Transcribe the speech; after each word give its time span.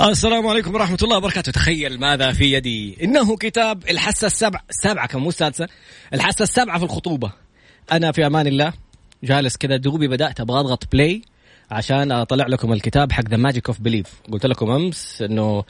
السلام 0.00 0.46
عليكم 0.46 0.74
ورحمة 0.74 0.98
الله 1.02 1.16
وبركاته. 1.16 1.52
تخيل 1.52 2.00
ماذا 2.00 2.32
في 2.32 2.52
يدي. 2.52 3.04
إنه 3.04 3.36
كتاب 3.36 3.88
الحاسة 3.90 4.26
السبع 4.26 4.60
سبعة 4.70 5.06
كم 5.06 5.22
مو 5.22 5.28
السادسة؟ 5.28 5.68
الحاسة 6.14 6.42
السابعة 6.42 6.78
في 6.78 6.84
الخطوبة. 6.84 7.32
أنا 7.92 8.12
في 8.12 8.26
أمان 8.26 8.46
الله 8.46 8.72
جالس 9.24 9.56
كذا 9.56 9.76
دوبي 9.76 10.08
بدأت 10.08 10.40
أبغى 10.40 10.60
أضغط 10.60 10.92
play 10.92 11.22
عشان 11.70 12.12
أطلع 12.12 12.46
لكم 12.46 12.72
الكتاب 12.72 13.12
حق 13.12 13.28
The 13.28 13.36
Magic 13.36 13.66
of 13.66 13.80
Belief 13.80 14.06
قلت 14.32 14.46
لكم 14.46 14.70
أمس 14.70 15.22
إنه 15.22 15.64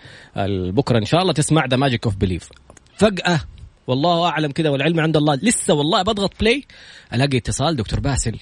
بكرة 0.71 0.99
إن 0.99 1.05
شاء 1.05 1.23
الله 1.23 1.33
تسمع 1.33 1.67
The 1.67 1.77
Magic 1.77 2.05
of 2.05 2.17
Belief 2.17 2.49
فجأة 2.97 3.41
والله 3.87 4.29
أعلم 4.29 4.53
كذا 4.53 4.71
والعلم 4.71 5.01
عند 5.01 5.17
الله. 5.17 5.35
لسه 5.35 5.75
والله 5.75 6.03
بضغط 6.03 6.33
play 6.41 6.65
ألاقي 7.13 7.39
اتصال 7.39 7.77
دكتور 7.77 8.01
باسل. 8.01 8.39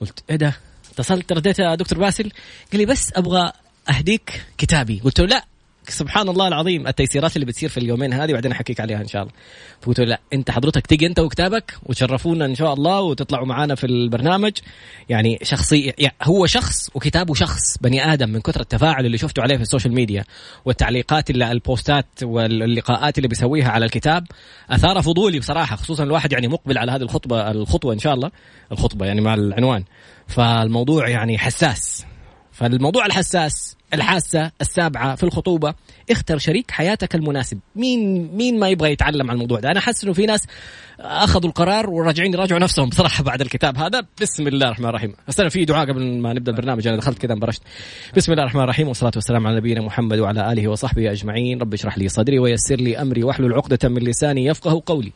قلت 0.00 0.24
إيه 0.30 0.36
ده؟ 0.36 0.56
اتصلت 0.92 1.32
رديت 1.32 1.58
يا 1.58 1.74
دكتور 1.74 1.98
باسل. 1.98 2.32
قال 2.72 2.80
لي 2.80 2.86
بس 2.86 3.12
أبغى 3.16 3.52
أهديك 3.88 4.42
كتابي. 4.58 5.00
قلت 5.04 5.20
له 5.20 5.26
لا. 5.26 5.44
سبحان 5.88 6.28
الله 6.28 6.48
العظيم. 6.48 6.86
التيسيرات 6.86 7.36
اللي 7.36 7.46
بتصير 7.46 7.68
في 7.68 7.78
اليومين 7.78 8.12
هذه 8.12 8.32
بعدين 8.32 8.52
أحكيك 8.52 8.80
عليها 8.80 9.00
إن 9.00 9.06
شاء 9.08 9.22
الله. 9.22 9.34
فقلت 9.80 10.00
له 10.00 10.06
لا. 10.06 10.20
أنت 10.32 10.50
حضرتك 10.50 10.86
تيجي 10.86 11.06
أنت 11.06 11.18
وكتابك 11.18 11.74
وتشرفونا 11.86 12.44
إن 12.44 12.54
شاء 12.54 12.74
الله 12.74 13.00
وتطلعوا 13.00 13.46
معنا 13.46 13.74
في 13.74 13.86
البرنامج. 13.86 14.52
يعني 15.08 15.38
شخصي 15.42 15.94
يعني 15.98 16.14
هو 16.22 16.46
شخص 16.46 16.90
وكتابه 16.94 17.34
شخص. 17.34 17.78
بني 17.80 18.12
آدم 18.12 18.30
من 18.30 18.40
كثر 18.40 18.60
التفاعل 18.60 19.06
اللي 19.06 19.18
شفته 19.18 19.42
عليه 19.42 19.56
في 19.56 19.62
ال 19.62 19.67
social 19.67 19.94
media 19.94 20.24
والتعليقات 20.64 21.30
اللي 21.30 21.52
البوستات 21.52 22.06
واللقاءات 22.22 23.18
اللي 23.18 23.28
بيسويها 23.28 23.68
على 23.70 23.84
الكتاب 23.84 24.26
أثار 24.70 25.02
فضولي 25.02 25.38
بصراحة 25.38 25.76
خصوصا 25.76 26.04
الواحد 26.04 26.32
يعني 26.32 26.48
مقبل 26.48 26.78
على 26.78 26.92
هذه 26.92 27.02
الخطبة 27.02 27.50
الخطوة 27.50 27.94
إن 27.94 27.98
شاء 27.98 28.14
الله. 28.14 28.30
الخطبة 28.72 29.06
يعني 29.06 29.20
مع 29.20 29.34
العنوان. 29.34 29.84
فالموضوع 30.28 31.08
يعني 31.08 31.38
حساس. 31.38 32.04
فالموضوع 32.62 33.06
الحساس 33.06 33.76
الحاسة 33.94 34.50
السابعة 34.60 35.14
في 35.14 35.22
الخطوبة 35.22 35.74
اختر 36.10 36.38
شريك 36.38 36.70
حياتك 36.70 37.14
المناسب. 37.14 37.58
مين 37.76 38.30
مين 38.36 38.58
ما 38.58 38.68
يبغى 38.68 38.92
يتعلم 38.92 39.30
عن 39.30 39.36
الموضوع 39.36 39.60
ده؟ 39.60 39.70
أنا 39.70 39.78
أحس 39.78 40.04
إنه 40.04 40.12
في 40.12 40.26
ناس 40.26 40.46
أخذوا 41.00 41.50
القرار 41.50 41.90
وراجعين 41.90 42.32
يراجعوا 42.32 42.60
نفسهم 42.60 42.88
بصراحة 42.88 43.24
بعد 43.24 43.40
الكتاب 43.40 43.78
هذا. 43.78 44.02
بسم 44.20 44.48
الله 44.48 44.66
الرحمن 44.66 44.88
الرحيم. 44.88 45.14
أنا 45.40 45.48
في 45.48 45.64
دعاء 45.64 45.88
قبل 45.88 46.20
ما 46.20 46.32
نبدأ 46.32 46.52
البرنامج 46.52 46.86
أنا 46.86 46.96
دخلت 46.96 47.18
كذا 47.18 47.32
انبرشت. 47.32 47.62
بسم 48.16 48.32
الله 48.32 48.42
الرحمن 48.42 48.62
الرحيم 48.62 48.88
والصلاة 48.88 49.12
والسلام 49.14 49.46
على 49.46 49.56
نبينا 49.56 49.80
محمد 49.80 50.18
وعلى 50.18 50.52
آله 50.52 50.68
وصحبه 50.68 51.12
أجمعين. 51.12 51.60
رب 51.60 51.74
اشرح 51.74 51.98
لي 51.98 52.08
صدري 52.08 52.38
ويسر 52.38 52.76
لي 52.76 53.02
أمري 53.02 53.24
واحلل 53.24 53.54
عقدة 53.54 53.88
من 53.88 54.02
لساني 54.02 54.44
يفقه 54.44 54.82
قولي. 54.86 55.12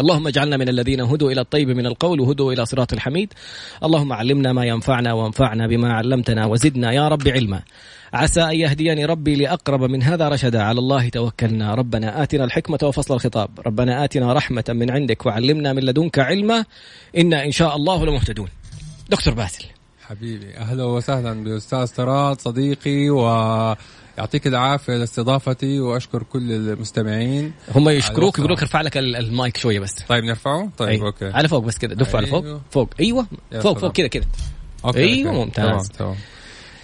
اللهم 0.00 0.26
اجعلنا 0.26 0.56
من 0.56 0.68
الذين 0.68 1.00
هدوا 1.00 1.30
إلى 1.32 1.40
الطيب 1.40 1.68
من 1.68 1.86
القول 1.86 2.20
وهدوا 2.20 2.52
إلى 2.52 2.66
صراط 2.66 2.92
الحميد. 2.92 3.32
اللهم 3.84 4.12
علمنا 4.12 4.52
ما 4.52 4.64
ينفعنا 4.64 5.12
وانفعنا 5.12 5.66
بما 5.66 5.92
علمتنا 5.92 6.46
وزدنا 6.46 6.92
يا 6.92 7.08
رب 7.08 7.28
علما. 7.28 7.62
عسى 8.12 8.42
أن 8.42 8.54
يهديني 8.54 9.04
ربي 9.04 9.34
لأقرب 9.34 9.82
من 9.82 10.02
هذا 10.02 10.28
رشدا. 10.28 10.62
على 10.62 10.78
الله 10.78 11.08
توكلنا. 11.08 11.74
ربنا 11.74 12.22
آتنا 12.22 12.44
الحكمة 12.44 12.78
وفصل 12.82 13.14
الخطاب. 13.14 13.50
ربنا 13.66 14.04
آتنا 14.04 14.32
رحمة 14.32 14.64
من 14.68 14.90
عندك 14.90 15.26
وعلمنا 15.26 15.72
من 15.72 15.82
لدنك 15.82 16.18
علما. 16.18 16.64
إنا 17.16 17.44
إن 17.44 17.52
شاء 17.52 17.76
الله 17.76 18.06
لمهتدون. 18.06 18.48
دكتور 19.10 19.34
باسل. 19.34 19.64
حبيبي 20.06 20.56
أهلا 20.56 20.84
وسهلا 20.84 21.44
بأستاذ 21.44 21.86
تراد 21.86 22.40
صديقي 22.40 23.10
و 23.10 23.20
يعطيك 24.18 24.46
العافية 24.46 24.96
لاستضافتي 24.96 25.80
وأشكر 25.80 26.22
كل 26.22 26.52
المستمعين. 26.52 27.52
هم 27.74 27.88
يشكروك 27.88 28.38
يقولوا 28.38 28.56
لك 28.56 28.62
ارفع 28.62 28.80
لك 28.80 28.96
المايك 28.96 29.56
شوية 29.56 29.80
بس. 29.80 29.94
طيب 30.08 30.24
نرفعه؟ 30.24 30.70
طيب 30.78 30.88
أيوه. 30.88 31.06
أوكي. 31.06 31.30
على 31.30 31.48
فوق 31.48 31.64
بس 31.64 31.78
كذا 31.78 31.94
دف 31.94 32.16
أيوه. 32.16 32.16
على 32.16 32.26
فوق. 32.26 32.44
أيوه. 32.44 32.60
فوق. 32.70 32.90
أيوه. 33.00 33.26
فوق 33.62 33.78
فوق. 33.78 33.92
كذا 33.92 34.06
كذا 34.06 34.24
أيوه. 34.96 35.32
ممتاز. 35.32 35.88
تمام. 35.88 36.16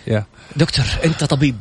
تمام. 0.06 0.24
دكتور 0.56 0.84
أنت 1.04 1.24
طبيب. 1.24 1.56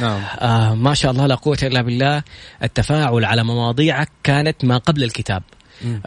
نعم. 0.00 0.20
آه 0.38 0.74
ما 0.74 0.94
شاء 0.94 1.12
الله 1.12 1.26
لا 1.26 1.34
قوة 1.34 1.58
إلا 1.62 1.82
بالله. 1.82 2.22
التفاعل 2.62 3.24
على 3.24 3.44
مواضيعك 3.44 4.08
كانت 4.22 4.64
ما 4.64 4.78
قبل 4.78 5.04
الكتاب. 5.04 5.42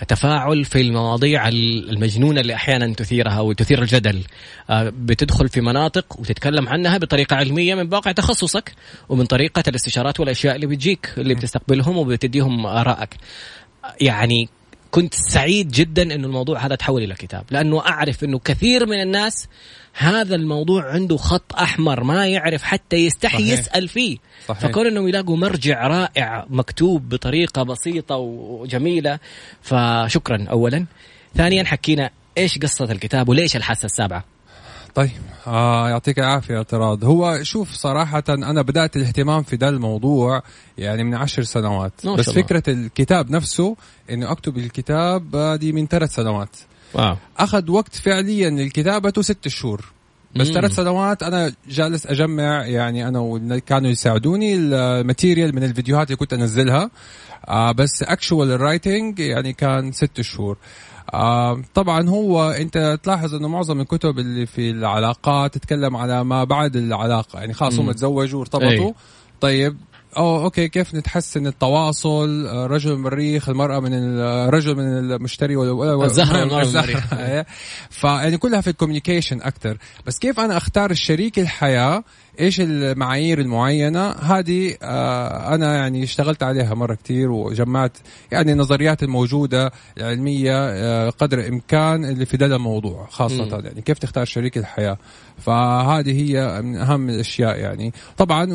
تفاعل 0.07 0.65
في 0.65 0.81
المواضيع 0.81 1.47
المجنونة 1.47 2.41
اللي 2.41 2.53
أحيانا 2.53 2.93
تثيرها 2.93 3.39
وتثير 3.39 3.81
الجدل. 3.81 4.23
آه، 4.69 4.93
بتدخل 4.95 5.49
في 5.49 5.61
مناطق 5.61 6.19
وتتكلم 6.19 6.69
عنها 6.69 6.97
بطريقة 6.97 7.35
علمية 7.35 7.75
من 7.75 7.93
واقع 7.93 8.11
تخصصك 8.11 8.73
ومن 9.09 9.25
طريقة 9.25 9.63
الاستشارات 9.67 10.19
والأشياء 10.19 10.55
اللي 10.55 10.67
بتجيك 10.67 11.13
اللي 11.17 11.35
بتستقبلهم 11.35 11.97
وبتديهم 11.97 12.65
آرائك. 12.65 13.15
يعني 14.01 14.49
كنت 14.91 15.13
سعيد 15.13 15.71
جدا 15.71 16.01
إنه 16.01 16.27
الموضوع 16.27 16.65
هذا 16.65 16.75
تحول 16.75 17.03
إلى 17.03 17.15
كتاب 17.15 17.43
لأنه 17.51 17.79
أعرف 17.79 18.23
إنه 18.23 18.39
كثير 18.39 18.85
من 18.85 19.01
الناس 19.01 19.47
هذا 19.93 20.35
الموضوع 20.35 20.91
عنده 20.91 21.17
خط 21.17 21.53
أحمر 21.53 22.03
ما 22.03 22.27
يعرف 22.27 22.63
حتى 22.63 22.97
يستحي 22.97 23.37
صحيح. 23.37 23.59
يسأل 23.59 23.87
فيه. 23.87 24.17
صحيح. 24.47 24.61
فكون 24.61 24.87
انهم 24.87 25.07
يلاقوا 25.07 25.37
مرجع 25.37 25.87
رائع 25.87 26.45
مكتوب 26.49 27.09
بطريقة 27.09 27.63
بسيطة 27.63 28.15
وجميلة. 28.15 29.19
فشكرا 29.61 30.45
اولا. 30.49 30.85
ثانيا 31.35 31.63
حكينا 31.63 32.09
إيش 32.37 32.57
قصة 32.57 32.91
الكتاب 32.91 33.29
وليش 33.29 33.55
الحاسة 33.55 33.85
السابعة؟ 33.85 34.23
طيب 34.95 35.09
آه 35.47 35.89
يعطيك 35.89 36.19
العافية 36.19 36.57
اعتراض 36.57 37.03
هو 37.03 37.43
شوف 37.43 37.71
صراحة 37.73 38.23
أنا 38.29 38.61
بدأت 38.61 38.95
الاهتمام 38.95 39.43
في 39.43 39.57
ده 39.57 39.69
الموضوع 39.69 40.41
يعني 40.77 41.03
من 41.03 41.15
عشر 41.15 41.43
سنوات. 41.43 41.93
بس 41.97 42.29
الله. 42.29 42.41
فكرة 42.41 42.63
الكتاب 42.67 43.31
نفسه 43.31 43.75
إنه 44.09 44.31
أكتب 44.31 44.57
الكتاب 44.57 45.37
دي 45.59 45.71
من 45.71 45.87
ثلاث 45.87 46.15
سنوات. 46.15 46.55
wow. 46.93 47.15
أخذ 47.37 47.71
وقت 47.71 47.95
فعليا 47.95 48.49
لكتابته 48.49 49.21
ست 49.21 49.47
شهور. 49.47 49.85
بس 50.35 50.47
ثلاث 50.47 50.75
سنوات 50.75 51.23
أنا 51.23 51.51
جالس 51.67 52.07
أجمع 52.07 52.65
يعني 52.65 53.07
أنا 53.07 53.19
واللي 53.19 53.61
كانوا 53.61 53.89
يساعدوني 53.89 54.55
ال 54.55 54.66
material 54.66 55.55
من 55.55 55.63
الفيديوهات 55.63 56.07
اللي 56.07 56.17
كنت 56.17 56.33
أنزلها. 56.33 56.91
آه 57.47 57.71
بس 57.71 58.03
actual 58.03 58.51
ال 58.51 58.60
writing 58.60 59.19
يعني 59.19 59.53
كان 59.53 59.91
ست 59.91 60.21
شهور. 60.21 60.57
آه 61.13 61.61
طبعا 61.73 62.09
هو 62.09 62.51
أنت 62.51 62.99
تلاحظ 63.03 63.35
إنه 63.35 63.47
معظم 63.47 63.81
الكتب 63.81 64.19
اللي 64.19 64.45
في 64.45 64.69
العلاقات 64.69 65.53
تتكلم 65.53 65.95
على 65.95 66.23
ما 66.23 66.43
بعد 66.43 66.75
العلاقة. 66.75 67.39
يعني 67.39 67.53
خلاص 67.53 67.79
هم 67.79 67.91
تزوجوا 67.91 68.39
وارتبطوا. 68.39 68.87
أي. 68.87 68.93
طيب 69.41 69.77
أو 70.17 70.43
okay 70.43 70.67
كيف 70.67 70.95
نتحسن 70.95 71.47
التواصل؟ 71.47 72.45
رجل 72.45 72.89
من 72.89 72.95
المريخ 72.95 73.49
المرأة 73.49 73.79
من 73.79 73.93
الرجل 73.93 74.75
من 74.75 74.83
المشتري 74.83 75.55
الزهرة 76.03 76.45
من 76.45 76.61
المريخ. 76.61 77.13
فيعني 77.89 78.37
كلها 78.37 78.61
في 78.61 78.69
ال 78.69 78.74
communication 78.74 79.41
أكثر 79.41 79.77
بس 80.05 80.19
كيف 80.19 80.39
أنا 80.39 80.57
أختار 80.57 80.91
الشريك 80.91 81.39
الحياة؟ 81.39 82.03
إيش 82.39 82.61
المعايير 82.61 83.39
المعينة؟ 83.39 84.09
هذه 84.09 84.75
آه 84.83 85.55
أنا 85.55 85.75
يعني 85.75 86.03
اشتغلت 86.03 86.43
عليها 86.43 86.73
مرة 86.73 86.97
كثير 87.03 87.31
وجمعت 87.31 87.97
يعني 88.31 88.51
النظريات 88.51 89.03
الموجودة 89.03 89.71
العلمية 89.97 90.53
آه 90.55 91.09
قدر 91.09 91.39
الإمكان 91.39 92.05
اللي 92.05 92.25
في 92.25 92.37
هذا 92.37 92.55
الموضوع 92.55 93.07
خاصة 93.09 93.57
م. 93.57 93.65
يعني 93.65 93.81
كيف 93.81 93.99
تختار 93.99 94.25
شريك 94.25 94.57
الحياة. 94.57 94.97
فهذه 95.37 96.21
هي 96.21 96.61
من 96.61 96.75
أهم 96.75 97.09
الأشياء 97.09 97.59
يعني. 97.59 97.93
طبعا 98.17 98.45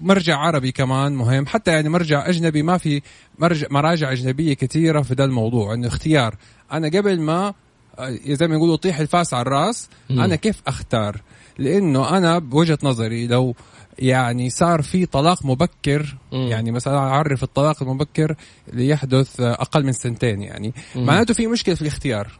مرجع 0.00 0.36
عربي 0.36 0.72
كمان 0.72 1.12
مهم 1.12 1.46
حتى 1.46 1.70
يعني 1.70 1.88
مرجع 1.88 2.28
أجنبي 2.28 2.62
ما 2.62 2.78
في 2.78 3.02
مرجع 3.38 3.66
مراجع 3.70 4.12
أجنبية 4.12 4.54
كثيره 4.54 5.02
في 5.02 5.14
ذا 5.14 5.24
الموضوع. 5.24 5.74
إنه 5.74 5.88
اختيار 5.88 6.34
أنا 6.72 6.88
قبل 6.88 7.20
ما 7.20 7.54
آه، 7.98 8.18
زي 8.26 8.48
ما 8.48 8.54
يقولوا 8.54 8.76
طيح 8.76 8.98
الفاس 8.98 9.34
على 9.34 9.42
الرأس 9.42 9.88
م. 10.10 10.20
أنا 10.20 10.36
كيف 10.36 10.62
أختار؟ 10.66 11.20
لأنه 11.58 12.18
أنا 12.18 12.38
بوجهة 12.38 12.78
نظري 12.82 13.26
لو 13.26 13.54
يعني 13.98 14.50
صار 14.50 14.82
في 14.82 15.06
طلاق 15.06 15.46
مبكر 15.46 16.16
مم. 16.32 16.48
يعني 16.48 16.70
مثلا 16.72 16.98
أعرف 16.98 17.42
الطلاق 17.42 17.82
المبكر 17.82 18.34
ليحدث 18.72 19.40
أقل 19.40 19.84
من 19.84 19.92
سنتين 19.92 20.42
يعني. 20.42 20.74
معناته 20.96 21.34
في 21.34 21.46
مشكلة 21.46 21.74
في 21.74 21.82
الاختيار 21.82 22.32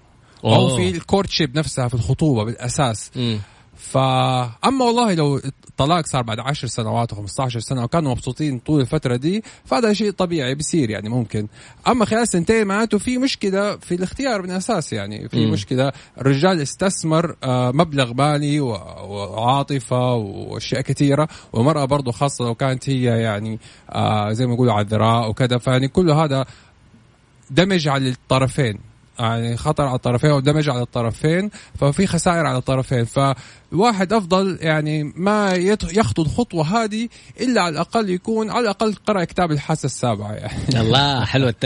أوه. 0.44 0.56
أو 0.56 0.76
في 0.76 0.88
الكورتشيب 0.88 1.58
نفسها 1.58 1.88
في 1.88 1.94
الخطوبة 1.94 2.44
بالأساس 2.44 3.10
مم. 3.16 3.38
فاما 3.90 4.84
والله 4.84 5.14
لو 5.14 5.36
الطلاق 5.36 6.06
صار 6.06 6.22
بعد 6.22 6.38
10 6.38 6.68
سنوات 6.68 7.14
و15 7.14 7.58
سنة 7.58 7.84
وكانوا 7.84 8.10
مبسوطين 8.10 8.58
طول 8.58 8.80
الفترة 8.80 9.16
دي 9.16 9.42
فهذا 9.64 9.92
شيء 9.92 10.10
طبيعي 10.10 10.54
بيصير 10.54 10.90
يعني 10.90 11.08
ممكن. 11.08 11.48
أما 11.88 12.04
خلال 12.04 12.28
سنتين 12.28 12.66
معناته 12.66 12.98
في 12.98 13.18
مشكلة 13.18 13.76
في 13.76 13.94
الاختيار 13.94 14.42
من 14.42 14.50
أساس 14.50 14.92
يعني 14.92 15.28
في 15.28 15.46
م. 15.46 15.50
مشكلة. 15.50 15.92
الرجال 16.20 16.60
استثمر 16.60 17.36
آه، 17.44 17.70
مبلغ 17.70 18.14
مالي 18.14 18.60
وعاطفة 18.60 20.14
وأشياء 20.14 20.80
كثيرة 20.80 21.28
والمراه 21.52 21.84
برضه 21.84 22.12
خاصة 22.12 22.44
لو 22.44 22.54
كانت 22.54 22.88
هي 22.88 23.02
يعني 23.02 23.58
آه، 23.90 24.32
زي 24.32 24.46
ما 24.46 24.54
يقولوا 24.54 24.72
عذراء 24.72 25.30
وكذا. 25.30 25.58
فيعني 25.58 25.88
كل 25.88 26.10
هذا 26.10 26.46
دمج 27.50 27.88
على 27.88 28.08
الطرفين. 28.08 28.95
يعني 29.18 29.56
خطر 29.56 29.84
على 29.86 29.96
الطرفين 29.96 30.30
ودمج 30.30 30.68
على 30.68 30.82
الطرفين 30.82 31.50
ففي 31.80 32.06
خسائر 32.06 32.46
على 32.46 32.58
الطرفين. 32.58 33.04
ف 33.04 33.18
الواحد 33.72 34.12
أفضل 34.12 34.58
يعني 34.60 35.12
ما 35.16 35.52
يخطو 35.92 36.22
الخطوة 36.22 36.84
هذه 36.84 37.08
إلا 37.40 37.60
على 37.62 37.72
الأقل 37.72 38.10
يكون 38.10 38.50
على 38.50 38.60
الأقل 38.60 38.94
قرأ 39.06 39.24
كتاب 39.24 39.52
الحاسة 39.52 39.86
السابعة 39.86 40.32
يعني. 40.32 40.80
الله 40.80 41.24
حلوة 41.24 41.50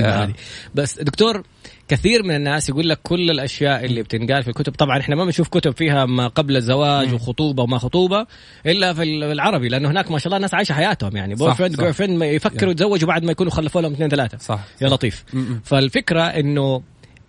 يا. 0.00 0.24
هذه. 0.24 0.32
بس 0.74 0.98
دكتور 0.98 1.42
كثير 1.88 2.22
من 2.22 2.34
الناس 2.34 2.68
يقول 2.68 2.88
لك 2.88 3.00
كل 3.02 3.30
الأشياء 3.30 3.84
اللي 3.84 4.02
بتنقال 4.02 4.42
في 4.42 4.48
الكتب. 4.48 4.72
طبعا 4.72 5.00
إحنا 5.00 5.16
ما 5.16 5.24
بنشوف 5.24 5.48
كتب 5.48 5.76
فيها 5.76 6.06
ما 6.06 6.28
قبل 6.28 6.56
الزواج 6.56 7.14
وخطوبة 7.14 7.62
وما 7.62 7.78
خطوبة 7.78 8.26
إلا 8.66 8.94
في 8.94 9.02
العربي 9.02 9.68
لأنه 9.68 9.90
هناك 9.90 10.10
ما 10.10 10.18
شاء 10.18 10.26
الله 10.26 10.36
الناس 10.36 10.54
عايشة 10.54 10.72
حياتهم 10.72 11.16
يعني. 11.16 11.34
boyfriend 11.34 11.74
صح. 11.74 11.80
girlfriend 11.80 12.22
يفكروا 12.22 12.70
يتزوجوا 12.72 13.08
بعد 13.08 13.24
ما 13.24 13.32
يكونوا 13.32 13.52
خلفوا 13.52 13.80
لهم 13.80 13.92
اثنين 13.92 14.08
ثلاثة. 14.08 14.38
صح 14.38 14.60
يا 14.82 14.88
لطيف. 14.88 15.24
فالفكرة 15.64 16.22
إنه 16.22 16.82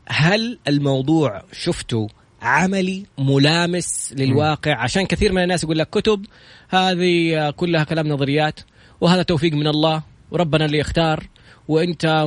هل 0.07 0.59
الموضوع 0.67 1.43
شفته 1.51 2.07
عملي 2.41 3.05
ملامس 3.17 4.13
للواقع؟ 4.17 4.75
عشان 4.75 5.05
كثير 5.05 5.31
من 5.31 5.43
الناس 5.43 5.63
يقول 5.63 5.77
لك 5.77 5.89
كتب 5.89 6.25
هذه 6.69 7.49
كلها 7.49 7.83
كلام 7.83 8.07
نظريات 8.07 8.59
وهذا 9.01 9.23
توفيق 9.23 9.53
من 9.53 9.67
الله 9.67 10.03
وربنا 10.31 10.65
اللي 10.65 10.77
يختار. 10.77 11.27
وانت 11.67 12.23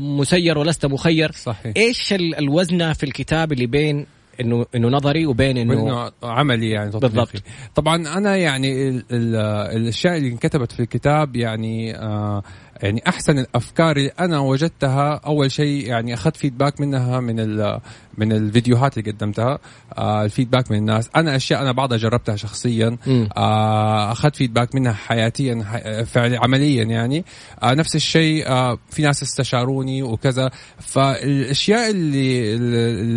مسير 0.00 0.58
ولست 0.58 0.86
مخير. 0.86 1.32
صحيح. 1.32 1.72
إيش 1.76 2.12
ال- 2.12 2.34
الوزنه 2.38 2.92
في 2.92 3.02
الكتاب 3.02 3.52
اللي 3.52 3.66
بين 3.66 4.06
انه 4.40 4.66
انه 4.74 4.88
نظري 4.88 5.26
وبين 5.26 5.58
انه 5.58 6.10
عملي 6.22 6.70
يعني 6.70 6.90
تطبيقي. 6.90 7.12
بالضبط. 7.14 7.42
طبعا 7.74 7.96
أنا 8.18 8.36
يعني 8.36 8.88
ال 8.88 9.04
ال 9.10 9.36
الأشياء 9.76 10.16
اللي 10.16 10.28
انكتبت 10.28 10.72
في 10.72 10.80
الكتاب 10.80 11.36
يعني 11.36 11.96
آه 11.96 12.42
يعني 12.82 13.02
أحسن 13.08 13.38
الأفكار 13.38 13.96
اللي 13.96 14.10
أنا 14.20 14.38
وجدتها 14.38 15.20
أول 15.26 15.50
شيء 15.52 15.86
يعني 15.88 16.14
أخذت 16.14 16.36
فيدباك 16.36 16.80
منها 16.80 17.20
من 17.20 17.40
ال 17.40 17.80
من 18.18 18.32
الفيديوهات 18.32 18.98
اللي 18.98 19.10
قدمتها. 19.10 19.58
آه 19.98 20.24
الفيدباك 20.24 20.70
من 20.70 20.76
الناس. 20.78 21.10
أنا 21.16 21.36
أشياء 21.36 21.62
أنا 21.62 21.72
بعضها 21.72 21.98
جربتها 21.98 22.36
شخصيا. 22.36 22.96
آه 23.36 24.12
أخذت 24.12 24.36
فيدباك 24.36 24.74
منها 24.74 24.92
حياتيا 24.92 25.64
ح- 25.64 26.02
فعلي 26.02 26.36
عمليا 26.36 26.84
يعني. 26.84 27.24
آه 27.62 27.74
نفس 27.74 27.96
الشيء 27.96 28.48
آه 28.48 28.78
في 28.90 29.02
ناس 29.02 29.22
استشاروني 29.22 30.02
وكذا. 30.02 30.50
فالأشياء 30.78 31.90
اللي 31.90 32.54
ال- 32.54 32.74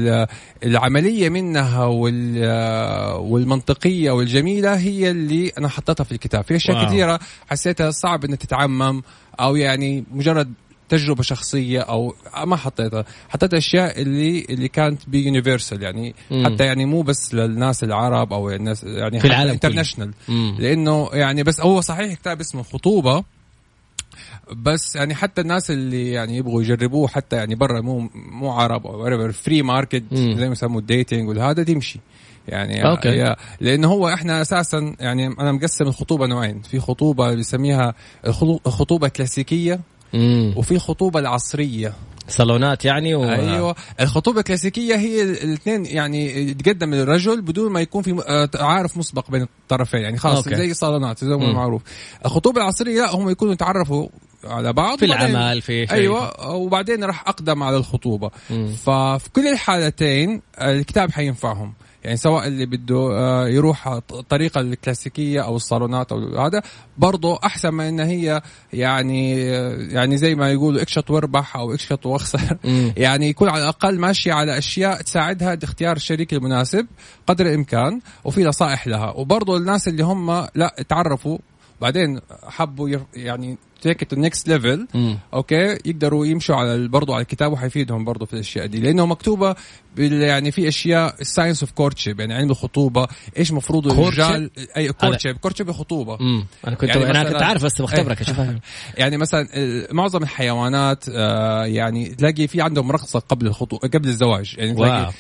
ال- 0.08 0.28
العملية 0.64 1.30
منها 1.30 1.86
وال 1.86 2.36
آه، 2.44 3.18
والمنطقية 3.18 4.12
والجميلة 4.12 4.76
هي 4.76 5.12
اللي 5.12 5.52
أنا 5.58 5.68
حطيتها 5.68 6.04
في 6.04 6.12
الكتاب. 6.12 6.44
في 6.44 6.56
أشياء. 6.56 6.86
كثيرة 6.86 7.20
حسيتها 7.50 7.92
صعب 7.92 8.26
انها 8.26 8.36
تتعمم. 8.36 9.02
أو 9.40 9.56
يعني 9.56 10.04
مجرد 10.12 10.54
تجربة 10.90 11.24
شخصية 11.24 11.80
أو 11.80 12.16
ما 12.46 12.56
حطيتها 12.56 13.06
حطيت 13.30 13.54
أشياء 13.54 14.02
اللي 14.02 14.46
اللي 14.50 14.68
كانت 14.68 15.10
بيونيفرسال 15.10 15.84
يعني 15.84 16.16
مم. 16.32 16.46
حتى 16.46 16.66
يعني 16.66 16.86
مو 16.86 17.02
بس 17.02 17.34
للناس 17.34 17.84
العرب 17.84 18.34
أو 18.34 18.50
الناس 18.50 18.84
يعني 18.84 19.20
في 19.20 19.28
العالم. 19.28 19.52
انترناشونال. 19.52 20.14
لأنه 20.60 21.10
يعني 21.14 21.44
بس 21.44 21.62
هو 21.62 21.82
صحيح 21.82 22.14
كتاب 22.14 22.40
اسمه 22.40 22.64
خطوبة 22.64 23.24
بس 24.52 24.96
يعني 24.96 25.16
حتى 25.16 25.42
الناس 25.42 25.72
اللي 25.72 26.12
يعني 26.12 26.38
يبغوا 26.38 26.62
يجربوه 26.62 27.08
حتى 27.08 27.36
يعني 27.36 27.56
برا 27.56 27.82
مو 27.82 28.10
مو 28.16 28.52
عرب 28.52 28.88
أو 28.88 29.32
free 29.32 29.62
market. 29.62 30.04
زي 30.14 30.46
ما 30.48 30.52
يسموه 30.52 30.80
ال 30.82 30.89
dating 30.89 31.30
والهذا 31.30 31.64
تمشي 31.64 32.00
يعني 32.48 32.88
okay. 32.88 33.36
لأنه 33.62 33.88
هو 33.88 34.10
إحنا 34.10 34.42
أساسا 34.42 34.96
يعني 35.00 35.28
أنا 35.28 35.52
مقسم 35.52 35.86
الخطوبة 35.88 36.26
نوعين 36.28 36.62
في 36.62 36.80
خطوبة 36.80 37.34
بنسميها 37.36 37.94
الخطو- 38.28 38.60
الخطوبه 38.68 39.08
الكلاسيكيه 39.08 39.80
مم. 40.14 40.54
وفي 40.58 40.80
خطوبة 40.80 41.20
العصرية 41.20 41.94
صالونات 42.28 42.86
يعني 42.86 43.16
و... 43.16 43.30
أيوه 43.30 43.76
الخطوبة 44.00 44.40
الكلاسيكية 44.40 44.96
هي 44.96 45.22
الاثنين 45.22 45.86
يعني 45.86 46.50
يتقدم 46.50 46.94
للرجل 46.94 47.42
بدون 47.42 47.72
ما 47.72 47.82
يكون 47.82 48.02
في 48.02 48.24
آه، 48.28 48.46
تعارف 48.46 48.98
مسبق 48.98 49.32
بين 49.32 49.42
الطرفين 49.42 50.02
يعني 50.02 50.18
خلاص 50.18 50.38
okay. 50.38 50.56
زي 50.56 50.72
الصالونات 50.72 51.24
زي 51.24 51.36
ما. 51.36 51.54
معروف 51.54 51.82
الخطوبة 52.26 52.62
العصرية 52.62 53.02
لا 53.02 53.16
هم 53.16 53.30
يكونوا 53.30 53.54
يتعرفوا 53.54 54.08
على 54.44 54.74
بعض 54.74 55.00
في 55.00 55.06
العمل 55.06 55.62
في 55.62 55.88
شيء. 55.88 55.92
أيوه 55.98 56.52
وبعدين 56.56 57.04
راح 57.04 57.28
أقدم 57.30 57.64
على 57.64 57.78
الخطوبة 57.78 58.32
مم. 58.50 58.68
ففي 58.86 59.30
كل 59.36 59.48
الحالتين 59.48 60.42
الكتاب 60.62 61.12
حينفعهم 61.12 61.74
يعني 62.06 62.18
سواء 62.18 62.48
اللي 62.48 62.66
بده 62.66 62.96
آه، 63.20 63.48
يروح 63.48 63.88
الطريقة 63.88 64.62
الكلاسيكية 64.62 65.42
أو 65.46 65.56
الصالونات 65.56 66.12
أو 66.12 66.38
هذا 66.46 66.62
برضه 66.98 67.40
أحسن 67.46 67.70
ما 67.70 67.90
إن 67.90 68.00
هي 68.00 68.42
يعني 68.74 69.42
يعني 69.92 70.18
زي 70.18 70.36
ما 70.36 70.52
يقولوا 70.52 70.82
اكشط 70.82 71.12
واربح 71.12 71.56
أو 71.58 71.74
اكشط 71.74 72.06
واخسر. 72.06 72.58
يعني 72.98 73.30
يكون 73.30 73.50
على 73.50 73.64
الأقل 73.64 74.00
ماشي 74.00 74.32
على 74.32 74.58
أشياء 74.58 75.02
تساعدها 75.02 75.56
لاختيار 75.56 75.96
الشريك 75.96 76.34
المناسب 76.34 76.88
قدر 77.28 77.46
الإمكان 77.46 78.00
وفي 78.24 78.44
نصائح 78.44 78.88
لها 78.88 79.10
وبرضه 79.12 79.58
الناس 79.58 79.88
اللي 79.88 80.04
هم 80.04 80.32
لا 80.56 80.76
تعرفوا 80.90 81.38
بعدين 81.82 82.20
حبوا 82.48 82.90
ير- 82.90 83.06
يعني 83.14 83.58
take 83.82 84.04
to 84.04 84.16
next 84.16 84.48
level. 84.48 84.88
okay 85.34 85.78
يقدروا 85.86 86.26
يمشوا 86.26 86.56
على 86.56 86.88
برضو 86.88 87.14
على 87.14 87.22
الكتاب 87.22 87.52
وحيفيدهم 87.52 88.06
برضو 88.06 88.26
في 88.26 88.34
الأشياء 88.34 88.66
دي 88.66 88.80
لأنه 88.80 89.06
مكتوبة 89.06 89.56
يعني 89.98 90.52
في 90.52 90.68
أشياء 90.68 91.16
ال 91.22 91.27
science 91.27 91.64
of 91.64 91.72
courtship 91.72 92.20
يعني 92.20 92.34
علم 92.34 92.52
الخطوبه 92.52 93.08
إيش 93.38 93.52
مفروض 93.52 93.88
الرجال 93.88 94.52
أي 94.78 94.92
courtship 94.92 95.38
courtship 95.38 95.70
الخطوبه. 95.70 96.18
أنا 96.68 96.76
كنت 96.76 96.90
يعني 96.90 97.12
أنا 97.12 97.24
كنت 97.24 97.42
عارف 97.42 97.66
بس 97.66 97.82
بختبرك 97.82 98.18
أي. 98.18 98.24
اشوفها 98.24 98.60
يعني 98.98 99.18
مثلا 99.18 99.48
معظم 99.92 100.24
الحيوانات 100.24 101.06
آه، 101.10 101.66
يعني 101.66 102.06
تلاقي 102.06 102.48
في 102.48 102.62
عندهم 102.62 102.92
رقصة 102.92 103.20
قبل 103.20 103.48
الخطو 103.48 103.78
قبل 103.78 104.10
الزواج. 104.10 104.56
يعني. 104.58 104.74
تلاقي 104.74 105.12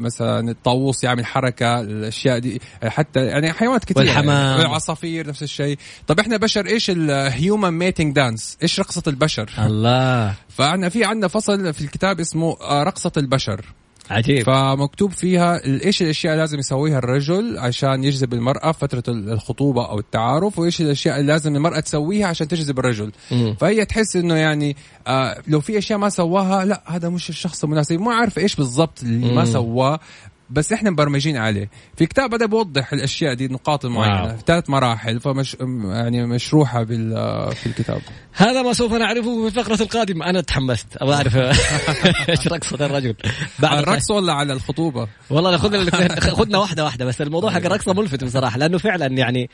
مثلا 0.00 0.50
الطاووس 0.50 1.04
يعمل 1.04 1.26
حركة 1.26 1.80
الأشياء 1.80 2.38
دي 2.38 2.60
حتى 2.84 3.26
يعني 3.26 3.52
حيوانات 3.52 3.84
كثير 3.84 3.98
والحمام. 3.98 4.28
يعني 4.28 4.62
والعصافير 4.62 5.28
نفس 5.28 5.42
الشيء. 5.42 5.78
طب 6.06 6.20
إحنا 6.20 6.36
بشر 6.36 6.66
إيش 6.66 6.90
ال 6.90 7.03
human 7.03 7.70
mating 7.70 8.14
dance 8.14 8.58
إيش 8.62 8.80
رقصة 8.80 9.02
البشر؟ 9.06 9.50
الله. 9.58 10.34
فاحنا 10.48 10.88
في 10.88 11.04
عندنا 11.04 11.28
فصل 11.28 11.74
في 11.74 11.80
الكتاب 11.80 12.20
اسمه 12.20 12.56
آه، 12.60 12.82
رقصة 12.82 13.12
البشر. 13.16 13.64
عجيب 14.10 14.42
فمكتوب 14.46 15.10
فيها 15.10 15.64
إيش 15.64 16.02
الأشياء 16.02 16.36
لازم 16.36 16.58
يسويها 16.58 16.98
الرجل 16.98 17.58
عشان 17.58 18.04
يجذب 18.04 18.34
المرأة 18.34 18.72
في 18.72 18.78
فترة 18.78 19.02
ال- 19.08 19.30
الخطوبة 19.32 19.88
أو 19.90 19.98
التعارف 19.98 20.58
وإيش 20.58 20.80
الأشياء 20.80 21.20
اللي 21.20 21.32
لازم 21.32 21.56
المرأة 21.56 21.80
تسويها 21.80 22.26
عشان 22.26 22.48
تجذب 22.48 22.78
الرجل 22.78 23.12
مم. 23.30 23.56
فهي 23.60 23.84
تحس 23.84 24.16
إنه 24.16 24.34
يعني 24.34 24.76
آه 25.06 25.42
لو 25.48 25.60
في 25.60 25.78
أشياء 25.78 25.98
ما 25.98 26.08
سواها 26.08 26.64
لا 26.64 26.82
هذا 26.86 27.08
مش 27.08 27.28
الشخص 27.30 27.64
المناسب 27.64 28.00
ما 28.00 28.14
عارف 28.14 28.38
إيش 28.38 28.56
بالضبط 28.56 29.02
اللي 29.02 29.34
ما 29.34 29.44
مم. 29.44 29.52
سواه 29.52 30.00
بس 30.50 30.72
إحنا 30.72 30.90
مبرمجين 30.90 31.36
عليه. 31.36 31.70
في 31.96 32.06
كتاب 32.06 32.30
بدأ 32.30 32.46
بوضح 32.46 32.92
الأشياء 32.92 33.34
دي 33.34 33.46
النقاط 33.46 33.84
المعينة. 33.84 34.22
واو. 34.22 34.36
في 34.36 34.42
ثلاث 34.46 34.70
مراحل 34.70 35.20
فمش 35.20 35.56
يعني 35.84 36.26
مشروحة 36.26 36.82
بال 36.82 37.10
في 37.54 37.66
الكتاب. 37.66 38.00
هذا 38.32 38.62
ما 38.62 38.72
سوف 38.72 38.92
نعرفه 38.92 39.48
في 39.48 39.58
الفقرة 39.58 39.82
القادمة. 39.82 40.26
أنا 40.26 40.40
تحمست. 40.40 40.86
أبغى 40.96 41.14
أعرف. 41.14 41.36
إيش 42.30 42.48
رقصة 42.48 42.86
الرجل؟ 42.86 43.14
على 43.62 43.80
الرقص 43.80 44.10
ولا 44.10 44.32
على 44.32 44.52
الخطوبة؟ 44.52 45.08
والله 45.30 45.66
الاثنين 45.66 46.20
خذنا 46.38 46.58
واحدة 46.58 46.84
واحدة 46.84 47.04
بس 47.04 47.20
الموضوع 47.20 47.50
حق 47.50 47.64
الرقصه 47.64 47.92
ملفت 47.92 48.24
بصراحة 48.24 48.58
لأنه 48.58 48.78
فعلا 48.78 49.06
يعني 49.06 49.50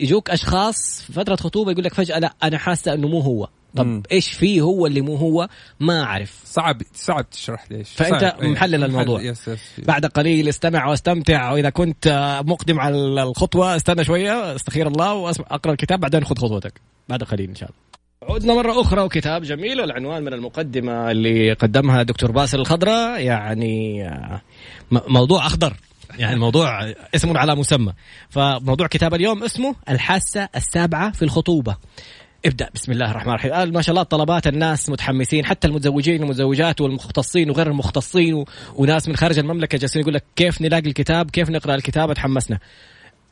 يجوك 0.00 0.30
أشخاص 0.30 1.02
في 1.06 1.12
فترة 1.12 1.36
خطوبة 1.36 1.70
يقول 1.70 1.84
لك 1.84 1.94
فجأة 1.94 2.18
لا 2.18 2.34
أنا 2.42 2.58
حاسة 2.58 2.94
إنه 2.94 3.08
مو 3.08 3.20
هو. 3.20 3.48
طب 3.76 3.86
مم. 3.86 4.02
إيش 4.12 4.32
فيه 4.32 4.60
هو 4.60 4.86
اللي 4.86 5.00
مو 5.00 5.16
هو؟ 5.16 5.48
ما 5.80 6.02
أعرف. 6.02 6.40
صعب 6.44 6.82
صعب 6.94 7.30
تشرح 7.30 7.66
ليش 7.70 7.90
فأنت 7.90 8.20
صعب. 8.20 8.42
إيه. 8.42 8.48
محلل 8.48 8.84
الموضوع. 8.84 9.22
yes 9.22 9.48
yes 9.48 9.60
بعد 9.78 10.06
قليل 10.06 10.48
استمع 10.48 10.86
واستمتع. 10.86 11.52
وإذا 11.52 11.70
كنت 11.70 12.38
مقدم 12.46 12.80
على 12.80 13.22
الخطوة 13.22 13.76
استنى 13.76 14.04
شوية. 14.04 14.54
استخير 14.54 14.86
الله 14.88 15.14
واقرا 15.14 15.72
الكتاب 15.72 16.00
بعدين 16.00 16.24
خذ 16.24 16.36
خطوتك. 16.36 16.80
بعد 17.08 17.22
قليل 17.22 17.48
إن 17.48 17.54
شاء 17.54 17.68
الله. 17.68 17.86
عدنا 18.34 18.54
مرة 18.54 18.80
أخرى 18.80 19.00
وكتاب 19.00 19.42
جميل 19.42 19.80
والعنوان 19.80 20.22
من 20.22 20.32
المقدمة 20.32 21.10
اللي 21.10 21.52
قدمها 21.52 22.02
دكتور 22.02 22.30
باسل 22.32 22.60
الخضراء 22.60 23.20
يعني 23.20 24.08
آه، 24.08 24.40
موضوع 24.90 25.46
أخضر. 25.46 25.76
يعني 26.18 26.34
الموضوع 26.34 26.92
اسم 27.14 27.36
على 27.36 27.54
مسمى. 27.54 27.92
فموضوع 28.30 28.86
كتاب 28.86 29.14
اليوم 29.14 29.42
اسمه 29.42 29.74
الحاسة 29.88 30.48
السابعة 30.56 31.12
في 31.12 31.22
الخطوبة. 31.22 31.76
ابدأ. 32.44 32.68
بسم 32.74 32.92
الله 32.92 33.10
الرحمن 33.10 33.32
الرحيم. 33.32 33.52
آه 33.52 33.64
ما 33.64 33.82
شاء 33.82 33.90
الله 33.90 34.02
طلبات 34.02 34.46
الناس 34.46 34.90
متحمسين 34.90 35.46
حتى 35.46 35.66
المتزوجين 35.66 36.20
والمتزوجات 36.20 36.80
والمختصين 36.80 37.50
وغير 37.50 37.66
المختصين 37.66 38.34
و... 38.34 38.44
وناس 38.74 39.08
من 39.08 39.16
خارج 39.16 39.38
المملكة 39.38 39.78
جالسين 39.78 40.02
يقول 40.02 40.14
لك 40.14 40.24
كيف 40.36 40.62
نلاقي 40.62 40.88
الكتاب؟ 40.88 41.30
كيف 41.30 41.50
نقرأ 41.50 41.74
الكتاب؟ 41.74 42.12
تحمسنا. 42.12 42.58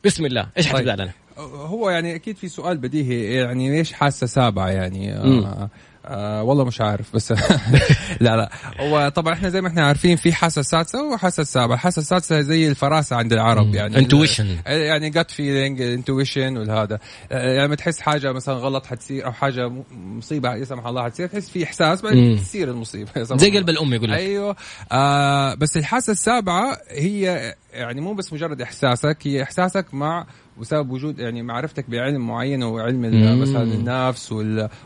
بسم 0.05 0.25
الله. 0.25 0.47
إيش 0.57 0.65
طيب. 0.65 0.75
حتبدا 0.75 0.95
لنا؟ 0.95 1.11
هو 1.37 1.89
يعني 1.89 2.15
أكيد 2.15 2.37
في 2.37 2.47
سؤال 2.47 2.77
بديهي 2.77 3.33
يعني 3.33 3.77
ليش 3.77 3.93
حاسة 3.93 4.27
سابعة 4.27 4.69
يعني؟ 4.69 5.13
آه 5.13 5.69
آه 6.07 6.43
والله 6.43 6.63
مش 6.65 6.81
عارف 6.81 7.15
بس 7.15 7.31
لا 8.21 8.35
لا. 8.35 8.49
هو 8.79 9.09
طبعا 9.15 9.33
إحنا 9.33 9.49
زي 9.49 9.61
ما 9.61 9.67
إحنا 9.67 9.85
عارفين 9.87 10.15
في 10.17 10.33
حاسه 10.33 10.61
سادسة 10.61 11.03
وحاسه 11.03 11.43
سابعه 11.43 11.75
الحاسه 11.75 11.99
السادسه 11.99 12.41
زي 12.41 12.67
الفراسة 12.67 13.15
عند 13.15 13.33
العرب 13.33 13.75
يعني. 13.75 13.97
intuition 13.97 14.57
يعني 14.65 15.09
gut 15.09 15.31
feeling 15.31 15.81
intuition 15.81 16.57
والهذا. 16.57 16.99
يعني 17.31 17.65
لما 17.65 17.75
تحس 17.75 17.99
حاجة 17.99 18.31
مثلا 18.31 18.55
غلط 18.55 18.85
حتصير 18.85 19.25
أو 19.25 19.31
حاجة 19.31 19.71
مصيبة 19.91 20.55
لا 20.55 20.65
سمح 20.65 20.85
الله 20.85 21.03
حتصير. 21.03 21.27
تحس 21.27 21.49
في 21.49 21.63
إحساس 21.63 22.01
بعدين 22.01 22.37
تصير 22.39 22.69
المصيبة 22.69 23.23
زي 23.23 23.49
قلب 23.49 23.69
الأم 23.69 23.93
يقول 23.93 24.11
لك. 24.11 24.17
أيوه. 24.17 24.55
آه 24.91 25.53
بس 25.53 25.77
الحاسة 25.77 26.11
السابعة 26.11 26.77
هي 26.89 27.53
يعني 27.73 28.01
مو 28.01 28.13
بس 28.13 28.33
مجرد 28.33 28.61
إحساسك 28.61 29.17
هي 29.23 29.43
إحساسك 29.43 29.93
مع 29.93 30.25
بسبب 30.61 30.91
وجود 30.91 31.19
يعني 31.19 31.41
معرفتك 31.41 31.89
بعلم 31.89 32.27
معين 32.27 32.63
وعلم 32.63 33.41
مثلا 33.41 33.63
النفس 33.63 34.31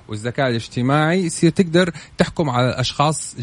والذكاء 0.07 0.49
الاجتماعي 0.49 1.25
يصير 1.25 1.49
تقدر 1.51 1.91
تحكم 2.17 2.49
على 2.49 2.69
الأشخاص 2.69 3.35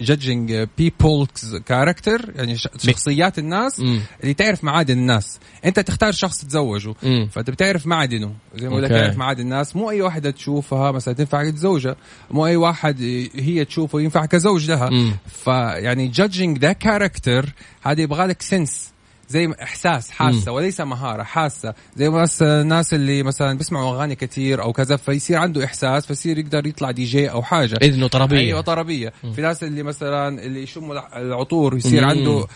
judging 0.00 0.66
people's 0.78 1.56
character 1.66 2.32
يعني 2.36 2.56
شخصيات 2.56 3.38
الناس 3.38 3.80
مم. 3.80 4.00
اللي 4.22 4.34
تعرف 4.34 4.64
معادن 4.64 4.98
الناس. 4.98 5.38
أنت 5.64 5.80
تختار 5.80 6.12
شخص 6.12 6.40
تتزوجه 6.40 6.94
مم. 7.02 7.28
فأنت 7.32 7.50
بتعرف 7.50 7.86
معادنه 7.86 8.32
زي 8.56 8.68
ما 8.68 8.80
لك 8.80 8.90
تعرف 8.90 9.16
معادن 9.16 9.42
الناس. 9.42 9.76
مو 9.76 9.90
أي 9.90 10.02
واحدة 10.02 10.30
تشوفها 10.30 10.90
مثلا 10.92 11.14
تنفع 11.14 11.50
تزوجها 11.50 11.96
مو 12.30 12.46
أي 12.46 12.56
واحد 12.56 13.02
هي 13.34 13.64
تشوفه 13.64 14.00
ينفع 14.00 14.26
كزوج 14.26 14.70
لها. 14.70 14.90
فيعني 15.26 16.08
judging 16.08 16.58
the 16.58 16.72
character 16.72 17.52
هذا 17.82 18.02
يبغى 18.02 18.26
لك 18.26 18.42
sense 18.42 18.93
زي 19.28 19.52
إحساس 19.62 20.10
حاسة 20.10 20.50
مم. 20.50 20.56
وليس 20.56 20.80
مهارة 20.80 21.22
حاسة. 21.22 21.74
زي 21.96 22.08
بس 22.08 22.42
الناس 22.42 22.94
اللي 22.94 23.22
مثلا 23.22 23.58
بيسمعوا 23.58 23.94
أغاني 23.96 24.14
كثير 24.14 24.62
أو 24.62 24.72
كذا 24.72 24.96
فيصير 24.96 25.38
عنده 25.38 25.64
إحساس 25.64 26.06
فيصير 26.06 26.38
يقدر 26.38 26.66
يطلع 26.66 26.90
دي 26.90 27.04
جي 27.04 27.30
أو 27.30 27.42
حاجة. 27.42 27.74
اذنه 27.82 28.06
طربية. 28.06 28.38
أيوه 28.38 28.60
طربية. 28.60 29.12
مم. 29.24 29.32
في 29.32 29.42
ناس 29.42 29.62
اللي 29.64 29.82
مثلا 29.82 30.42
اللي 30.42 30.62
يشموا 30.62 31.18
العطور 31.18 31.76
يصير 31.76 32.02
مم. 32.02 32.08
عنده 32.08 32.46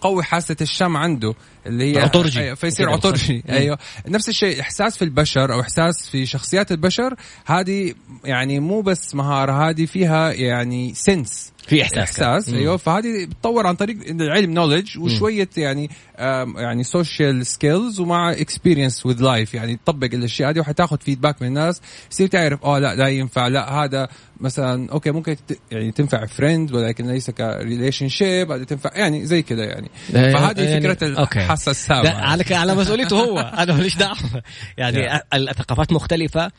قوي 0.00 0.24
حاسة 0.24 0.56
الشم 0.60 0.96
عنده 0.96 1.34
اللي 1.66 1.94
هي 1.94 1.98
عطرجي. 2.02 2.40
أيوة 2.40 2.54
فيصير 2.54 2.90
عطرجي. 2.90 3.42
أيوه. 3.48 3.78
نفس 4.08 4.28
الشيء 4.28 4.60
إحساس 4.60 4.96
في 4.96 5.02
البشر 5.02 5.52
أو 5.52 5.60
إحساس 5.60 6.08
في 6.10 6.26
شخصيات 6.26 6.72
البشر 6.72 7.14
هذه 7.46 7.94
يعني 8.24 8.60
مو 8.60 8.80
بس 8.80 9.14
مهارة 9.14 9.68
هذه 9.68 9.86
فيها 9.86 10.32
يعني 10.32 10.94
sense 10.94 11.52
في 11.66 11.82
إحساس 11.82 11.98
إحساس 11.98 12.48
أيوه. 12.48 12.76
فهذه 12.76 13.24
بتطور 13.24 13.66
عن 13.66 13.74
طريق 13.74 13.96
العلم 14.10 14.50
knowledge 14.50 14.98
وشوية 14.98 15.48
يعني 15.56 15.90
يعني 16.56 16.84
social 16.84 17.46
skills 17.46 18.00
ومع 18.00 18.32
experience 18.32 19.06
with 19.06 19.22
life 19.22 19.54
يعني 19.54 19.76
تطبق 19.84 20.08
الأشياء 20.14 20.50
هذه 20.50 20.60
وحتاخذ 20.60 20.98
feedback 21.00 21.42
من 21.42 21.48
الناس 21.48 21.80
تصير 22.10 22.26
تعرف 22.26 22.64
آه 22.64 22.78
لا 22.78 22.94
لا 22.94 23.08
ينفع 23.08 23.46
لا 23.46 23.72
هذا 23.72 24.08
مثلا 24.40 24.90
okay 24.92 25.10
ممكن 25.10 25.36
يعني 25.70 25.92
تنفع 25.92 26.26
friend 26.26 26.72
ولكن 26.72 27.06
ليس 27.06 27.30
ك 27.30 28.08
relationship 28.08 28.50
هذه 28.50 28.62
تنفع 28.62 28.90
يعني 28.94 29.26
زي 29.26 29.42
كذا 29.42 29.64
يعني. 29.64 29.90
إيه، 30.14 30.32
فهذه 30.32 30.60
يعني 30.60 30.94
فكرة 30.94 31.06
الحاسه 31.06 31.70
السابعه 31.70 32.12
على 32.12 32.44
على 32.54 32.74
مسؤوليته 32.74 33.20
هو. 33.20 33.38
أنا 33.38 33.74
ماليش 33.74 33.96
دعوه 33.96 34.16
يعني 34.78 35.20
الثقافات 35.34 35.92
مختلفة. 35.92 36.50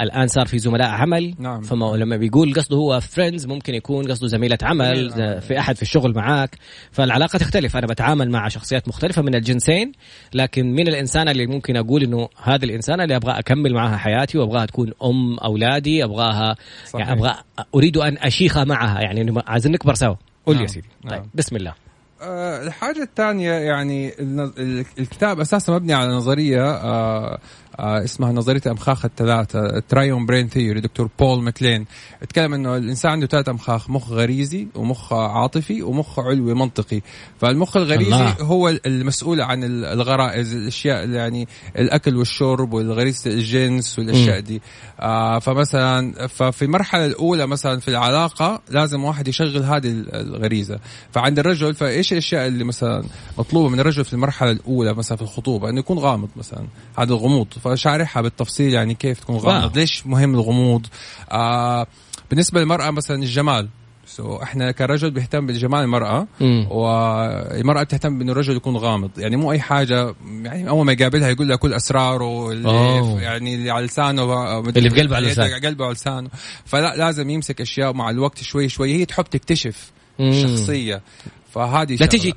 الآن 0.00 0.26
صار 0.26 0.46
في 0.46 0.58
زملاء 0.58 0.88
عمل. 0.88 1.34
نعم. 1.38 1.60
فلما 1.60 2.16
بيقول 2.16 2.54
قصده 2.54 2.76
هو 2.76 3.00
friends 3.00 3.46
ممكن 3.46 3.74
يكون 3.74 4.10
قصده 4.10 4.26
زميلة 4.26 4.58
عمل. 4.62 5.10
في 5.40 5.58
أحد 5.58 5.76
في 5.76 5.82
الشغل 5.82 6.14
معاك. 6.14 6.56
فالعلاقة 6.92 7.38
تختلف. 7.38 7.76
أنا 7.76 7.86
بتعامل 7.86 8.30
مع 8.30 8.48
شخصيات 8.48 8.88
مختلفة 8.88 9.22
من 9.22 9.34
الجنسين 9.34 9.92
لكن 10.34 10.72
من 10.72 10.88
الإنسان 10.88 11.28
اللي 11.28 11.46
ممكن 11.46 11.76
أقول 11.76 12.02
إنه 12.02 12.28
هذه 12.42 12.64
الإنسانة 12.64 13.02
اللي 13.02 13.16
أبغى 13.16 13.38
أكمل 13.38 13.74
معها 13.74 13.96
حياتي 13.96 14.38
وأبغاها 14.38 14.66
تكون 14.66 14.92
أم 15.04 15.38
أولادي 15.38 16.04
أبغاها 16.26 16.56
صحيح. 16.86 17.08
يعني 17.08 17.20
أبغى 17.20 17.34
أريد 17.74 17.96
أن 17.96 18.18
أشيخ 18.18 18.58
معها 18.58 19.00
يعني 19.00 19.42
عايزين 19.46 19.72
نكبر 19.72 19.94
سوا 19.94 20.14
قول 20.46 20.54
نعم. 20.54 20.62
يا 20.62 20.68
سيدي 20.68 20.88
طيب 21.02 21.12
نعم. 21.12 21.30
بسم 21.34 21.56
الله 21.56 21.74
أه 22.22 22.62
الحاجة 22.62 23.02
الثانية 23.02 23.52
يعني 23.52 24.12
الكتاب 24.98 25.40
أساسا 25.40 25.72
مبني 25.72 25.94
على 25.94 26.08
نظرية 26.08 26.70
آه 26.70 27.38
اسمها 27.78 28.32
نظرية 28.32 28.62
الامخاخ 28.66 29.04
الثلاثه 29.04 29.82
triune 29.88 30.26
brain 30.26 30.48
theory 30.48 30.80
دكتور 30.80 31.08
بول 31.18 31.42
ماكلين 31.42 31.86
اتكلم 32.22 32.54
إنه 32.54 32.76
الإنسان 32.76 33.10
عنده 33.12 33.26
ثلاث 33.26 33.48
أمخاخ 33.48 33.90
مخ 33.90 34.10
غريزي 34.10 34.66
ومخ 34.74 35.12
عاطفي 35.12 35.82
ومخ 35.82 36.18
علوي 36.18 36.54
منطقي. 36.54 37.00
فالمخ 37.40 37.76
الغريزي 37.76 38.14
الله. 38.14 38.36
هو 38.40 38.68
المسؤول 38.86 39.40
عن 39.40 39.64
الغرائز 39.64 40.54
الأشياء 40.54 41.08
يعني 41.08 41.48
الأكل 41.78 42.16
والشرب 42.16 42.72
والغريزة 42.72 43.30
الجنس 43.30 43.98
والأشياء 43.98 44.40
دي. 44.40 44.62
آه 45.00 45.38
فمثلا 45.38 46.26
ففي 46.26 46.64
المرحلة 46.64 47.06
الأولى 47.06 47.46
مثلا 47.46 47.80
في 47.80 47.88
العلاقة 47.88 48.62
لازم 48.70 49.04
واحد 49.04 49.28
يشغل 49.28 49.62
هذه 49.62 50.04
الغريزة. 50.14 50.78
فعند 51.12 51.38
الرجل 51.38 51.74
فإيش 51.74 52.12
الأشياء 52.12 52.46
اللي 52.46 52.64
مثلا 52.64 53.04
مطلوبة 53.38 53.68
من 53.68 53.80
الرجل 53.80 54.04
في 54.04 54.12
المرحلة 54.12 54.50
الأولى 54.50 54.94
مثلا 54.94 55.16
في 55.16 55.22
الخطوبة؟ 55.22 55.68
إنه 55.68 55.78
يكون 55.78 55.98
غامض 55.98 56.28
مثلا 56.36 56.66
هذا 56.98 57.12
الغموض. 57.12 57.46
فشارحها 57.74 58.22
بالتفصيل 58.22 58.72
يعني 58.74 58.94
كيف 58.94 59.20
تكون 59.20 59.36
غامض 59.36 59.78
ليش 59.78 60.06
مهم 60.06 60.34
الغموض؟ 60.34 60.86
آه 61.30 61.86
بالنسبة 62.30 62.60
للمرأة 62.60 62.90
مثلا 62.90 63.22
الجمال. 63.22 63.68
سو 64.06 64.38
so 64.38 64.42
إحنا 64.42 64.70
كرجل 64.70 65.10
بيهتم 65.10 65.46
بجمال 65.46 65.80
المرأة 65.80 66.26
مم. 66.40 66.66
والمرأة 66.70 67.82
بتهتم 67.82 68.18
بإنه 68.18 68.32
الرجل 68.32 68.56
يكون 68.56 68.76
غامض. 68.76 69.10
يعني 69.18 69.36
مو 69.36 69.52
أي 69.52 69.60
حاجة 69.60 70.14
يعني 70.42 70.68
أول 70.68 70.86
ما 70.86 70.92
يقابلها 70.92 71.28
يقول 71.28 71.48
لها 71.48 71.56
كل 71.56 71.74
أسراره 71.74 72.50
اللي 72.52 72.68
أوه. 72.68 73.22
يعني 73.22 73.54
اللي 73.54 73.70
على 73.70 73.86
لسانه 73.86 74.58
اللي 74.58 74.90
في 74.90 75.00
قلبه 75.00 75.16
على 75.16 75.26
لسانه. 75.26 75.58
قلبه 75.58 75.84
على 75.84 75.94
لسانه. 75.94 76.30
فلا 76.64 76.96
لازم 76.96 77.30
يمسك 77.30 77.60
أشياء 77.60 77.92
مع 77.92 78.10
الوقت 78.10 78.42
شوي 78.42 78.68
شوي. 78.68 78.94
هي 78.94 79.04
تحب 79.04 79.24
تكتشف 79.24 79.90
مم. 80.18 80.28
الشخصية. 80.28 81.02
فهذه 81.56 81.96
لا 82.00 82.06
تجي 82.06 82.32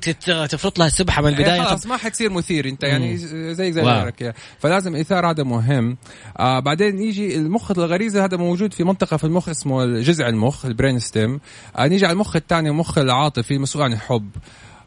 تفرط 0.50 0.78
لها 0.78 0.86
السبحة 0.86 1.22
من 1.22 1.28
البداية. 1.28 1.62
إيه، 1.62 1.68
خلاص 1.68 1.86
ما 1.86 1.96
حتصير 1.96 2.32
مثير 2.32 2.68
انت 2.68 2.82
يعني 2.82 3.16
زي 3.54 3.72
زي 3.72 3.82
غيرك 3.82 4.34
فلازم 4.58 4.94
الاثار 4.94 5.30
هذا 5.30 5.42
مهم. 5.42 5.96
آه 6.38 6.60
بعدين 6.60 7.02
يجي 7.02 7.36
المخ 7.36 7.70
الغريزة 7.70 8.24
هذا 8.24 8.36
موجود 8.36 8.74
في 8.74 8.84
منطقة 8.84 9.16
في 9.16 9.24
المخ 9.24 9.48
اسمه 9.48 9.86
جذع 10.00 10.28
المخ 10.28 10.64
ال 10.64 10.70
brain 10.70 10.98
stem 10.98 11.40
آه 11.76 11.86
نيجي 11.86 12.06
على 12.06 12.12
المخ 12.12 12.36
الثاني 12.36 12.68
المخ 12.68 12.98
العاطفي 12.98 13.58
مسؤول 13.58 13.84
عن 13.84 13.92
الحب. 13.92 14.30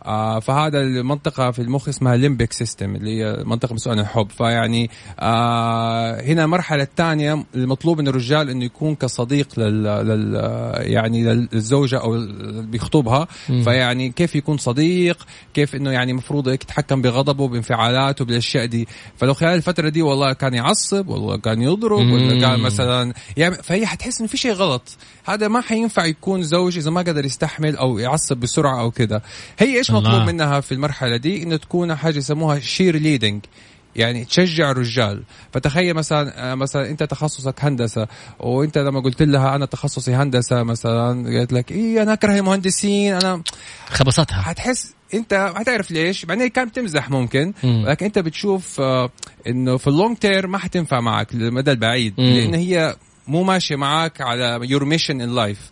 آه 0.05 0.39
فهذا 0.39 0.81
المنطقة 0.81 1.51
في 1.51 1.61
المخ 1.61 1.89
اسمها 1.89 2.15
limbic 2.15 2.53
system 2.53 2.95
اللي 2.95 3.23
هي 3.23 3.43
منطقة 3.45 3.73
مسؤولة 3.73 3.99
عن 3.99 4.05
الحب. 4.05 4.29
فيعني 4.29 4.89
آه 5.19 6.21
هنا 6.21 6.43
المرحلة 6.43 6.83
الثانية 6.83 7.45
المطلوب 7.55 8.01
من 8.01 8.07
الرجال 8.07 8.49
إنه 8.49 8.65
يكون 8.65 8.95
كصديق 8.95 9.59
لل, 9.59 9.83
لل 9.83 10.33
يعني 10.91 11.23
للزوجة 11.23 11.97
أو 11.97 12.15
اللي 12.15 12.61
بيخطبها. 12.61 13.27
فيعني 13.63 14.09
كيف 14.09 14.35
يكون 14.35 14.57
صديق؟ 14.57 15.25
كيف 15.53 15.75
إنه 15.75 15.91
يعني 15.91 16.11
المفروض 16.11 16.47
يتحكم 16.47 17.01
بغضبه 17.01 17.47
بانفعالاته 17.47 18.25
بالأشياء 18.25 18.65
دي. 18.65 18.87
فلو 19.17 19.33
خلال 19.33 19.53
الفترة 19.53 19.89
دي 19.89 20.01
والله 20.01 20.33
كان 20.33 20.53
يعصب 20.53 21.07
والله 21.07 21.37
كان 21.37 21.61
يضرب 21.61 22.11
ولا 22.11 22.39
كان 22.39 22.59
مثلا 22.59 23.13
يعني 23.37 23.55
فهي 23.55 23.85
حتحس 23.85 24.19
إنه 24.19 24.29
في 24.29 24.37
شيء 24.37 24.53
غلط. 24.53 24.97
هذا 25.25 25.47
ما 25.47 25.61
حينفع 25.61 26.05
يكون 26.05 26.43
زوج 26.43 26.77
إذا 26.77 26.91
ما 26.91 27.01
قدر 27.01 27.25
يستحمل 27.25 27.75
أو 27.75 27.99
يعصب 27.99 28.37
بسرعة 28.37 28.81
أو 28.81 28.91
كذا. 28.91 29.21
هي 29.59 29.77
إيش 29.77 29.91
مطلوب 29.93 30.21
منها 30.21 30.59
في 30.59 30.71
المرحلة 30.71 31.17
دي 31.17 31.43
إنه 31.43 31.55
تكون 31.57 31.95
حاجة 31.95 32.17
يسموها 32.17 32.59
cheerleading 32.59 33.45
يعني 33.95 34.25
تشجع 34.25 34.71
الرجال. 34.71 35.23
فتخيل 35.53 35.93
مثلا 35.93 36.51
آه، 36.51 36.55
مثلا 36.55 36.89
أنت 36.89 37.03
تخصصك 37.03 37.55
هندسة 37.59 38.07
وأنت 38.39 38.77
لما 38.77 38.99
قلت 38.99 39.21
لها 39.21 39.55
أنا 39.55 39.65
تخصصي 39.65 40.13
هندسة 40.13 40.63
مثلا 40.63 41.37
قالت 41.37 41.53
لك 41.53 41.71
إيه 41.71 42.03
أنا 42.03 42.13
أكره 42.13 42.37
المهندسين 42.39 43.13
أنت 43.13 43.41
خبصتها. 43.87 44.41
حتحس 44.41 44.93
أنت 45.13 45.51
حتعرف 45.55 45.91
ليش؟ 45.91 46.25
بعدين 46.25 46.47
كانت 46.47 46.69
بتمزح 46.69 47.09
ممكن 47.09 47.53
لكن 47.63 48.05
أنت 48.05 48.19
بتشوف 48.19 48.81
آه، 48.81 49.09
إنه 49.47 49.77
في 49.77 49.87
ال 49.87 49.93
long 49.93 50.17
term 50.17 50.47
ما 50.47 50.57
حتنفع 50.57 50.99
معك 50.99 51.35
للمدى 51.35 51.71
البعيد 51.71 52.13
لأن 52.17 52.53
هي 52.53 52.95
مو 53.27 53.43
ماشيه 53.43 53.75
معك 53.75 54.21
على 54.21 54.59
your 54.63 54.85
mission 54.85 55.21
in 55.21 55.35
life 55.35 55.71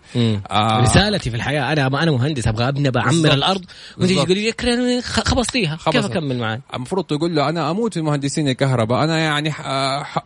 رسالتي 0.82 1.30
في 1.30 1.36
الحياة 1.36 1.74
أنا 1.74 1.88
أنا 1.88 2.12
مهندس 2.12 2.48
أبغى 2.48 2.68
أبني 2.68 2.92
بعمر 2.92 3.34
الأرض. 3.34 3.66
وأنت 3.98 4.12
تقول 4.12 4.38
لي 4.38 5.02
خبصتيها. 5.02 5.78
كيف 5.92 6.06
أكمل 6.06 6.40
معك 6.40 6.62
المفروض 6.74 7.06
تقول 7.06 7.36
له 7.36 7.50
أنا 7.50 7.72
أموت 7.72 7.94
في 7.94 8.02
مهندسين 8.02 8.48
الكهرباء. 8.48 9.04
أنا 9.04 9.18
يعني 9.18 9.50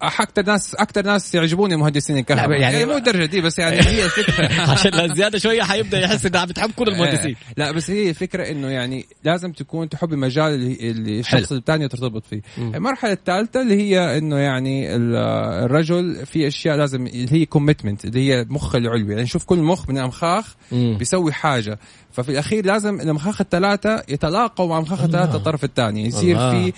أكثر 0.02 0.46
ناس 0.46 0.76
أكثر 0.76 1.06
ناس 1.06 1.36
يعجبوني 1.36 1.76
مهندسين 1.76 2.18
الكهرباء. 2.18 2.60
يعني, 2.60 2.76
يعني 2.80 2.86
مو 2.86 2.98
الدرجه 2.98 3.26
دي 3.26 3.42
بس 3.42 3.60
يعني 3.60 3.76
هي 3.90 4.06
الفكرة 4.06 4.62
عشان 4.72 5.16
زيادة 5.16 5.38
شوية 5.40 5.64
حيبدأ 5.64 6.00
يحس 6.00 6.26
انها 6.26 6.46
بتحب 6.46 6.72
كل 6.72 6.88
المهندسين. 6.88 7.36
لا 7.58 7.72
بس 7.72 7.90
هي 7.90 8.10
الفكرة 8.10 8.52
إنه 8.52 8.68
يعني 8.68 9.06
لازم 9.24 9.52
تكون 9.52 9.90
تحب 9.90 10.14
المجال 10.14 10.54
اللي 10.54 11.20
الشخص 11.20 11.52
الثاني 11.52 11.88
ترتبط 11.88 12.26
فيه. 12.26 12.42
المرحلة 12.58 13.12
الثالثة 13.12 13.62
اللي 13.62 13.76
هي 13.76 14.18
إنه 14.18 14.38
يعني 14.38 14.96
الرجل 14.96 16.26
في 16.26 16.48
أشياء 16.48 16.78
لازم 16.78 17.08
اللي 17.24 17.42
هي 17.42 17.46
commitment 17.46 18.06
اللي 18.06 18.34
هي 18.34 18.46
مخ 18.50 18.76
العلوي. 18.76 19.10
يعني 19.12 19.24
نشوف 19.24 19.44
كل 19.44 19.58
مخ 19.58 19.90
من 19.90 19.98
الامخاخ. 19.98 20.56
بيسوي 20.72 21.34
حاجة. 21.34 21.80
ففي 22.12 22.30
الأخير 22.32 22.66
لازم 22.66 23.02
الأمخاخ 23.02 23.42
الثلاثة 23.42 24.04
يتلاقوا 24.10 24.68
مع 24.68 24.78
أمخاخ 24.78 25.02
الثلاثة 25.04 25.36
الطرف 25.36 25.64
الثاني. 25.64 26.06
يصير. 26.08 26.38
في 26.38 26.74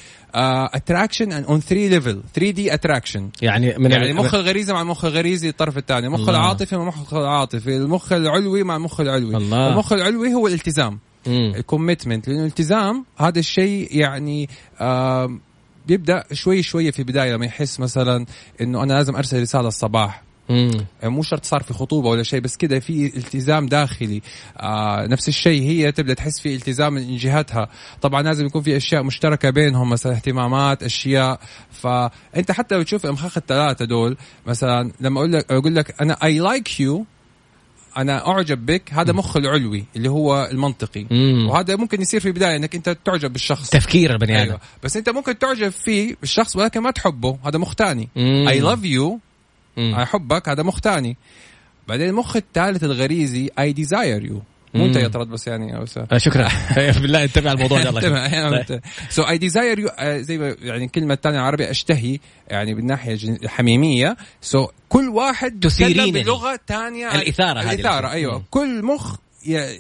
attraction 0.76 1.32
on 1.32 1.60
3 1.60 1.88
level 1.88 2.22
3D 2.34 2.74
attraction 2.74 3.30
يعني 3.42 3.78
من 3.78 3.92
يعني 3.92 4.06
ال- 4.06 4.10
المخ 4.12 4.36
الغريزي 4.36 4.74
مع 4.74 4.82
المخ 4.82 5.06
الغريزي 5.06 5.50
الطرف 5.50 5.78
الثاني. 5.78 6.08
المخ 6.08 6.20
الله. 6.20 6.32
العاطفي 6.32 6.76
مع 6.78 6.82
المخ 6.82 7.14
العاطفي. 7.14 7.78
المخ 7.78 8.12
العلوي 8.14 8.64
مع 8.64 8.76
المخ 8.76 9.00
العلوي. 9.00 9.38
الله. 9.38 9.70
المخ 9.72 9.94
العلوي 9.94 10.34
هو 10.34 10.48
الالتزام. 10.48 11.00
ال 11.28 11.37
commitment 11.37 12.28
لأنه 12.28 12.42
الالتزام 12.42 13.06
هذا 13.18 13.40
الشيء 13.40 13.88
يعني 13.92 14.50
بيبدأ 15.88 16.24
شوي 16.34 16.64
شوي 16.64 16.92
في 16.92 17.00
البداية 17.00 17.34
لما 17.34 17.46
يحس 17.46 17.80
مثلا 17.80 18.26
إنه 18.62 18.84
أنا 18.84 18.94
لازم 18.94 19.16
أرسل 19.16 19.42
رسالة 19.42 19.68
الصباح. 19.68 20.24
مو 21.04 21.24
شرط 21.24 21.46
صار 21.46 21.64
في 21.64 21.74
خطوبة 21.74 22.10
ولا 22.10 22.24
شيء 22.24 22.40
بس 22.40 22.58
كده 22.58 22.80
في 22.80 23.18
التزام 23.18 23.66
داخلي. 23.66 24.22
آه 24.58 25.08
نفس 25.08 25.28
الشيء 25.28 25.62
هي 25.62 25.92
تبدأ 25.92 26.14
تحس 26.14 26.40
في 26.40 26.56
التزام 26.56 26.94
من 26.94 27.18
جهتها 27.18 27.70
طبعا 28.02 28.22
لازم 28.22 28.46
يكون 28.46 28.62
في 28.62 28.78
أشياء 28.78 29.04
مشتركة 29.04 29.50
بينهم 29.50 29.90
مثلا 29.90 30.14
اهتمامات 30.14 30.84
أشياء. 30.84 31.40
فأنت 31.72 32.52
حتى 32.52 32.76
لو 32.76 32.82
تشوف 32.82 33.06
الامخاخ 33.06 33.38
الثلاثة 33.38 33.86
دول 33.86 34.18
مثلا 34.48 34.92
لما 35.02 35.20
أقول 35.20 35.34
لك 35.34 35.52
أقول 35.52 35.76
لك 35.76 36.02
أنا 36.02 36.18
I 36.24 36.40
like 36.40 36.80
you 36.80 37.06
أنا 37.98 38.28
أعجب 38.28 38.66
بك 38.66 38.94
هذا 38.94 39.14
مخ 39.14 39.38
العلوي 39.38 39.86
اللي 39.96 40.10
هو 40.10 40.48
المنطقي. 40.52 41.06
مم. 41.12 41.50
وهذا 41.50 41.76
ممكن 41.76 42.02
يصير 42.02 42.20
في 42.20 42.28
البداية 42.28 42.56
إنك 42.56 42.76
أنت 42.76 42.98
تعجب 43.06 43.34
بالشخص. 43.34 43.70
تفكير 43.70 44.12
البني 44.12 44.36
آدم. 44.36 44.50
أيوه. 44.50 44.60
بس 44.84 44.98
أنت 44.98 45.10
ممكن 45.10 45.40
تعجب 45.40 45.70
فيه 45.70 46.16
بالشخص 46.22 46.56
ولكن 46.56 46.80
ما 46.80 46.92
تحبه 46.92 47.40
هذا 47.46 47.60
مخ 47.60 47.74
ثاني. 47.74 48.10
I 48.18 48.60
love 48.60 48.86
you 48.86 49.20
مم. 49.78 49.96
أحبك 49.96 50.50
هذا 50.50 50.64
مخ 50.64 50.80
ثاني 50.80 51.18
بعدين 51.88 52.10
المخ 52.10 52.36
الثالث 52.36 52.84
الغريزي 52.84 53.50
I 53.60 53.74
desire 53.74 54.26
you 54.26 54.42
مو 54.74 54.86
أنت. 54.86 54.96
يا 54.96 55.08
طرد 55.08 55.28
بس 55.28 55.48
يعني 55.48 55.78
أو 55.78 55.86
آه، 56.12 56.18
شكرا. 56.18 56.48
بالله 57.02 57.24
انتبه 57.24 57.50
على 57.50 57.58
الموضوع 57.58 57.82
ده. 57.82 58.82
so 59.10 59.22
I 59.24 59.38
desire 59.38 59.80
you 59.80 59.90
زي 60.02 60.38
ما 60.38 60.56
يعني 60.62 60.86
الكلمة 60.86 61.14
الثانية 61.14 61.38
العربي 61.38 61.70
أشتهي 61.72 62.20
يعني 62.48 62.74
بالناحيه 62.74 63.12
الجن- 63.12 63.40
الحميميه 63.44 64.18
so 64.42 64.66
so 64.66 64.70
كل 64.90 65.10
واحد 65.10 65.60
تثيرينني. 65.60 66.08
يتكلم 66.08 66.24
بلغة 66.24 66.60
ثانية 66.68 67.16
الإثارة 67.16 67.60
هذه 67.60 67.74
الإثارة 67.74 68.12
أيوه. 68.12 68.38
مم. 68.38 68.44
كل 68.52 68.84
مخ 68.86 69.16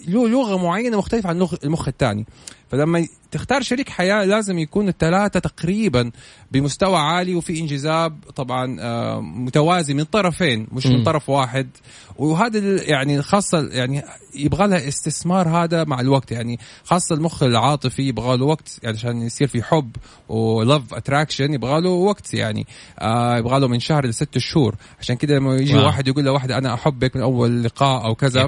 له 0.07 0.27
لغة 0.29 0.57
معينة 0.57 0.97
مختلفة 0.97 1.29
عن 1.29 1.47
المخ 1.63 1.87
الثاني. 1.87 2.25
فلما 2.71 3.07
تختار 3.31 3.61
شريك 3.61 3.89
حياة 3.89 4.25
لازم 4.25 4.59
يكون 4.59 4.87
الثلاثه 4.87 5.39
تقريبا 5.39 6.11
بمستوى 6.51 6.97
عالي 6.97 7.35
وفي 7.35 7.59
انجذاب 7.59 8.17
طبعا 8.35 8.77
آه، 8.79 9.21
متوازي 9.21 9.93
من 9.93 10.03
طرفين 10.03 10.67
مش 10.71 10.87
مم. 10.87 10.93
من 10.93 11.03
طرف 11.03 11.29
واحد. 11.29 11.69
وهذا 12.17 12.83
يعني 12.83 13.21
خاصة 13.21 13.69
يعني 13.71 14.03
يبغى 14.35 14.67
لها 14.67 14.87
استثمار 14.87 15.49
هذا 15.49 15.83
مع 15.83 15.99
الوقت. 16.01 16.31
يعني 16.31 16.59
خاصة 16.83 17.15
المخ 17.15 17.43
العاطفي 17.43 18.01
يبغى 18.01 18.37
له 18.37 18.45
وقت 18.45 18.79
يعني 18.83 18.97
عشان 18.97 19.21
يصير 19.21 19.47
في 19.47 19.63
حب 19.63 19.95
و 20.29 20.42
love 20.42 20.93
attraction 20.93 21.53
يبغى 21.53 21.81
له 21.81 21.89
وقت 21.89 22.33
يعني 22.33 22.67
آه 22.99 23.37
يبغى 23.37 23.59
له 23.59 23.67
من 23.67 23.79
شهر 23.79 24.05
لست 24.05 24.37
شهور. 24.37 24.75
عشان 24.99 25.15
كده 25.15 25.35
لما 25.35 25.55
يجي 25.55 25.75
wow. 25.75 25.85
واحد 25.85 26.07
يقول 26.07 26.23
لواحده 26.23 26.57
أنا 26.57 26.73
أحبك 26.73 27.15
من 27.15 27.21
أول 27.21 27.63
لقاء 27.63 28.05
أو 28.05 28.15
كذا. 28.15 28.45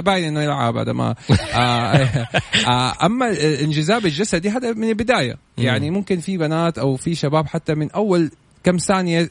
باين 0.00 0.24
إنه 0.24 0.42
يلعب 0.42 0.76
هذا 0.76 0.92
ما. 0.92 1.14
آه 1.54 2.26
آه 2.66 3.06
أما 3.06 3.30
الانجذاب 3.30 4.06
الجسدي 4.16 4.50
هذا 4.50 4.72
من 4.72 4.88
البداية. 4.88 5.36
يعني 5.58 5.90
ممكن 5.90 6.20
في 6.20 6.36
بنات 6.38 6.78
أو 6.78 6.96
في 6.96 7.14
شباب 7.14 7.46
حتى 7.46 7.74
من 7.74 7.90
أول 7.90 8.30
كم 8.64 8.76
ثانية 8.76 9.30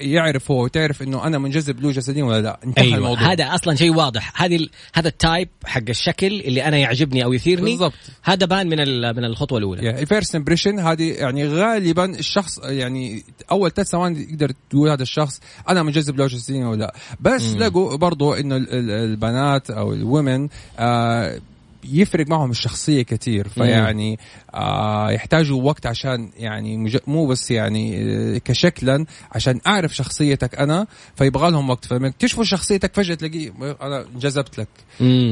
يعرف 0.00 0.50
هو 0.50 0.64
وتعرف 0.64 1.02
إنه 1.02 1.26
أنا 1.26 1.38
منجذب 1.38 1.80
له 1.80 1.90
جسديا 1.92 2.24
ولا 2.24 2.40
لا. 2.40 2.58
انتهى 2.64 2.84
أيوه. 2.84 2.96
الموضوع. 2.96 3.32
هذا 3.32 3.44
أصلا 3.44 3.74
شيء 3.74 3.94
واضح. 3.94 4.42
هذه 4.42 4.68
هذا 4.94 5.08
ال 5.08 5.16
type 5.16 5.48
حق 5.64 5.82
الشكل 5.88 6.26
اللي 6.26 6.64
أنا 6.64 6.76
يعجبني 6.78 7.24
أو 7.24 7.32
يثيرني. 7.32 7.70
بالضبط. 7.70 7.92
هذا 8.22 8.46
بان 8.46 8.66
من 8.66 8.80
ال- 8.80 9.16
من 9.16 9.24
الخطوة 9.24 9.58
الأولى. 9.58 9.82
يعني 9.84 10.00
ال 10.02 10.07
first 10.07 10.34
impression 10.34 10.78
هذه 10.78 11.12
يعني 11.12 11.46
غالبا 11.48 12.04
الشخص 12.04 12.58
يعني 12.64 13.22
أول 13.50 13.70
ثلاث 13.70 13.88
ثواني 13.88 14.24
تقدر 14.24 14.52
تقول 14.70 14.88
هذا 14.90 15.02
الشخص 15.02 15.40
أنا 15.68 15.82
منجذب 15.82 16.16
له 16.16 16.26
جسديا 16.26 16.66
ولا 16.66 16.78
لا. 16.80 16.94
بس 17.20 17.42
مم. 17.52 17.58
لقوا 17.58 17.96
برضو 17.96 18.34
إنه 18.34 18.56
ال- 18.56 18.72
ال- 18.72 18.90
البنات 18.90 19.70
أو 19.70 19.92
ال 19.92 20.01
women 20.01 20.48
آه 20.78 21.40
يفرق 21.84 22.26
معهم 22.28 22.50
الشخصية 22.50 23.02
كثير 23.02 23.48
فيعني 23.48 24.18
آه 24.54 25.10
يحتاجوا 25.10 25.62
وقت 25.62 25.86
عشان 25.86 26.30
يعني. 26.36 26.92
مو 27.06 27.26
بس 27.26 27.50
يعني 27.50 27.96
آه 28.02 28.38
كشكلا 28.38 29.06
عشان 29.32 29.60
أعرف 29.66 29.94
شخصيتك 29.96 30.54
أنا 30.54 30.86
فيبغى 31.16 31.50
لهم 31.50 31.70
وقت 31.70 31.84
فلما 31.84 32.08
يكتشفوا 32.08 32.44
شخصيتك 32.44 32.94
فجأة 32.94 33.14
تلاقيه 33.14 33.52
أنا 33.82 34.04
انجذبت 34.14 34.58
لك. 34.60 34.68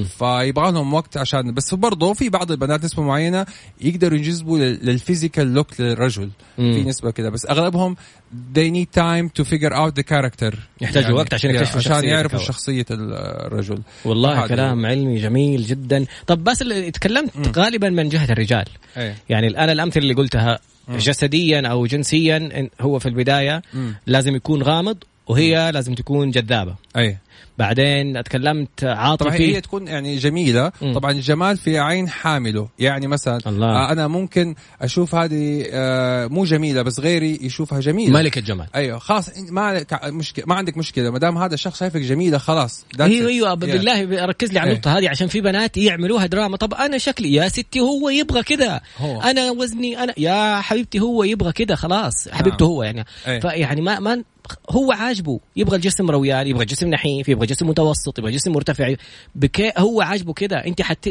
فيبغى 0.04 0.72
لهم 0.72 0.94
وقت 0.94 1.16
عشان 1.16 1.54
بس 1.54 1.74
برضه 1.74 2.12
في 2.14 2.28
بعض 2.28 2.50
البنات 2.50 2.84
نسبة 2.84 3.02
معينة 3.02 3.46
يقدروا 3.80 4.18
ينجذبوا 4.18 4.58
لل- 4.58 4.86
للفيزيكال 4.86 5.54
لوك 5.54 5.80
للرجل 5.80 6.30
مم. 6.58 6.72
في 6.72 6.84
نسبة 6.88 7.10
كده 7.10 7.30
بس 7.30 7.46
أغلبهم 7.46 7.96
they 8.54 8.70
need 8.70 9.00
time 9.00 9.28
to 9.40 9.44
figure 9.48 9.72
out 9.72 9.92
the 10.00 10.04
character 10.14 10.56
يحتاجوا 10.80 11.16
وقت 11.18 11.34
عشان 11.34 11.50
يكتشفوا 11.50 11.78
عشان 11.78 12.04
يعرفوا. 12.04 12.38
شخصية 12.38 12.86
ال- 12.90 13.12
الرجل 13.46 13.78
والله 14.04 14.46
كلام 14.46 14.86
علمي 14.86 15.18
جميل 15.20 15.62
جدا 15.66 16.04
طب 16.26 16.37
بس 16.38 16.62
اللي 16.62 16.90
تكلمت 16.90 17.58
غالبا 17.58 17.90
من 17.90 18.08
جهة 18.08 18.32
الرجال. 18.32 18.64
إيه. 18.96 19.14
يعني 19.28 19.46
الآن 19.46 19.70
الأمثلة 19.70 20.02
اللي 20.02 20.14
قلتها 20.14 20.58
جسديا 20.90 21.68
أو 21.68 21.86
جنسيا 21.86 22.68
هو 22.80 22.98
في 22.98 23.06
البداية 23.08 23.62
مم. 23.74 23.94
لازم 24.06 24.36
يكون 24.36 24.62
غامض 24.62 24.96
وهي 25.26 25.72
لازم 25.72 25.94
تكون 25.94 26.30
جذابة. 26.30 26.74
إيه. 26.96 27.18
بعدين 27.58 28.22
تكلمت 28.22 28.80
طبعا 28.80 28.92
هي 28.92 28.96
عاطفي 28.96 29.60
تكون 29.60 29.88
يعني 29.88 30.16
جميلة 30.16 30.72
مم. 30.82 30.94
طبعا 30.94 31.10
الجمال 31.10 31.56
في 31.56 31.78
عين 31.78 32.08
حامله 32.08 32.68
يعني 32.78 33.06
مثلا 33.06 33.38
الله. 33.46 33.66
آه 33.66 33.92
أنا 33.92 34.08
ممكن 34.08 34.54
أشوف 34.82 35.14
هذه 35.14 35.66
آه 35.72 36.26
مو 36.26 36.44
جميلة 36.44 36.82
بس 36.82 37.00
غيري 37.00 37.38
يشوفها 37.42 37.80
جميلة 37.80 38.12
ملكة 38.12 38.40
جمال 38.40 38.66
أيوه 38.74 38.98
خلاص 38.98 39.30
ما 39.50 39.74
لك 39.74 40.04
مشكلة 40.04 40.44
ما 40.46 40.54
عندك 40.54 40.76
مشكلة 40.76 41.10
ما 41.10 41.18
دام 41.18 41.38
هذا 41.38 41.54
الشخص 41.54 41.80
شايفك 41.80 42.00
جميلة 42.00 42.38
خلاص 42.38 42.84
أيوه. 43.00 43.28
أيوه. 43.28 43.54
بالله 43.54 44.26
ركز 44.26 44.52
لي 44.52 44.58
على 44.58 44.68
إيه. 44.68 44.72
النقطة 44.72 44.98
هذه 44.98 45.08
عشان 45.08 45.28
في 45.28 45.40
بنات 45.40 45.76
يعملوها 45.76 46.26
دراما 46.26 46.56
طب 46.56 46.74
أنا 46.74 46.98
شكلي 46.98 47.32
يا 47.32 47.48
ستي 47.48 47.80
هو 47.80 48.08
يبغى 48.08 48.42
كذا. 48.42 48.80
أنا 49.00 49.50
وزني 49.50 50.02
أنا 50.02 50.14
يا 50.16 50.60
حبيبتي 50.60 51.00
هو 51.00 51.24
يبغى 51.24 51.52
كذا 51.52 51.74
خلاص 51.74 52.28
حبيبته 52.28 52.66
هو 52.66 52.82
يعني 52.82 53.04
إيه. 53.26 53.40
فيعني 53.40 53.80
ما 53.80 53.98
ما 54.00 54.24
هو 54.70 54.92
عاجبه 54.92 55.40
يبغى 55.56 55.76
الجسم 55.76 56.10
رويان 56.10 56.46
يبغى 56.46 56.64
جسم 56.64 56.88
نحيف 56.88 57.27
يبغى 57.28 57.46
جسم 57.46 57.68
متوسط 57.68 58.18
يبغى 58.18 58.32
جسم 58.32 58.52
مرتفع 58.52 58.94
بكي 59.34 59.72
هو 59.78 60.00
عاجبه 60.00 60.32
كذا 60.32 60.66
انت 60.66 60.82
حت 60.82 61.08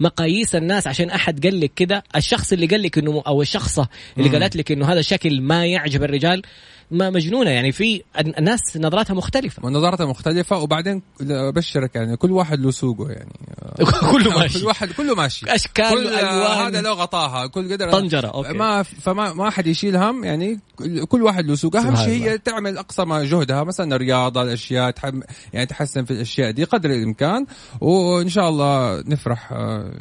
مقاييس 0.00 0.54
الناس 0.54 0.86
عشان 0.86 1.10
أحد 1.10 1.46
قال 1.46 1.60
لك 1.60 1.72
كذا 1.76 2.02
الشخص 2.16 2.52
اللي 2.52 2.66
قال 2.66 2.82
لك 2.82 2.98
انه 2.98 3.22
أو 3.26 3.42
الشخصة 3.42 3.88
اللي. 4.16 4.28
قالت 4.32 4.56
لك 4.56 4.72
إنه 4.72 4.92
هذا 4.92 5.00
الشكل 5.00 5.40
ما 5.40 5.66
يعجب 5.66 6.02
الرجال 6.02 6.42
مجنونة 6.90 7.50
يعني 7.50 7.72
في 7.72 8.02
الناس 8.18 8.60
نظراتها 8.76 9.14
مختلفة. 9.14 9.66
ونظرتها 9.66 10.06
مختلفة 10.06 10.58
وبعدين 10.58 11.02
أبشرك 11.30 11.96
يعني 11.96 12.16
كل 12.16 12.30
واحد 12.30 12.60
له 12.60 12.70
سوقه 12.70 13.10
يعني. 13.10 13.30
كله 14.12 14.38
ماشي. 14.38 14.60
كل 14.60 14.66
واحد 14.66 14.92
كله 14.92 15.14
ماشي. 15.14 15.54
أشكال 15.54 15.88
كل 15.90 15.96
والوان 15.96 16.66
هذا 16.66 16.80
له 16.80 16.92
غطاها 16.92 17.46
كل 17.46 17.72
قدر. 17.72 17.92
طنجرة 17.92 18.28
أوكي. 18.28 18.52
ما 18.52 18.82
فما 18.82 19.32
ما 19.32 19.50
حد 19.50 19.66
يشيل 19.66 19.96
هم 19.96 20.24
يعني 20.24 20.60
كل- 21.08 21.22
واحد 21.22 21.46
له 21.46 21.54
سوق 21.54 21.76
أهم 21.76 21.96
شيء. 21.96 22.22
هي 22.22 22.38
تعمل 22.38 22.78
أقصى 22.78 23.04
ما 23.04 23.24
جهدها 23.24 23.64
مثلا 23.64 23.96
الرياضة 23.96 24.42
الأشياء 24.42 24.90
تحم 24.90 25.20
يعني 25.52 25.66
تحسن 25.66 26.04
في 26.04 26.10
الأشياء 26.10 26.50
دي 26.50 26.64
قدر 26.64 26.90
الإمكان. 26.90 27.46
وإن 27.80 28.28
شاء 28.28 28.48
الله 28.48 29.00
نفرح 29.00 29.52
آه، 29.52 29.92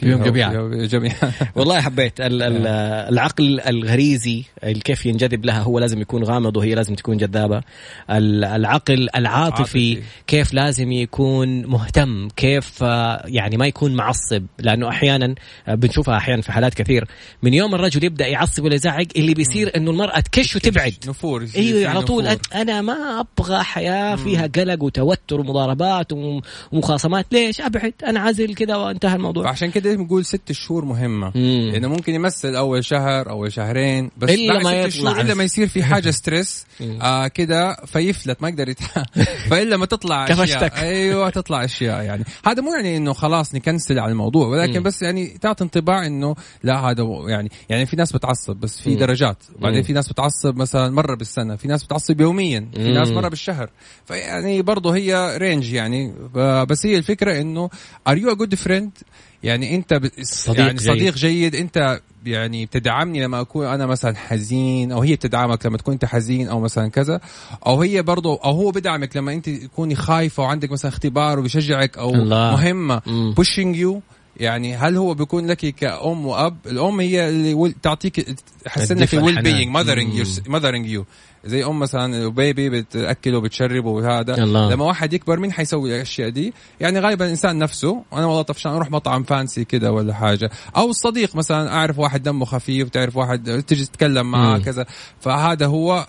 فيها 0.00 0.16
بهم 0.16 0.24
جميعاً. 0.24 0.52
جميعا. 0.86 1.32
والله 1.56 1.80
حبيت 1.80 2.20
ال- 2.20 2.42
ال- 2.42 2.66
العقل 3.12 3.60
الغريزي 3.60 4.44
ال- 4.64 4.82
كيف 4.82 5.06
ينجذب 5.06 5.44
لها 5.44 5.60
هو 5.62 5.78
لازم 5.78 6.00
يكون 6.00 6.22
غامض 6.32 6.56
وهي 6.56 6.74
لازم 6.74 6.94
تكون 6.94 7.16
جذابة. 7.16 7.62
ال- 8.10 8.44
العقل 8.44 9.08
العاطفي 9.16 9.58
عاطفي. 9.62 10.02
كيف 10.26 10.54
لازم 10.54 10.92
يكون 10.92 11.66
مهتم 11.66 12.28
كيف 12.36 12.82
آه، 12.82 13.22
يعني 13.26 13.56
ما 13.56 13.66
يكون 13.66 13.94
معصب. 13.94 14.42
لأنه 14.58 14.88
أحيانا 14.88 15.34
آه، 15.68 15.74
بنشوفها 15.74 16.16
أحيانا 16.16 16.42
في 16.42 16.52
حالات 16.52 16.74
كثير. 16.74 17.04
من 17.42 17.54
يوم 17.54 17.74
الرجل 17.74 18.04
يبدأ 18.04 18.26
يعصب 18.26 18.64
ولا 18.64 18.74
يزعق 18.74 19.06
اللي 19.16 19.34
بيصير 19.34 19.76
إنه 19.76 19.90
المرأة 19.90 20.20
تكش 20.20 20.56
وتبعد. 20.56 20.94
نفور 21.08 21.46
أيوه 21.56 21.90
على 21.90 22.02
طول 22.02 22.26
أنا 22.54 22.80
ما 22.80 23.20
أبغى 23.38 23.62
حياة 23.62 24.16
فيها 24.16 24.46
قلق 24.46 24.82
وتوتر 24.82 25.40
ومضاربات 25.40 26.12
وم- 26.12 26.40
ومخاصمات. 26.72 27.26
ليش؟ 27.32 27.60
أبعد. 27.60 27.92
أنا 28.06 28.20
عزل 28.20 28.54
كذا 28.54 28.76
وانتهى 28.76 29.16
الموضوع. 29.16 29.44
فعشان 29.44 29.70
كده 29.70 29.94
بنقول 29.94 30.24
ست 30.24 30.52
شهور 30.52 30.84
مهمة. 30.84 31.32
مم. 31.34 31.70
لأنه 31.72 31.88
ممكن 31.88 32.14
يمثل 32.14 32.56
أول 32.56 32.84
شهر 32.84 33.30
أول 33.30 33.52
شهرين 33.52 34.10
بس 34.18 34.30
إلا 34.30 34.54
بعد 34.54 34.64
ما 34.64 34.72
يطلع. 34.72 35.20
إلا 35.20 35.34
ما 35.34 35.44
يصير 35.44 35.66
في 35.68 35.82
حاجة 35.82 36.08
ستريس 36.22 36.66
آه 37.02 37.26
كده 37.28 37.74
فيفلت 37.86 38.42
ما 38.42 38.48
يقدر. 38.48 38.74
فإلا 39.50 39.76
ما 39.76 39.86
تطلع. 39.86 40.26
أشياء 40.30 40.78
أيوه 40.82 41.30
تطلع 41.30 41.64
أشياء 41.64 42.02
يعني 42.02 42.24
هذا 42.46 42.62
مو 42.62 42.74
يعني 42.74 42.96
إنه 42.96 43.12
خلاص 43.12 43.54
نكنسل 43.54 43.98
على 43.98 44.12
الموضوع 44.12 44.46
ولكن 44.46 44.78
مم. 44.78 44.82
بس 44.82 45.02
يعني 45.02 45.38
تعطي 45.40 45.64
انطباع 45.64 46.06
إنه 46.06 46.34
لا 46.62 46.80
هذا 46.80 47.04
يعني 47.28 47.50
يعني 47.68 47.86
في 47.86 47.96
ناس 47.96 48.12
بتعصب 48.12 48.56
بس 48.56 48.80
في 48.80 48.90
مم. 48.90 48.98
درجات 48.98 49.36
بعدين. 49.58 49.82
في 49.82 49.92
ناس 49.92 50.08
بتعصب 50.08 50.56
مثلا 50.56 50.90
مرة 50.90 51.14
بالسنة 51.14 51.56
في 51.56 51.68
ناس 51.68 51.84
بتعصب 51.84 52.20
يوميا 52.20 52.68
في. 52.74 52.92
ناس 52.92 53.08
مرة 53.08 53.28
بالشهر 53.28 53.70
فيعني 54.04 54.62
برضه 54.62 54.96
هي 54.96 55.36
range 55.36 55.72
يعني 55.72 56.14
بس 56.68 56.86
هي 56.86 56.98
الفكرة 56.98 57.40
إنه 57.40 57.70
are 58.08 58.18
you 58.18 58.30
a 58.30 58.34
good 58.34 58.54
friend 58.54 58.90
يعني 59.44 59.74
انت 59.74 59.94
ب... 59.94 60.10
صديق 60.22 60.60
يعني 60.60 60.78
جيد. 60.78 60.88
صديق 60.88 61.14
جيد 61.14 61.54
انت 61.54 62.00
يعني 62.26 62.66
بتدعمني 62.66 63.24
لما 63.24 63.40
أكون 63.40 63.66
أنا 63.66 63.86
مثلا 63.86 64.16
حزين 64.16 64.92
أو 64.92 65.02
هي 65.02 65.14
بتدعمك 65.14 65.66
لما 65.66 65.76
تكون 65.76 65.94
أنت 65.94 66.04
حزين 66.04 66.48
أو 66.48 66.60
مثلا 66.60 66.88
كذا 66.88 67.20
أو 67.66 67.82
هي 67.82 68.02
برضه 68.02 68.40
أو 68.44 68.50
هو 68.50 68.70
بدعمك 68.70 69.16
لما 69.16 69.32
أنت 69.32 69.48
تكوني 69.48 69.94
خايفة 69.94 70.42
وعندك 70.42 70.72
مثلا 70.72 70.90
اختبار 70.90 71.38
وبيشجعك 71.38 71.98
أو 71.98 72.14
الله. 72.14 72.50
مهمة 72.50 73.00
pushing 73.40 73.76
you 73.76 74.00
يعني 74.36 74.76
هل 74.76 74.96
هو 74.96 75.14
بيكون 75.14 75.46
لك 75.46 75.74
كأم 75.74 76.26
وأب 76.26 76.56
الأم 76.66 77.00
هي 77.00 77.28
اللي 77.28 77.74
تعطيك 77.82 78.20
تحسن 78.64 78.94
لك 78.94 79.02
الدفء، 79.02 79.18
الويل 79.18 79.38
الحنان. 79.38 79.56
being 79.58 79.68
mothering. 79.70 80.26
mothering 80.48 80.86
you 80.86 81.04
زي 81.44 81.64
أم 81.64 81.78
مثلا 81.78 82.28
baby 82.28 82.70
بتأكله 82.70 83.38
وبتشربه 83.38 83.90
وهذا. 83.90 84.36
لما 84.36 84.84
واحد 84.84 85.12
يكبر 85.12 85.40
مين 85.40 85.52
حيسوي 85.52 85.96
الأشياء 85.96 86.28
دي؟ 86.28 86.52
يعني 86.80 87.00
غالبا 87.00 87.24
الإنسان 87.24 87.58
نفسه. 87.58 88.02
أنا 88.12 88.26
والله 88.26 88.42
طفشان 88.42 88.72
أروح 88.72 88.90
مطعم 88.90 89.22
fancy 89.22 89.64
كده 89.64 89.92
ولا 89.92 90.14
حاجة. 90.14 90.50
أو 90.76 90.90
الصديق 90.90 91.36
مثلا 91.36 91.72
أعرف 91.72 91.98
واحد 91.98 92.22
دمه 92.22 92.44
خفيف 92.44 92.88
تعرف 92.88 93.16
واحد 93.16 93.64
تجي 93.66 93.84
تتكلم 93.84 94.30
معاه 94.30 94.56
مم. 94.56 94.62
كذا. 94.62 94.86
فهذا 95.20 95.66
هو 95.66 96.06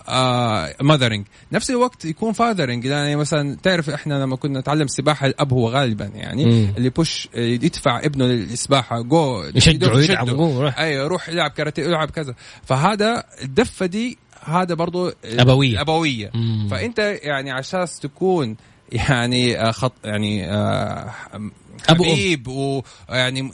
mothering 0.82 1.26
نفس 1.52 1.70
الوقت 1.70 2.04
يكون 2.04 2.32
fathering 2.32 2.84
يعني 2.84 3.16
مثلا 3.16 3.56
تعرف 3.62 3.90
إحنا 3.90 4.14
لما 4.14 4.36
كنا 4.36 4.60
نتعلم 4.60 4.82
السباحه 4.82 5.26
الأب 5.26 5.52
هو 5.52 5.68
غالبا 5.68 6.04
يعني 6.04 6.44
مم. 6.44 6.74
اللي 6.76 6.90
push 6.90 7.28
يدفع 7.34 7.98
ابنه 8.04 8.24
للسباحة. 8.24 9.00
جو 9.00 9.44
يشجعه 9.54 9.98
يدعم 9.98 10.30
قوم 10.30 10.58
روح 10.58 10.78
أيوه 10.78 11.06
روح 11.06 11.28
العب 11.28 11.50
كاراتيه 11.50 11.86
العب 11.86 12.10
كذا. 12.10 12.34
فهذا 12.64 13.24
الدفة 13.42 13.86
دي 13.86 14.18
هذا 14.44 14.74
برضو 14.74 15.12
أبوية. 15.24 15.80
أبوية 15.80 16.30
مم. 16.34 16.68
فأنت 16.70 16.98
يعني 17.22 17.50
على 17.50 17.60
أساس 17.60 17.98
تكون 18.00 18.56
يعني 18.92 19.60
آه، 19.60 19.70
خط 19.70 19.92
يعني 20.04 20.50
آه،. 20.52 21.10
حبيب 21.88 22.48
ويعني 22.48 23.50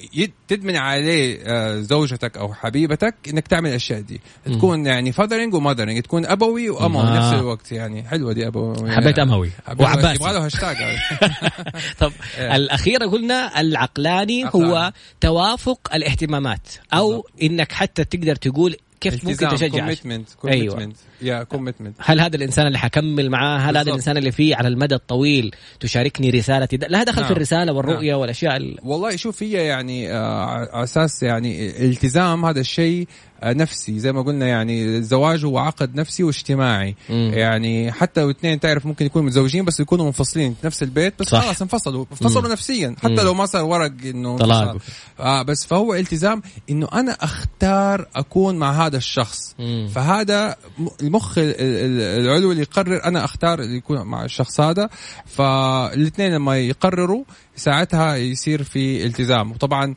تدمن 0.48 0.76
عليه 0.76 1.38
آه، 1.46 1.80
زوجتك 1.80 2.36
أو 2.36 2.54
حبيبتك 2.54 3.14
إنك 3.28 3.46
تعمل 3.48 3.70
الأشياء 3.70 4.00
دي. 4.00 4.20
تكون 4.46 4.86
يعني 4.86 5.12
fathering 5.12 5.54
و 5.54 5.59
mothering 5.59 6.02
تكون 6.02 6.26
أبوي 6.26 6.70
واموي 6.70 7.02
آه. 7.02 7.18
نفس 7.18 7.40
الوقت 7.40 7.72
يعني 7.72 8.02
حلوة 8.02 8.32
دي 8.32 8.46
أبوي 8.46 8.92
حبيت 8.92 9.18
أموي 9.18 9.50
حبيت- 9.68 10.14
يبغى 10.20 10.32
له 10.32 10.44
هاشتاج 10.46 10.76
طب 12.00 12.12
إيه. 12.38 12.56
الأخيرة 12.56 13.06
قلنا 13.06 13.60
العقلاني 13.60 14.44
هو. 14.46 14.92
توافق 15.20 15.94
الاهتمامات 15.94 16.68
أو 16.94 17.08
بالضبط. 17.10 17.30
إنك 17.42 17.72
حتى 17.72 18.04
تقدر 18.04 18.36
تقول 18.36 18.76
كيف 19.00 19.24
ممكن 19.24 19.48
تشجع 19.48 19.68
commitment. 19.68 20.28
commitment 20.40 20.96
يا 21.22 21.42
commitment 21.42 21.96
هل 21.98 22.20
هذا 22.20 22.36
الإنسان 22.36 22.66
اللي 22.66 22.78
حكمل 22.78 23.30
معاه؟ 23.30 23.58
هل 23.58 23.62
هذا 23.62 23.70
بالضبط. 23.72 23.88
الإنسان 23.88 24.16
اللي 24.16 24.32
فيه 24.32 24.56
على 24.56 24.68
المدى 24.68 24.94
الطويل 24.94 25.54
تشاركني 25.80 26.30
رسالتي 26.30 26.76
لها 26.76 27.04
دخل 27.04 27.14
في 27.14 27.20
نعم. 27.20 27.32
الرسالة 27.32 27.72
والرؤية 27.72 28.14
والأشياء 28.14 28.56
ال... 28.56 28.78
والله 28.84 29.16
شوف 29.16 29.42
هي 29.42 29.52
يعني 29.52 30.12
آه، 30.12 30.44
على 30.44 30.68
أساس 30.72 31.22
يعني 31.22 31.66
التزام 31.86 32.44
هذا 32.44 32.60
الشيء 32.60 33.08
نفسي 33.44 33.98
زي 33.98 34.12
ما 34.12 34.22
قلنا 34.22 34.46
يعني 34.46 34.84
الزواج 34.84 35.44
هو 35.44 35.58
عقد 35.58 35.94
نفسي 35.94 36.22
واجتماعي 36.24 36.96
مم. 37.10 37.30
يعني 37.34 37.92
حتى 37.92 38.22
الاثنين 38.24 38.60
تعرف 38.60 38.86
ممكن 38.86 39.06
يكونوا 39.06 39.26
متزوجين 39.26 39.64
بس 39.64 39.80
يكونوا 39.80 40.04
منفصلين 40.04 40.54
في 40.60 40.66
نفس 40.66 40.82
البيت 40.82 41.14
بس. 41.20 41.28
خلاص 41.28 41.62
انفصلوا 41.62 42.04
انفصلوا 42.12 42.46
مم. 42.46 42.52
نفسيا 42.52 42.94
حتى 42.98 43.08
مم. 43.14 43.20
لو 43.20 43.34
ما 43.34 43.46
صار 43.46 43.64
ورق 43.64 43.92
إنه 44.04 44.36
طلاق. 44.38 44.76
آه 45.20 45.42
بس 45.42 45.66
فهو 45.66 45.94
التزام 45.94 46.42
إنه 46.70 46.88
أنا 46.92 47.12
أختار 47.12 48.06
أكون 48.16 48.56
مع 48.56 48.86
هذا 48.86 48.96
الشخص 48.96 49.54
مم. 49.58 49.88
فهذا 49.94 50.56
المخ 51.02 51.38
ال- 51.38 51.44
ال- 51.60 52.24
العلوي 52.26 52.50
اللي 52.52 52.62
يقرر 52.62 53.04
أنا 53.04 53.24
أختار 53.24 53.60
اللي 53.60 53.76
يكون 53.76 54.02
مع 54.02 54.24
الشخص 54.24 54.60
هذا 54.60 54.88
فالإثنين 55.26 56.32
لما 56.34 56.58
يقرروا 56.58 57.24
ساعتها 57.56 58.16
يصير 58.16 58.62
في 58.62 59.06
التزام 59.06 59.50
وطبعا 59.52 59.84
آه 59.84 59.94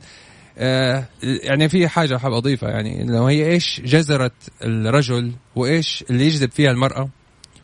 يعني 1.22 1.68
في 1.68 1.88
حاجة 1.88 2.16
حاب 2.16 2.32
أضيفها 2.32 2.70
يعني 2.70 3.04
لو 3.04 3.26
هي 3.26 3.46
إيش 3.50 3.80
جزره 3.84 4.30
الرجل 4.64 5.32
وإيش 5.56 6.04
اللي 6.10 6.26
يجذب 6.26 6.50
فيها 6.50 6.70
المرأة 6.70 7.08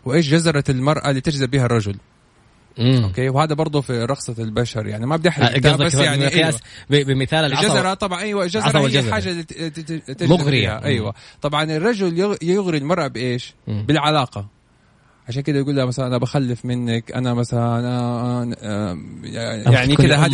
وإيش 0.05 0.31
جزره 0.31 0.65
المرأة 0.69 1.11
اللي 1.11 1.21
تجذب 1.21 1.51
بها 1.51 1.67
الرجل 1.67 1.97
مم. 2.79 3.03
أوكي 3.05 3.29
وهذا 3.29 3.55
برضه 3.55 3.81
في 3.81 4.05
رقصه 4.05 4.35
البشر 4.39 4.87
يعني 4.87 5.07
ما 5.07 5.17
بدي 5.17 5.29
أحرق 5.29 5.67
آه، 5.67 5.77
بس 5.77 5.95
يعني 5.95 6.29
أيوة. 6.29 6.61
بمثال 6.91 7.45
العصا 7.45 7.67
الجزرة 7.67 7.95
طبعا 7.95 8.21
أيوه 8.21 8.45
عصا 8.45 8.59
الجزرة 8.87 9.17
هي 9.17 10.27
مغرية. 10.27 10.69
فيها. 10.69 10.85
أيوه 10.85 11.15
طبعا 11.43 11.65
الرجل 11.65 12.19
يغ- 12.19 12.37
يغري 12.43 12.79
المرأة 12.79 13.07
بإيش؟ 13.07 13.55
مم. 13.69 13.87
بالعلاقة 13.87 14.47
عشان 15.31 15.43
كده 15.43 15.59
يقول 15.59 15.77
لها 15.77 15.85
مثلا 15.85 16.07
أنا 16.07 16.19
بخلف 16.19 16.65
منك 16.65 17.13
أنا 17.13 17.35
مثلا 17.35 17.79
أنا 17.79 18.55
آه، 18.63 18.99
يعني 19.23 19.69
أم 19.69 19.73
هذه 19.75 19.93
الكلمات 19.93 20.33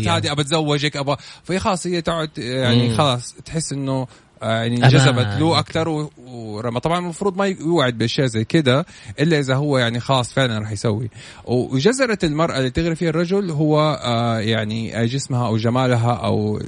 يعني. 0.00 0.08
هذه 0.08 0.32
أبى 0.32 0.42
أتزوجك 0.42 0.96
أبى 0.96 1.16
فهي 1.44 1.58
خلاص 1.58 1.86
هي 1.86 2.00
تقعد 2.02 2.30
يعني. 2.38 2.96
خلاص 2.96 3.34
تحس 3.44 3.72
إنه 3.72 4.06
آه، 4.42 4.62
يعني. 4.62 4.76
جذبت 4.76 5.40
له 5.40 5.58
أكثر 5.58 5.88
و- 5.88 6.10
ورما 6.26 6.78
طبعا 6.80 6.98
المفروض 6.98 7.36
ما 7.36 7.46
يوعد 7.46 7.98
بأشياء 7.98 8.26
زي 8.26 8.44
كده 8.44 8.86
إلا 9.20 9.38
إذا 9.38 9.54
هو 9.54 9.78
يعني 9.78 10.00
خلاص 10.00 10.32
فعلا 10.32 10.58
راح 10.58 10.70
يسوي 10.72 11.10
وجزرة 11.44 12.18
المرأة 12.24 12.58
اللي 12.58 12.70
تغري 12.70 12.94
فيها 12.94 13.10
الرجل 13.10 13.50
هو 13.50 14.00
آه، 14.04 14.38
يعني 14.38 15.06
جسمها 15.06 15.46
أو 15.46 15.56
جمالها 15.56 16.12
أو. 16.12 16.60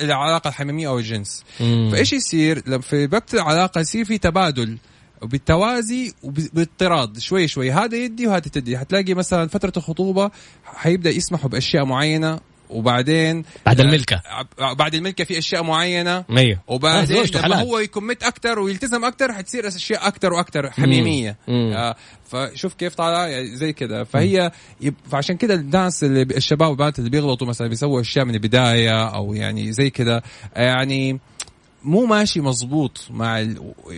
العلاقة 0.00 0.48
الحميمية 0.48 0.88
أو 0.88 0.98
الجنس 0.98 1.44
مم. 1.60 1.88
فإيش 1.92 2.12
يصير 2.12 2.80
في 2.80 3.08
وقت 3.12 3.34
العلاقة 3.34 3.80
يصير 3.80 4.04
في 4.04 4.18
تبادل 4.18 4.78
بالتوازي 5.24 6.12
وباضطراد 6.22 7.18
شوي 7.18 7.48
شوي. 7.48 7.72
هذا 7.72 7.96
يدي 7.96 8.26
وهذا 8.26 8.40
تدي. 8.40 8.78
حتلاقي 8.78 9.14
مثلا 9.14 9.48
فترة 9.48 9.72
الخطوبة 9.76 10.30
حيبدأ 10.64 11.10
يسمحوا 11.10 11.50
بأشياء 11.50 11.84
معينة 11.84 12.40
وبعدين 12.72 13.44
بعد 13.66 13.80
الملكة. 13.80 14.22
آه، 14.60 14.72
بعد 14.72 14.94
الملكة 14.94 15.24
في 15.24 15.38
أشياء 15.38 15.62
معينة. 15.62 16.24
أيوه. 16.30 16.60
وبعدين 16.66 17.24
لما. 17.34 17.62
هو 17.62 17.78
يكمت 17.78 18.22
أكثر 18.22 18.58
ويلتزم 18.58 19.04
أكثر 19.04 19.32
حتصير 19.32 19.68
أشياء 19.68 20.08
أكثر 20.08 20.32
وأكثر 20.32 20.70
حميمية. 20.70 21.36
مم. 21.48 21.72
آه 21.72 21.96
فشوف 22.24 22.74
كيف 22.74 22.94
طالع 22.94 23.28
يعني 23.28 23.56
زي 23.56 23.72
كده 23.72 24.04
فهي 24.04 24.52
يب 24.80 24.94
فعشان 25.10 25.36
كده 25.36 25.54
الناس 25.54 26.04
اللي 26.04 26.22
الشباب 26.22 26.68
والبنات 26.68 26.98
اللي 26.98 27.10
بيغلطوا 27.10 27.46
مثلا 27.46 27.68
بيسووا 27.68 28.00
أشياء 28.00 28.24
من 28.24 28.34
البداية 28.34 29.04
أو 29.08 29.34
يعني 29.34 29.72
زي 29.72 29.90
كده 29.90 30.22
يعني 30.56 31.20
مو 31.84 32.06
ماشي 32.06 32.40
مزبوط 32.40 33.06
مع. 33.10 33.46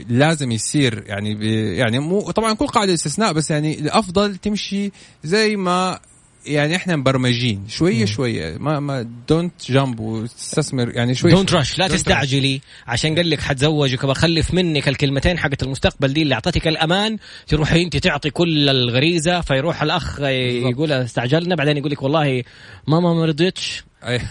لازم 0.08 0.52
يصير 0.52 1.04
يعني. 1.06 1.46
يعني 1.76 1.98
مو 1.98 2.30
طبعا 2.30 2.52
كل 2.52 2.66
قاعدة 2.66 2.94
استثناء 2.94 3.32
بس 3.32 3.50
يعني 3.50 3.78
الأفضل 3.78 4.36
تمشي 4.36 4.92
زي 5.24 5.56
ما 5.56 5.98
يعني 6.46 6.76
إحنا 6.76 6.96
مبرمجين. 6.96 7.64
شوية 7.68 8.04
شوية. 8.04 8.56
ما 8.58 8.80
ما 8.80 9.10
don't 9.28 9.70
jump 9.70 10.00
وتستثمر 10.00 10.90
يعني 10.96 11.14
شوي 11.14 11.30
don't. 11.30 11.52
rush 11.52 11.78
لا 11.78 11.88
تستعجلي. 11.88 12.60
عشان 12.86 13.14
قال 13.14 13.30
لك 13.30 13.40
حتزوجك 13.40 14.04
وبخلف 14.04 14.54
منك 14.54 14.88
الكلمتين 14.88 15.38
حقت 15.38 15.62
المستقبل 15.62 16.12
دي 16.12 16.22
اللي 16.22 16.34
أعطتك 16.34 16.68
الأمان 16.68 17.16
تروحي 17.46 17.82
أنت 17.82 17.96
تعطي 17.96 18.30
كل 18.30 18.68
الغريزة 18.68 19.40
فيروح 19.40 19.82
الأخ 19.82 20.20
يقول 20.20 20.92
استعجلنا 20.92 21.54
بعدين 21.54 21.76
يقول 21.76 21.90
لك 21.90 22.02
والله 22.02 22.42
ماما 22.86 23.14
ما 23.14 23.24
رضيتش. 23.24 23.84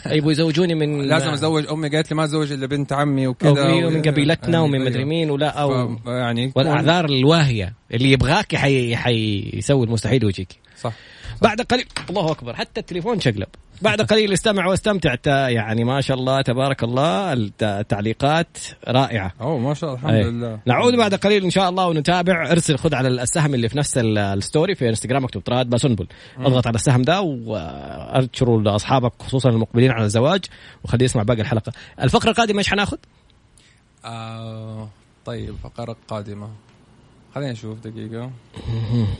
يبغوا 0.06 0.32
يزوجوني 0.32 0.76
من 0.76 1.02
لازم 1.10 1.30
ازوج 1.30 1.68
أمي 1.68 1.90
قالت 1.90 2.12
لي 2.12 2.18
ما 2.18 2.24
أتزوج 2.24 2.52
إلا 2.52 2.68
بنت 2.68 2.94
عمي 2.94 3.28
وكذا 3.28 3.66
أمي 3.66 3.86
ومن 3.86 4.02
قبيلتنا 4.02 4.60
ومن 4.60 4.74
أيوه. 4.76 4.90
مدري 4.90 5.06
مين 5.06 5.30
ولا 5.30 5.48
أو 5.50 5.98
يعني 6.08 6.52
والأعذار 6.56 7.06
الواهية. 7.06 7.74
اللي 7.94 8.12
يبغاك 8.12 8.56
حي... 8.56 8.96
حيسوي 8.96 9.86
المستحيل 9.86 10.26
ويجيك. 10.26 10.56
صح. 10.82 10.94
بعد 11.42 11.62
قليل 11.62 11.86
الله 12.10 12.32
أكبر 12.32 12.54
حتى 12.56 12.80
التليفون 12.80 13.20
شقلب. 13.20 13.48
بعد 13.82 14.02
قليل 14.02 14.34
استمع 14.34 14.68
واستمتع. 14.68 15.16
يعني 15.50 15.84
ما 15.84 16.02
شاء 16.02 16.18
الله 16.18 16.42
تبارك 16.42 16.84
الله 16.84 17.34
الت- 17.34 17.64
التعليقات 17.64 18.58
رائعة. 18.88 19.32
أوه 19.42 19.58
ما 19.60 19.74
شاء 19.74 19.90
الله 19.90 20.00
الحمد 20.02 20.14
أي. 20.14 20.24
لله. 20.24 20.60
نعود 20.66 20.96
بعد 20.96 21.16
قليل 21.16 21.44
إن 21.44 21.50
شاء 21.50 21.70
الله 21.70 21.88
ونتابع. 21.88 22.52
ارسل 22.52 22.78
خذ 22.78 22.96
على 22.96 23.08
السهم 23.08 23.54
اللي 23.54 23.70
في 23.70 23.78
نفس 23.78 23.98
ال- 23.98 24.18
ال 24.18 24.27
story 24.27 24.76
في 24.76 24.90
انستغرام 24.90 25.24
اكتب 25.24 25.42
طراد 25.42 25.70
باسنبل 25.70 26.08
اضغط 26.38 26.68
على 26.68 26.76
السهم 26.76 27.02
ده 27.02 27.22
وارسلوا 27.22 28.62
لاصحابك 28.62 29.12
خصوصا 29.22 29.50
المقبلين 29.50 29.92
على 29.92 30.06
الزواج. 30.06 30.46
وخليه 30.84 31.06
يسمع 31.06 31.24
باقي 31.24 31.42
الحلقة. 31.42 31.72
الفقرة 32.02 32.30
القادمة 32.30 32.58
إيش 32.60 32.70
حناخذ؟ 32.70 32.98
آه 34.06 34.90
طيب 35.26 35.56
فقرة 35.64 35.96
قادمة 36.08 36.50
خلينا 37.36 37.52
نشوف 37.52 37.80
دقيقة. 37.80 38.32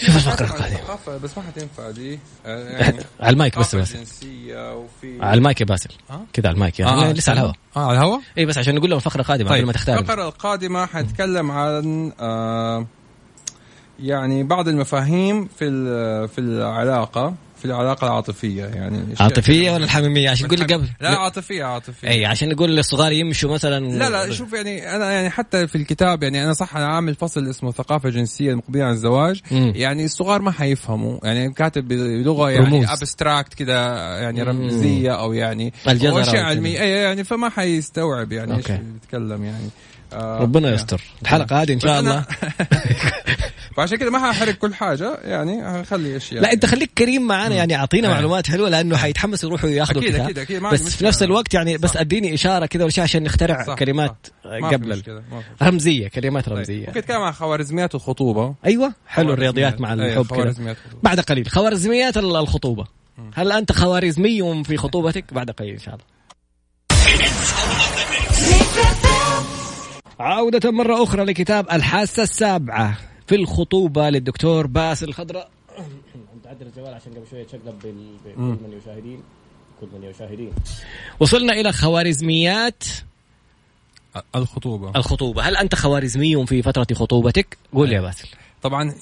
شوف 0.00 0.16
الفقره 0.16 0.46
القادمه 0.46 1.18
بس 1.18 1.38
ما 1.38 1.42
حتنفع 1.44 1.90
دي. 1.90 2.18
آه، 2.46 2.68
يعني 2.68 2.98
على 3.20 3.32
المايك 3.32 3.58
بس 3.58 3.74
بس. 3.74 3.96
وفي 4.52 5.18
على 5.22 5.38
المايك 5.38 5.60
يا 5.60 5.66
باسل. 5.66 5.90
كذا 6.32 6.48
على 6.48 6.54
المايك 6.54 6.80
يعني 6.80 6.90
آه 6.90 7.12
لسه 7.12 7.30
على 7.30 7.40
الهواء. 7.40 7.56
آه 7.76 7.86
على 7.88 7.98
الهواء؟ 7.98 8.20
اي 8.38 8.46
بس 8.46 8.58
عشان 8.58 8.74
نقول 8.74 8.90
لهم 8.90 8.96
الفقرة 8.98 9.20
القادمة 9.20 9.48
طيب 9.48 9.58
قبل 9.58 9.66
ما 9.66 9.72
تختار 9.72 9.98
الفقرة 9.98 10.28
القادمة 10.28 10.86
حنتكلم 10.86 11.50
عن 11.50 12.12
آه 12.20 12.86
يعني 14.00 14.42
بعض 14.42 14.68
المفاهيم 14.68 15.48
في 15.58 15.68
في 16.28 16.40
العلاقة. 16.40 17.34
في 17.58 17.64
العلاقة 17.64 18.06
العاطفية 18.06 18.64
يعني. 18.64 19.00
عاطفية 19.20 19.70
ولا 19.70 19.84
الحميمية؟ 19.84 20.30
عشان 20.30 20.48
تقول 20.48 20.60
لي 20.60 20.74
قبل. 20.74 20.88
لا 21.00 21.08
عاطفية 21.08 21.64
عاطفية. 21.64 22.08
اي 22.08 22.26
عشان 22.26 22.48
نقول 22.48 22.76
للصغار 22.76 23.12
يمشوا 23.12 23.54
مثلا 23.54 23.98
لا 23.98 24.10
لا 24.10 24.32
شوف 24.32 24.52
يعني 24.52 24.96
أنا 24.96 25.12
يعني 25.12 25.30
حتى 25.30 25.66
في 25.66 25.76
الكتاب 25.76 26.22
يعني 26.22 26.44
أنا 26.44 26.52
صح 26.52 26.76
أنا 26.76 26.86
عامل 26.86 27.14
فصل 27.14 27.48
اسمه 27.48 27.72
ثقافة 27.72 28.08
جنسية 28.08 28.50
المقبله 28.50 28.84
عن 28.84 28.92
الزواج. 28.92 29.40
مم. 29.50 29.72
يعني 29.76 30.04
الصغار 30.04 30.42
ما 30.42 30.50
حيفهموا. 30.50 31.18
يعني 31.22 31.52
كاتب 31.52 31.88
بلغة 31.88 32.50
يعني 32.50 32.92
abstract 32.92 33.54
كذا 33.54 33.74
يعني 34.18 34.42
رمزية 34.42 35.10
أو 35.20 35.32
يعني 35.32 35.72
الجزر 35.88 36.20
اشياء 36.20 36.44
علميه 36.44 36.80
اي 36.80 36.90
يعني 36.90 37.24
فما 37.24 37.48
حيستوعب 37.48 38.32
يعني 38.32 38.56
إيش 38.56 38.66
بيتكلم 38.70 39.44
يعني. 39.44 39.68
آه 40.12 40.38
ربنا 40.40 40.74
يستر. 40.74 41.00
الحلقة 41.22 41.62
هذه 41.62 41.72
إن 41.72 41.80
شاء 41.80 42.00
الله. 42.00 42.24
فعشان 43.78 43.98
كذا 43.98 44.10
ما 44.10 44.18
حاحرق 44.18 44.54
كل 44.54 44.74
حاجة 44.74 45.18
يعني 45.24 45.62
هخلي 45.62 46.16
اشياء 46.16 46.42
لا 46.42 46.52
أنت 46.52 46.66
خليك 46.66 46.90
كريم 46.98 47.22
معنا 47.22 47.54
يعني 47.54 47.76
أعطينا 47.76 48.08
معلومات 48.08 48.46
حلوة 48.46 48.68
لأنه 48.68 48.96
حيتحمس 49.06 49.44
يروحوا 49.44 49.70
ياخذوا 49.70 50.02
أكيد 50.02 50.14
أكيد 50.14 50.38
أكيد 50.38 50.62
بس 50.62 50.96
في 50.96 51.04
نفس 51.04 51.22
الوقت 51.22 51.54
يعني 51.54 51.78
بس 51.78 51.96
أديني 51.96 52.34
إشارة 52.34 52.66
كذا 52.66 52.84
ولا 52.84 52.92
عشان 52.98 53.22
نخترع 53.22 53.64
صح 53.64 53.74
كلمات 53.74 54.26
صح 54.44 54.50
قبل 54.50 55.02
رمزية 55.62 56.08
كلمات 56.08 56.48
طيب. 56.48 56.58
رمزية. 56.58 56.86
ممكن 56.86 57.00
نتكلم 57.00 57.20
عن 57.20 57.32
خوارزميات 57.32 57.94
الخطوبة؟ 57.94 58.54
أيوه 58.66 58.92
حلو 59.06 59.32
الرياضيات 59.32 59.80
مع 59.80 59.92
الحب 59.92 60.26
كذا 60.26 60.76
بعد 61.02 61.20
قليل. 61.20 61.48
خوارزميات 61.48 62.16
الخطوبة. 62.16 62.84
هل 63.34 63.52
أنت 63.52 63.72
خوارزمي 63.72 64.64
في 64.64 64.76
خطوبتك؟ 64.76 65.34
بعد 65.34 65.50
قليل 65.50 65.72
إن 65.72 65.78
شاء 65.78 65.94
الله. 65.94 66.04
عودة 70.18 70.70
مرة 70.70 71.02
أخرى 71.02 71.24
لكتاب 71.24 71.66
الحاسة 71.72 72.22
السابعة 72.22 72.98
في 73.26 73.34
الخطوبة 73.34 74.10
للدكتور 74.10 74.66
باسل 74.66 75.08
الخضراء. 75.08 75.50
تعدل 76.44 76.66
الجوال 76.66 76.94
عشان 76.94 77.12
قبل 77.12 77.22
شوية 77.30 77.44
تشقلب 77.44 77.78
بكل 77.78 78.40
المشاهدين. 78.40 79.22
كل 79.80 79.86
المشاهدين. 79.98 80.52
وصلنا 81.20 81.52
إلى 81.52 81.72
خوارزميات 81.72 82.84
الخطوبة. 84.36 84.92
الخطوبة. 84.96 85.42
هل 85.42 85.56
أنت 85.56 85.74
خوارزمي 85.74 86.46
في 86.46 86.62
فترة 86.62 86.86
خطوبتك؟ 86.94 87.58
قول 87.74 87.92
يا 87.92 88.00
باسل. 88.00 88.28
طبعا 88.62 88.94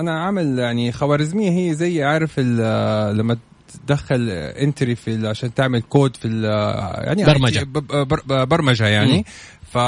أنا 0.00 0.24
عامل 0.24 0.58
يعني 0.58 0.92
خوارزمية 0.92 1.50
هي 1.50 1.74
زي 1.74 2.04
عارف 2.04 2.38
لما 2.38 3.38
تدخل 3.86 4.30
entry 4.30 4.94
في 4.94 5.28
عشان 5.28 5.54
تعمل 5.54 5.82
كود 5.82 6.16
في 6.16 6.28
يعني 7.04 7.24
برمجة. 7.24 7.66
برمجة 8.44 8.86
يعني. 8.86 9.24
ف... 9.72 9.78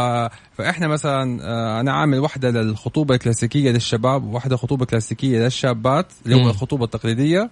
فإحنا 0.59 0.89
مثلا 0.89 1.43
آه، 1.43 1.81
أنا 1.81 1.93
عامل 1.93 2.19
واحدة 2.19 2.51
للخطوبة 2.51 3.15
الكلاسيكية 3.15 3.71
للشباب 3.71 4.25
وواحده 4.25 4.57
خطوبة 4.57 4.85
كلاسيكية 4.85 5.39
للشابات 5.39 6.07
اللي 6.27 6.37
هو 6.37 6.51
الخطوبة 6.51 6.85
التقليدية 6.85 7.51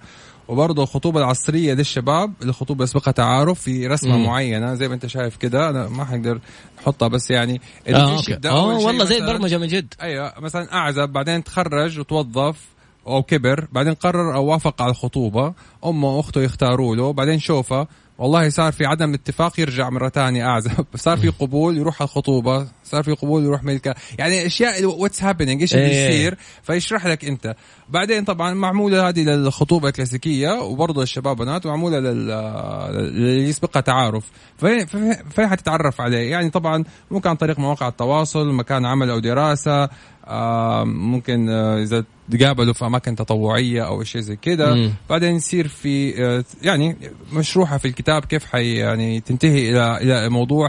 وبرضه 0.48 0.82
الخطوبة 0.82 1.20
العصرية 1.20 1.74
للشباب 1.74 2.32
الخطوبة 2.42 2.84
يسبقها 2.84 3.12
تعارف 3.12 3.60
في 3.60 3.86
رسمة 3.86 4.16
مم. 4.16 4.26
معينة. 4.26 4.74
زي 4.74 4.88
ما 4.88 4.94
أنت 4.94 5.06
شايف 5.06 5.36
كده 5.36 5.70
أنا 5.70 5.88
ما 5.88 6.04
حقدر 6.04 6.40
أحطها 6.78 7.08
بس 7.08 7.30
يعني 7.30 7.60
آه, 7.88 8.16
أوكي. 8.16 8.48
آه 8.48 8.66
والله 8.66 9.04
زي 9.04 9.18
البرمجة 9.18 9.58
من 9.58 9.66
جد. 9.66 9.94
أيوه 10.02 10.32
مثلا 10.40 10.74
أعزب 10.74 11.08
بعدين 11.08 11.44
تخرج 11.44 11.98
وتوظف 11.98 12.64
أو 13.08 13.22
كبر 13.22 13.68
بعدين 13.72 13.94
قرر 13.94 14.34
أو 14.34 14.46
وافق 14.46 14.82
على 14.82 14.90
الخطوبة 14.90 15.54
أمه 15.84 16.16
وأخته 16.16 16.42
يختاروا 16.42 16.96
له 16.96 17.12
بعدين 17.12 17.38
شوفه 17.38 17.86
والله 18.18 18.48
صار 18.48 18.72
في 18.72 18.86
عدم 18.86 19.14
اتفاق 19.14 19.60
يرجع 19.60 19.90
مرة 19.90 20.08
ثانية 20.08 20.46
أعزب. 20.46 20.86
صار 20.94 21.16
في 21.18 21.28
قبول 21.28 21.78
يروح 21.78 22.02
الخطوبة. 22.02 22.68
صار 22.88 23.02
في 23.02 23.12
قبول 23.12 23.44
يروح 23.44 23.64
ملكه 23.64 23.94
يعني 24.18 24.46
أشياء 24.46 24.84
what's 24.84 25.22
happening 25.22 25.60
إيش 25.60 25.74
اللي 25.74 25.86
إيه. 25.86 26.08
بيصير؟ 26.08 26.38
فيشرح 26.62 27.06
لك 27.06 27.24
أنت. 27.24 27.54
بعدين 27.88 28.24
طبعا 28.24 28.54
معمولة 28.54 29.08
هذه 29.08 29.24
للخطوبة 29.24 29.88
الكلاسيكية 29.88 30.50
وبرضه 30.50 31.02
الشباب 31.02 31.36
بنات 31.36 31.66
ومعموله 31.66 32.00
للي 32.00 33.48
يسبقها 33.48 33.80
تعارف. 33.80 34.24
فين 34.58 34.86
فين 35.30 35.48
حتتعرف 35.48 36.00
عليه. 36.00 36.30
يعني 36.30 36.50
طبعا 36.50 36.84
ممكن 37.10 37.28
عن 37.28 37.36
طريق 37.36 37.58
مواقع 37.58 37.88
التواصل 37.88 38.52
مكان 38.52 38.86
عمل 38.86 39.10
أو 39.10 39.18
دراسة 39.18 39.88
آه 40.28 40.84
ممكن 40.84 41.48
آه 41.48 41.82
إذا 41.82 42.04
تقابلوا 42.30 42.72
في 42.72 42.86
أماكن 42.86 43.16
تطوعية 43.16 43.86
أو 43.86 44.02
شيء 44.02 44.20
زي 44.20 44.36
كذا 44.36 44.92
بعدين 45.10 45.36
يصير 45.36 45.68
في 45.68 46.24
آه 46.24 46.44
يعني 46.62 46.96
مشروحة 47.32 47.78
في 47.78 47.88
الكتاب 47.88 48.24
كيف 48.24 48.44
حي 48.44 48.74
يعني 48.74 49.20
تنتهي 49.20 49.70
إلى 49.70 49.96
إلى 49.96 50.28
موضوع 50.28 50.68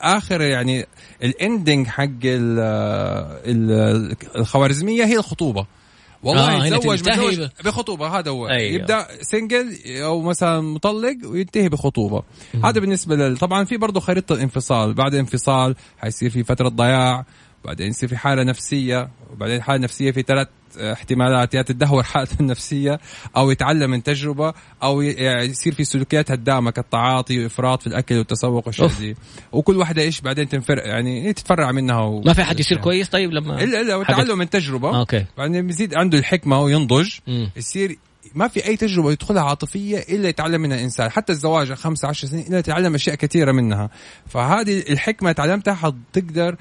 آخر 0.00 0.40
يعني 0.40 0.86
ال 1.28 1.36
ending 1.36 1.86
حق 1.86 2.08
الخوارزمية 4.36 5.04
هي 5.04 5.16
الخطوبة. 5.16 5.66
والله 6.22 6.62
آه 6.62 6.66
يتزوج 6.66 7.08
متزوج 7.08 7.48
بخطوبة 7.64 8.18
هذا 8.18 8.30
هو. 8.30 8.48
أيوه. 8.48 8.74
يبدأ 8.74 9.06
single 9.22 9.76
أو 9.86 10.22
مثلا 10.22 10.60
مطلق 10.60 11.16
وينتهي 11.24 11.68
بخطوبة. 11.68 12.22
هذا 12.64 12.80
بالنسبة 12.80 13.16
لل... 13.16 13.36
طبعا 13.36 13.64
في 13.64 13.76
برضه 13.76 14.00
خريطة 14.00 14.32
الانفصال. 14.32 14.94
بعد 14.94 15.14
الانفصال 15.14 15.74
حيصير 15.98 16.30
في 16.30 16.44
فترة 16.44 16.68
ضياع. 16.68 17.24
بعدين 17.64 17.88
يصير 17.88 18.08
في 18.08 18.16
حالة 18.16 18.42
نفسية 18.42 19.08
وبعدين 19.32 19.62
حالة 19.62 19.78
نفسية 19.78 20.10
في 20.10 20.22
ثلاث 20.22 20.48
احتمالات 20.76 21.54
يا 21.54 21.62
تدهور 21.62 22.02
حالته 22.02 22.36
النفسية 22.40 23.00
أو 23.36 23.50
يتعلم 23.50 23.90
من 23.90 24.02
تجربة 24.02 24.54
أو 24.82 25.00
يعني 25.00 25.46
يصير 25.46 25.74
في 25.74 25.84
سلوكيات 25.84 26.30
هدامة 26.30 26.70
كالتعاطي 26.70 27.42
وإفراط 27.42 27.80
في 27.80 27.86
الأكل 27.86 28.18
والتسوق 28.18 28.66
والشيء 28.66 28.90
دي. 28.98 29.16
وكل 29.52 29.76
واحدة 29.76 30.02
إيش 30.02 30.20
بعدين 30.20 30.48
تنفرع 30.48 30.86
يعني 30.86 31.32
تتفرع 31.32 31.72
منها 31.72 32.00
و... 32.00 32.20
ما 32.20 32.32
في 32.32 32.44
حد 32.44 32.60
يصير 32.60 32.78
كويس 32.78 33.08
طيب 33.08 33.32
لما 33.32 33.62
الا 33.62 33.80
إلا 33.80 33.96
وتعلم 33.96 34.38
من 34.38 34.50
تجربة. 34.50 34.98
أوكي. 34.98 35.24
بعدين 35.38 35.70
يزيد 35.70 35.94
عنده 35.94 36.18
الحكمة 36.18 36.60
وينضج 36.60 37.10
يصير 37.56 37.98
ما 38.34 38.48
في 38.48 38.66
أي 38.66 38.76
تجربة 38.76 39.12
يدخلها 39.12 39.42
عاطفية 39.42 39.98
إلا 39.98 40.28
يتعلم 40.28 40.60
منها 40.60 40.76
الانسان 40.76 41.10
حتى 41.10 41.32
الزواج 41.32 41.72
خمسة 41.72 42.08
عشر 42.08 42.28
سنين 42.28 42.46
إلا 42.46 42.58
يتعلم 42.58 42.94
أشياء 42.94 43.16
كثيرة 43.16 43.52
منها. 43.52 43.90
فهذه 44.26 44.84
الحكمة 44.90 45.32
تعلمتها 45.32 45.74
حتقدر 45.74 46.56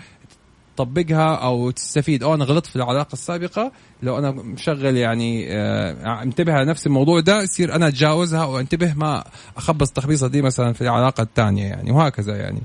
تطبقها 0.77 1.35
أو 1.35 1.71
تستفيد. 1.71 2.23
أو 2.23 2.33
أنا 2.33 2.45
غلطت 2.45 2.67
في 2.67 2.75
العلاقة 2.75 3.13
السابقة. 3.13 3.71
لو 4.03 4.17
أنا 4.17 4.31
مشغل 4.31 4.97
يعني 4.97 5.53
آه 5.55 6.23
انتبه 6.23 6.53
على 6.53 6.65
نفس 6.65 6.87
الموضوع 6.87 7.19
ده 7.19 7.41
يصير 7.41 7.75
أنا 7.75 7.87
أتجاوزها 7.87 8.45
وأنتبه 8.45 8.93
ما 8.93 9.23
أخبص 9.57 9.87
التخبيصه 9.87 10.27
دي 10.27 10.41
مثلا 10.41 10.73
في 10.73 10.81
العلاقة 10.81 11.21
الثانية 11.23 11.65
يعني 11.65 11.91
وهكذا 11.91 12.35
يعني. 12.35 12.61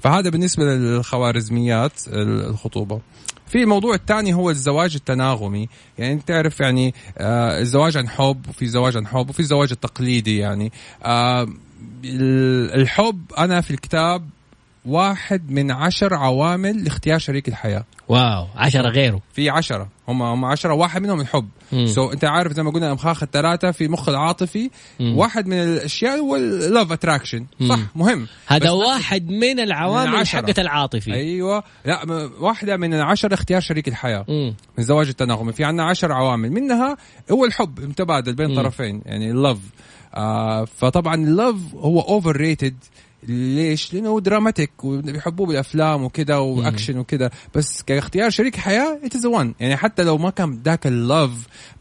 فهذا 0.00 0.30
بالنسبة 0.30 0.64
للخوارزميات 0.64 1.92
الخطوبة. 2.08 3.00
في 3.46 3.62
الموضوع 3.62 3.94
الثاني 3.94 4.34
هو 4.34 4.50
الزواج 4.50 4.94
التناغمي. 4.94 5.68
يعني 5.98 6.12
أنت 6.12 6.28
تعرف 6.28 6.60
يعني 6.60 6.94
آه 7.18 7.60
الزواج 7.60 7.96
عن 7.96 8.08
حب 8.08 8.48
وفي 8.48 8.66
زواج 8.66 8.96
عن 8.96 9.06
حب 9.06 9.30
وفي 9.30 9.40
الزواج 9.40 9.68
التقليدي 9.72 10.38
يعني. 10.38 10.72
آه 11.04 11.46
الحب 12.74 13.20
أنا 13.38 13.60
في 13.60 13.70
الكتاب 13.70 14.28
واحد 14.86 15.50
من 15.50 15.70
عشر 15.70 16.14
عوامل 16.14 16.84
لاختيار 16.84 17.18
شريك 17.18 17.48
الحياة. 17.48 17.84
wow 18.08 18.46
عشرة 18.56 18.88
غيره. 18.88 19.20
في 19.32 19.50
عشرة. 19.50 19.88
هم 20.08 20.22
هم 20.22 20.44
عشرة. 20.44 20.74
واحد 20.74 21.02
منهم 21.02 21.20
الحب 21.20 21.48
so 21.70 22.08
so, 22.08 22.12
أنت 22.12 22.24
عارف 22.24 22.52
زي 22.52 22.62
ما 22.62 22.70
قلنا 22.70 22.92
امخاخ 22.92 23.22
الثلاثة 23.22 23.70
في 23.70 23.88
مخ 23.88 24.08
العاطفي. 24.08 24.70
مم. 25.00 25.18
واحد 25.18 25.46
من 25.46 25.56
الأشياء 25.56 26.18
هو 26.18 26.36
ال 26.36 26.47
love 26.47 26.92
attraction 26.92 27.46
صح 27.68 27.78
مهم. 27.94 28.26
هذا 28.46 28.70
واحد 28.70 29.28
من 29.28 29.60
العوامل 29.60 30.26
حقت 30.26 30.58
العاطفي. 30.58 31.14
أيوه. 31.14 31.62
لا 31.84 32.30
واحدة 32.40 32.76
من 32.76 32.94
العشرة 32.94 33.34
اختيار 33.34 33.60
شريك 33.60 33.88
الحياة. 33.88 34.24
مم. 34.28 34.54
من 34.78 34.84
زواج 34.84 35.08
التناغمي 35.08 35.52
في 35.52 35.64
عندنا 35.64 35.84
عشر 35.84 36.12
عوامل. 36.12 36.52
منها 36.52 36.96
هو 37.32 37.44
الحب 37.44 37.80
متبادل 37.80 38.34
بين 38.34 38.48
مم. 38.50 38.56
طرفين. 38.56 39.02
يعني 39.06 39.30
ال 39.30 39.36
love 39.36 39.58
آه 40.14 40.64
فطبعا 40.64 41.14
ال 41.14 41.26
love 41.26 41.74
هو 41.74 42.00
overrated 42.00 42.76
ليش؟ 43.22 43.94
لأنه 43.94 44.20
dramatic 44.20 44.84
وبيحبوه 44.84 45.46
بالأفلام 45.46 46.04
وكذا 46.04 46.36
واكشن 46.36 46.98
وكذا. 46.98 47.30
بس 47.54 47.82
كاختيار 47.82 48.30
شريك 48.30 48.56
حياة 48.56 48.98
it 49.04 49.14
is 49.14 49.26
one 49.26 49.54
يعني 49.60 49.76
حتى 49.76 50.02
لو 50.02 50.18
ما 50.18 50.30
كان 50.30 50.62
ذاك 50.64 50.86
ال 50.86 50.95
love 50.95 51.30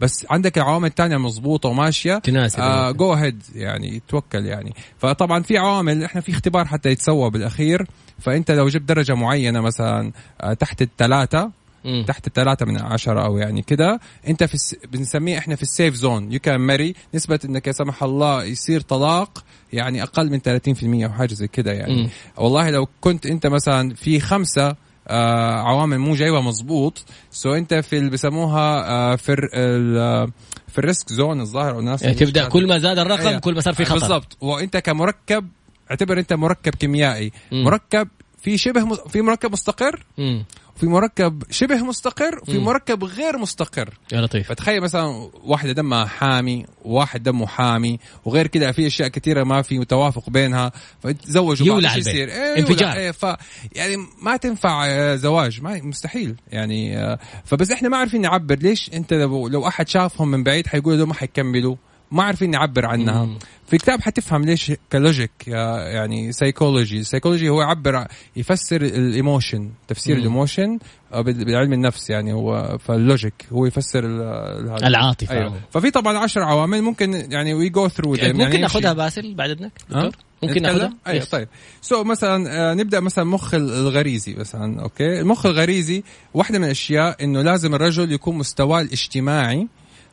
بس 0.02 0.26
عندك 0.30 0.58
العوامل 0.58 0.88
الثانية 0.88 1.18
مضبوطه 1.18 1.70
وماشية 1.70 2.18
تناسب 2.18 2.60
آه 2.60 2.92
go 2.92 3.14
ahead 3.14 3.44
يعني 3.56 4.02
توكل 4.08 4.46
يعني. 4.46 4.74
فطبعا 4.98 5.42
في 5.44 5.58
عوامل 5.58 6.04
إحنا 6.04 6.22
في 6.22 6.32
اختبار 6.32 6.66
حتى 6.66 6.90
يتسوى 6.90 7.30
بالأخير. 7.30 7.88
فأنت 8.20 8.52
لو 8.52 8.68
جبت 8.68 8.90
درجة 8.90 9.16
معينة 9.16 9.62
مثلا 9.62 10.12
آه 10.42 10.54
تحت 10.54 10.82
الثلاثة 10.82 11.52
تحت 12.08 12.28
الثلاثة 12.28 12.66
من 12.66 12.82
عشرة 12.82 13.26
أو 13.26 13.38
يعني 13.38 13.62
كده. 13.62 14.00
أنت 14.28 14.44
في 14.44 14.54
الس... 14.54 14.76
بنسميه 14.92 15.38
إحنا 15.38 15.56
في 15.56 15.64
ال 15.64 15.70
safe 15.70 15.96
zone 15.96 16.32
you 16.32 16.40
can 16.40 16.60
marry 16.62 16.94
نسبة 17.16 17.40
إنك 17.46 17.68
يا 17.68 17.72
سمح 17.72 18.04
الله 18.04 18.44
يصير 18.44 18.82
طلاق 18.82 19.44
يعني 19.74 20.04
أقل 20.04 20.32
من 20.32 20.40
30% 21.02 21.04
أو 21.06 21.10
حاجة 21.12 21.34
زي 21.34 21.48
كده 21.48 21.72
يعني. 21.72 21.96
مم. 22.04 22.10
والله 22.38 22.70
لو 22.70 22.88
كنت 23.02 23.26
أنت 23.26 23.48
مثلا 23.48 23.94
في 23.94 24.20
خمسة 24.20 24.76
آه 25.08 25.54
عوامل 25.62 25.98
مو 26.00 26.14
جايبها 26.16 26.42
مزبوط 26.42 27.04
so 27.32 27.54
أنت 27.54 27.74
في 27.74 27.98
اللي 27.98 28.10
بسموها 28.10 28.90
آه 28.90 29.16
في 29.16 29.32
ال- 29.34 30.32
في 30.68 30.80
ال 30.80 30.86
risk 30.86 31.10
zone 31.14 31.42
الظاهر 31.42 31.72
أو 31.74 31.80
الناس 31.80 32.02
يعني 32.02 32.16
تبدأ 32.16 32.48
كل 32.50 32.68
ما 32.68 32.78
زاد 32.80 33.00
الرقم 33.00 33.28
أيوة. 33.28 33.40
كل 33.40 33.54
ما 33.56 33.62
صار 33.62 33.74
في 33.74 33.86
خطر. 33.86 34.00
بالضبط. 34.00 34.38
وأنت 34.42 34.78
كمركب 34.78 35.48
اعتبر 35.92 36.20
أنت 36.20 36.34
مركب 36.34 36.76
كيميائي. 36.76 37.32
مركب 37.52 38.08
في 38.42 38.58
شبه 38.58 38.96
في 38.96 39.22
مركب 39.22 39.52
مستقر. 39.52 40.06
مم. 40.18 40.46
وفي 40.76 40.86
مركب 40.86 41.44
شبه 41.52 41.84
مستقر 41.84 42.40
وفي. 42.42 42.58
مركب 42.58 43.04
غير 43.04 43.38
مستقر. 43.38 43.94
يا 44.14 44.22
لطيف. 44.22 44.50
فتخيل 44.50 44.82
مثلا 44.82 45.30
واحدة 45.44 45.72
دمها 45.72 46.06
حامي 46.06 46.66
وواحد 46.86 47.24
دمه 47.24 47.48
حامي 47.48 48.00
وغير 48.26 48.48
كده 48.48 48.72
في 48.72 48.88
أشياء 48.88 49.08
كثيرة 49.08 49.44
ما 49.44 49.62
في 49.62 49.86
توافق 49.86 50.30
بينها. 50.30 50.72
فتزوجوا 51.04 51.68
بعض 51.68 51.76
يولع 51.78 51.96
البيت. 51.96 52.08
يصير؟ 52.08 52.30
إيه 52.30 52.60
انفجار. 52.60 52.94
إيه 52.94 53.12
ف 53.12 53.26
يعني 53.76 53.98
ما 54.22 54.38
تنفع 54.38 54.86
آه، 54.88 55.16
زواج. 55.16 55.62
ما 55.62 55.82
مستحيل. 55.84 56.36
يعني 56.52 56.98
آه، 56.98 57.20
فبس 57.46 57.72
إحنا 57.72 57.90
ما 57.90 57.98
عارفين 57.98 58.22
نعبر 58.22 58.56
ليش 58.56 58.94
أنت 58.94 59.14
لو, 59.14 59.48
لو 59.48 59.68
أحد 59.68 59.88
شافهم 59.88 60.32
من 60.32 60.44
بعيد 60.44 60.68
حيقول 60.68 61.00
له 61.00 61.06
ما 61.06 61.14
حيكملوا. 61.14 61.76
ما 62.12 62.24
عارفين 62.24 62.52
نعبر 62.52 62.86
عنها. 62.86 63.26
مم. 63.26 63.38
في 63.68 63.78
كتاب 63.78 64.02
حتفهم 64.02 64.42
ليش 64.46 64.72
كلوجيك 64.92 65.32
يعني 65.48 66.32
سايكولوجي 66.32 67.00
السايكولوجي 67.00 67.50
هو 67.50 67.62
يعبر 67.62 68.08
يفسر 68.36 68.82
الإيموشن 68.82 69.70
تفسير. 69.88 70.18
الإيموشن 70.18 70.80
بعلم 71.14 71.74
النفس 71.74 72.10
يعني 72.10 72.34
هو 72.34 72.78
فاللوجيك 72.86 73.34
هو 73.52 73.66
يفسر. 73.66 74.06
العاطفة. 74.84 75.36
أيوه. 75.36 75.54
ففي 75.72 75.92
طبعا 75.92 76.18
عشر 76.18 76.42
عوامل 76.42 76.82
ممكن 76.82 77.14
يعني 77.32 77.54
وي 77.54 77.70
جو 77.70 77.88
ثرو 77.88 78.16
يعني 78.16 78.34
ممكن 78.46 78.62
ناخذها 78.62 78.94
باسل 78.94 79.34
بعد 79.34 79.50
إذنك 79.50 79.72
دكتور؟ 79.90 80.12
ممكن 80.44 80.62
ناخذها 80.62 80.94
أيوه 81.08 81.24
يس. 81.24 81.30
طيب. 81.30 81.48
سو 81.82 82.04
so, 82.04 82.06
مثلا 82.06 82.72
آه، 82.72 82.74
نبدأ 82.74 83.00
مثلا 83.00 83.24
مخ 83.26 83.54
ال- 83.54 83.72
الغريزي 83.72 84.34
مثلا 84.34 84.82
أوكي؟ 84.82 85.20
المخ 85.20 85.46
الغريزي 85.46 86.04
واحدة 86.34 86.60
من 86.60 86.66
الأشياء 86.66 87.24
إنه 87.24 87.42
لازم 87.42 87.76
الرجل 87.76 88.12
يكون 88.12 88.38
مستواه 88.38 88.82
الاجتماعي 88.82 89.68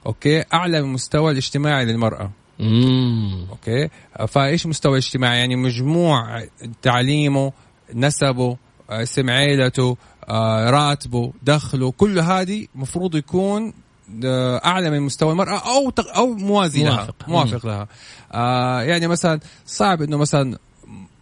أوكي؟ 0.07 0.45
أعلى 0.55 0.83
من 0.83 0.89
المستوى 0.89 1.33
الاجتماعي 1.33 1.85
للمرأة. 1.85 2.31
مم. 2.59 3.47
أوكي؟ 3.51 3.89
فإيش 4.29 4.67
مستوى 4.67 4.99
اجتماعي 4.99 5.39
يعني 5.39 5.57
مجموع 5.57 6.43
تعليمه 6.83 7.53
نسبه 7.95 8.57
آه، 8.91 9.03
اسم 9.03 9.31
عيلته 9.31 9.97
آه، 10.29 10.71
راتبه 10.71 11.33
دخله 11.43 11.91
كل 11.93 12.19
هذه 12.19 12.67
مفروض 12.75 13.15
يكون 13.17 13.73
آه، 14.25 14.61
أعلى 14.65 14.91
من 14.91 15.01
مستوى 15.01 15.33
المرأة 15.33 15.59
أو 15.77 15.91
تق- 15.91 16.17
أو 16.17 16.27
موازي 16.35 16.85
لها. 16.85 16.95
موافق. 16.97 17.15
موافق 17.29 17.67
لها. 17.67 17.89
آه 18.33 18.83
يعني 18.83 19.07
مثلا 19.07 19.41
صعب 19.67 20.03
إنه 20.03 20.17
مثلا 20.17 20.59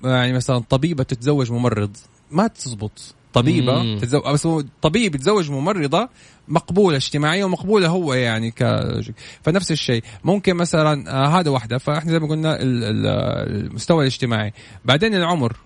يعني 0.05 0.33
مثلا 0.33 0.59
طبيبة 0.59 1.05
تتزوج 1.05 1.53
ممرض 1.53 1.97
ما 2.31 2.47
تزبط. 2.47 3.15
طبيبة. 3.33 3.99
تتزوج 3.99 4.23
بس 4.33 4.47
هو 4.47 4.65
طبيب 4.83 5.15
يتزوج 5.15 5.51
ممرضة 5.51 6.09
مقبولة 6.49 6.97
اجتماعيا 6.97 7.45
ومقبولة 7.45 7.89
هو 7.89 8.15
يعني 8.15 8.51
ك 8.51 8.65
فنفس 9.43 9.73
الشيء. 9.73 10.03
ممكن 10.25 10.55
مثلا 10.57 11.11
آه 11.25 11.41
هذا 11.41 11.51
واحدة 11.51 11.79
فإحنا 11.79 12.13
زي 12.13 12.19
ما 12.19 12.29
قلنا 12.29 12.63
ال- 12.63 12.85
ال- 12.85 13.07
المستوى 13.67 14.01
الاجتماعي. 14.01 14.53
بعدين 14.85 15.15
العمر. 15.15 15.57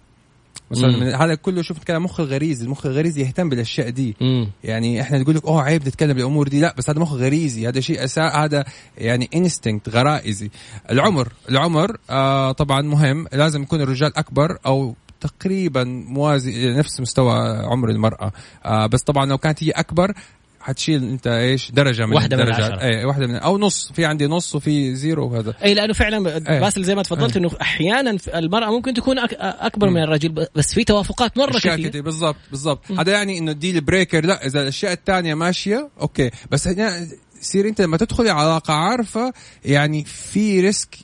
مثلا 0.70 1.24
هذا 1.24 1.34
كله 1.34 1.62
شوف 1.62 1.78
نتكلم 1.78 2.04
مخ 2.04 2.20
الغريزي 2.20 2.64
المخ 2.64 2.86
الغريزي 2.86 3.20
يهتم 3.22 3.48
بالأشياء 3.48 3.90
دي. 3.90 4.16
مم. 4.20 4.50
يعني 4.64 5.00
إحنا 5.00 5.18
نقول 5.18 5.34
لك 5.34 5.44
أوه 5.44 5.62
عيب 5.62 5.88
نتكلم 5.88 6.12
بالأمور 6.12 6.48
دي. 6.48 6.60
لا 6.60 6.74
بس 6.78 6.90
هذا 6.90 6.98
مخ 7.00 7.12
غريزي 7.12 7.68
هذا 7.68 7.80
شيء 7.80 8.04
أسا... 8.04 8.22
هذا 8.22 8.64
يعني 8.98 9.30
انستنكت 9.34 9.88
غرائزي. 9.88 10.50
العمر 10.90 11.28
العمر 11.50 11.96
آه 12.10 12.52
طبعا 12.52 12.82
مهم. 12.82 13.26
لازم 13.32 13.62
يكون 13.62 13.80
الرجال 13.80 14.16
أكبر 14.16 14.58
أو 14.66 14.94
تقريبا 15.26 15.84
موازي 15.84 16.70
نفس 16.70 17.00
مستوى 17.00 17.34
عمر 17.64 17.90
المرأة. 17.90 18.32
آه 18.64 18.86
بس 18.86 19.02
طبعا 19.02 19.26
لو 19.26 19.38
كانت 19.38 19.64
هي 19.64 19.70
أكبر 19.70 20.12
حتشيل 20.60 21.04
أنت 21.04 21.26
إيش؟ 21.26 21.70
درجة 21.70 22.06
من 22.06 22.14
واحدة 22.14 22.36
من 22.36 22.42
الدرجات 22.42 22.70
العشرة. 22.70 22.82
اي 22.82 23.04
واحدة 23.04 23.26
من 23.26 23.34
أو 23.34 23.58
نص. 23.58 23.92
في 23.92 24.04
عندي 24.04 24.26
نص 24.26 24.54
وفي 24.54 24.94
زيرو 24.94 25.28
وهذا. 25.28 25.54
أي 25.64 25.74
لأنه 25.74 25.92
فعلا 25.92 26.36
إيه. 26.50 26.60
باسل 26.60 26.84
زي 26.84 26.94
ما 26.94 27.02
تفضلت 27.02 27.36
إنه 27.36 27.50
أحيانا 27.60 28.16
المرأة 28.34 28.70
ممكن 28.70 28.94
تكون 28.94 29.20
أك- 29.20 29.34
أكبر 29.40 29.90
من 29.90 30.02
الرجل 30.02 30.46
بس 30.54 30.74
في 30.74 30.84
توافقات 30.84 31.38
مرة 31.38 31.58
كثير. 31.58 31.88
كثير 31.88 32.02
بالضبط 32.02 32.36
بالضبط. 32.50 32.92
هذا 32.98 33.12
يعني 33.12 33.38
إنه 33.38 33.52
deal 33.52 33.80
breaker 33.80 34.24
لا 34.26 34.46
إذا 34.46 34.62
الأشياء 34.62 34.92
الثانية 34.92 35.34
ماشية 35.34 35.88
أوكي. 36.00 36.30
بس 36.50 36.68
هنا 36.68 37.06
sir 37.40 37.68
أنت 37.68 37.80
لما 37.80 37.96
تدخلي 37.96 38.30
علاقة 38.30 38.74
عارفة 38.74 39.32
يعني 39.64 40.04
في 40.04 40.60
ريسك 40.60 40.98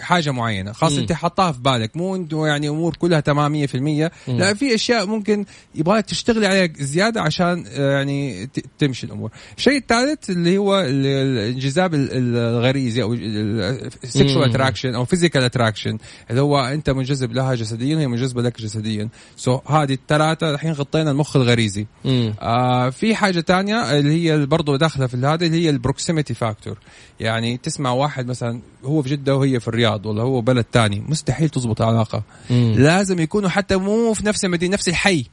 حاجة 0.00 0.30
معينة 0.30 0.72
خاص 0.72 0.92
مم. 0.92 0.98
أنت 0.98 1.12
حطاها 1.12 1.52
في 1.52 1.60
بالك. 1.60 1.96
مو 1.96 2.16
إنه 2.16 2.46
يعني 2.46 2.68
أمور 2.68 2.96
كلها 2.96 3.20
تمام 3.20 3.66
100% 3.66 4.10
لا 4.28 4.54
في 4.54 4.74
أشياء 4.74 5.06
ممكن 5.06 5.44
يبغالك 5.74 6.04
تشتغلي 6.06 6.46
عليها 6.46 6.68
زيادة 6.78 7.22
عشان 7.22 7.64
آه، 7.68 7.92
يعني 7.92 8.48
تمشي 8.78 9.06
الأمور. 9.06 9.30
الشيء 9.58 9.76
الثالث 9.76 10.30
اللي 10.30 10.58
هو 10.58 10.80
ال- 10.80 10.86
ال- 10.88 11.38
الانجذاب 11.38 11.94
ال- 11.94 12.12
ال- 12.12 12.36
الغريزي 12.36 13.02
أو. 13.02 13.12
ال 13.14 13.33
sexual 13.33 14.50
attraction 14.50 14.94
أو 14.94 15.04
physical 15.04 15.42
attraction 15.42 15.98
اللي 16.30 16.40
هو 16.40 16.58
أنت 16.60 16.90
منجذب 16.90 17.32
لها 17.32 17.54
جسديا 17.54 17.96
وهي 17.96 18.06
منجذبة 18.06 18.42
لك 18.42 18.60
جسديا. 18.60 19.08
so, 19.36 19.70
هذه 19.70 19.92
الثلاثة 19.94 20.50
الحين 20.50 20.72
غطينا 20.72 21.10
المخ 21.10 21.36
الغريزي. 21.36 21.86
مم. 22.04 22.34
آه 22.40 22.90
في 22.90 23.14
حاجة 23.14 23.40
تانية 23.40 23.98
اللي 23.98 24.30
هي 24.30 24.46
برضه 24.46 24.76
داخلة 24.76 25.06
في 25.06 25.16
هذا 25.16 25.46
اللي 25.46 25.64
هي 25.64 25.70
ال 25.70 25.76
proximity 25.76 26.34
factor 26.34 26.78
يعني 27.20 27.56
تسمع 27.56 27.90
واحد 27.92 28.26
مثلا 28.26 28.60
هو 28.84 29.02
في 29.02 29.08
جدة 29.08 29.36
وهي 29.36 29.60
في 29.60 29.68
الرياض. 29.68 29.83
ولا 29.86 30.22
هو 30.22 30.40
بلد 30.40 30.64
تاني. 30.64 31.00
مستحيل 31.00 31.48
تزبط 31.48 31.82
علاقه 31.82 32.22
مم. 32.50 32.74
لازم 32.76 33.20
يكونوا 33.20 33.48
حتى 33.48 33.76
مو 33.76 34.14
في 34.14 34.26
نفس 34.26 34.44
المدينة 34.44 34.72
نفس 34.74 34.88
الحي. 34.88 35.26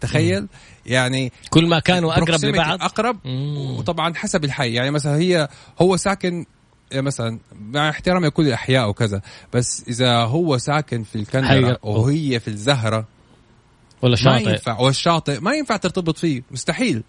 تخيل؟ 0.00 0.46
يعني 0.86 1.32
كل 1.50 1.66
ما 1.66 1.78
كانوا 1.78 2.12
أقرب 2.12 2.44
لبعض. 2.44 2.82
أقرب. 2.82 3.18
مم. 3.24 3.76
وطبعا 3.78 4.14
حسب 4.14 4.44
الحي. 4.44 4.72
يعني 4.72 4.90
مثلا 4.90 5.16
هي 5.16 5.48
هو 5.82 5.96
ساكن 5.96 6.46
مثلا 6.94 7.38
مع 7.52 7.90
احترامي 7.90 8.26
لكل 8.26 8.46
الاحياء 8.46 8.88
وكذا 8.88 9.22
بس 9.52 9.84
إذا 9.88 10.16
هو 10.16 10.58
ساكن 10.58 11.02
في. 11.02 11.16
الكندرة 11.16 11.78
وهي 11.82 12.40
في 12.40 12.48
الزهرة 12.48 13.06
ولا 14.02 14.10
ما 14.10 14.16
شاطئ. 14.16 14.50
ينفع. 14.50 14.80
والشاطئ 14.80 15.40
ما 15.40 15.54
ينفع 15.54 15.76
ترتبط 15.76 16.18
فيه. 16.18 16.42
مستحيل. 16.50 17.02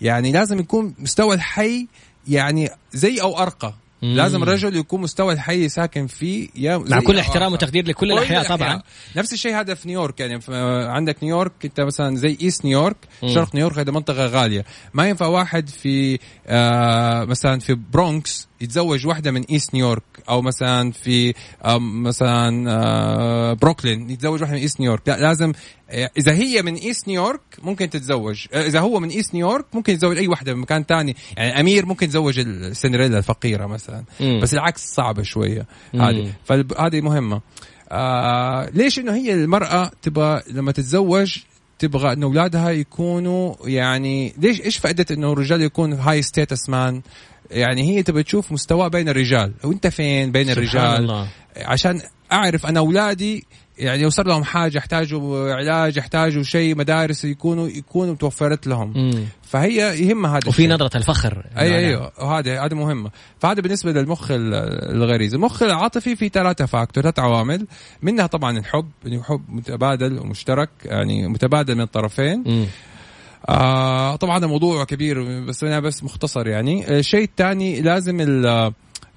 يعني 0.00 0.32
لازم 0.32 0.58
يكون 0.58 0.94
مستوى 0.98 1.34
الحي 1.34 1.88
يعني 2.28 2.70
زي 2.92 3.20
أو 3.20 3.38
أرقى. 3.38 3.74
مم. 4.02 4.16
لازم 4.16 4.42
الرجل 4.42 4.76
يكون 4.76 5.00
مستوى 5.00 5.32
الحي 5.32 5.68
ساكن 5.68 6.06
فيه 6.06 6.48
يا 6.56 6.78
مع 6.78 7.00
كل 7.00 7.14
أو 7.14 7.20
احترام. 7.20 7.52
وتقدير 7.52 7.84
لكل 7.86 8.06
كل 8.06 8.12
الأحياء 8.12 8.48
طبعا 8.56 8.82
نفس 9.16 9.32
الشيء 9.32 9.54
هذا 9.60 9.74
في 9.74 9.88
نيويورك 9.88 10.20
يعني 10.20 10.40
في 10.40 10.54
عندك 10.88 11.16
نيويورك 11.22 11.52
انت 11.64 11.80
مثلا 11.80 12.16
زي 12.16 12.38
إيست 12.42 12.64
نيويورك 12.64 12.96
مم. 13.22 13.28
شرق 13.28 13.54
نيويورك 13.54 13.78
هذه 13.78 13.90
منطقة 13.90 14.26
غالية 14.26 14.64
ما 14.94 15.08
ينفع 15.08 15.26
واحد 15.26 15.68
في 15.68 16.18
آه 16.46 17.24
مثلا 17.24 17.58
في 17.60 17.74
برونكس 17.92 18.48
يتزوج 18.60 19.06
واحدة 19.06 19.30
من 19.30 19.42
إيست 19.50 19.74
نيويورك 19.74 20.02
أو 20.28 20.42
مثلا 20.42 20.90
في 20.92 21.34
آه 21.64 21.78
مثلا 21.78 22.70
آه 22.70 23.52
بروكلين 23.52 24.10
يتزوج 24.10 24.42
واحدة 24.42 24.56
من 24.56 24.62
إيست 24.62 24.80
نيويورك 24.80 25.08
لا 25.08 25.16
لازم 25.20 25.52
آه، 25.52 25.81
إذا 25.92 26.32
هي 26.32 26.62
من 26.62 26.74
ايست 26.74 27.08
نيويورك 27.08 27.40
ممكن 27.62 27.90
تتزوج. 27.90 28.46
آه، 28.52 28.66
إذا 28.66 28.80
هو 28.80 29.00
من 29.00 29.08
ايست 29.08 29.34
نيويورك 29.34 29.64
ممكن 29.72 29.92
يتزوج 29.92 30.18
أي 30.18 30.28
واحدة 30.28 30.54
من 30.54 30.60
مكان 30.60 30.86
تاني. 30.86 31.16
يعني 31.36 31.60
امير 31.60 31.86
ممكن 31.86 32.06
يتزوج 32.06 32.38
السندريلا 32.38 33.18
الفقيرة 33.18 33.66
مثلا. 33.66 34.04
مم. 34.20 34.40
بس 34.40 34.54
العكس 34.54 34.94
صعبه 34.94 35.22
شوية. 35.22 35.66
هذه. 35.94 36.32
فهذه 36.44 37.00
مهمة. 37.00 37.40
آه 37.90 38.70
ليش 38.74 38.98
إنه 38.98 39.14
هي 39.14 39.34
المرأة 39.34 39.90
تبغى 40.02 40.42
لما 40.50 40.72
تتزوج 40.72 41.38
تبغى 41.78 42.12
إنه 42.12 42.26
أولادها 42.26 42.70
يكونوا 42.70 43.54
يعني 43.64 44.34
ليش 44.38 44.60
إيش 44.60 44.78
فائدة 44.78 45.06
إنه 45.10 45.32
الرجال 45.32 45.62
يكون 45.62 45.92
high 45.92 46.22
status 46.22 46.68
man 46.68 47.02
يعني 47.50 47.82
هي 47.82 48.02
تبغى 48.02 48.22
تشوف 48.22 48.52
مستواه 48.52 48.88
بين 48.88 49.08
الرجال. 49.08 49.52
وأنت 49.64 49.86
فين 49.86 50.32
بين 50.32 50.44
سبحان 50.44 50.58
الرجال 50.58 51.02
الله. 51.02 51.28
عشان 51.56 52.00
أعرف 52.32 52.66
أنا 52.66 52.80
أولادي 52.80 53.44
يعني 53.82 54.10
صار 54.10 54.26
لهم 54.26 54.44
حاجة 54.44 54.78
يحتاجوا 54.78 55.52
علاج 55.54 55.96
يحتاجوا 55.96 56.42
شيء 56.42 56.76
مدارس 56.76 57.24
يكونوا 57.24 57.68
يكونوا 57.68 58.12
متوفرت 58.12 58.66
لهم. 58.66 58.92
مم. 58.96 59.24
فهي 59.42 59.76
يهمها 60.06 60.30
هذا 60.38 60.48
وفي. 60.48 60.66
نظرة 60.68 60.96
الفخر. 60.96 61.46
اي 61.58 61.70
أنا- 61.70 61.72
أيوه. 61.72 62.12
وهذا 62.20 62.64
هذا 62.64 62.74
مهمة. 62.74 63.10
فهذا 63.40 63.60
بالنسبة 63.60 63.92
للمخ 63.92 64.30
ال- 64.30 64.54
الغريزي 64.96 65.36
المخ 65.36 65.62
العاطفي 65.62 66.16
في 66.16 66.28
ثلاثة 66.28 66.66
factor 66.66 67.02
ثلاث 67.02 67.18
عوامل. 67.18 67.66
منها 68.02 68.26
طبعا 68.26 68.58
الحب 68.58 68.88
يعني 69.04 69.22
حب 69.22 69.42
متبادل 69.48 70.18
ومشترك 70.18 70.70
يعني 70.84 71.28
متبادل 71.28 71.74
من 71.74 71.80
الطرفين. 71.80 72.44
مم. 72.46 72.66
آه 73.48 74.16
طبعا 74.16 74.38
هذا 74.38 74.46
موضوع 74.46 74.84
كبير 74.84 75.44
بس 75.44 75.64
أنا 75.64 75.80
بس 75.80 76.04
مختصر 76.04 76.46
يعني. 76.48 76.98
الشيء 76.98 77.24
الثاني 77.24 77.80
لازم 77.80 78.20
ال- 78.20 78.72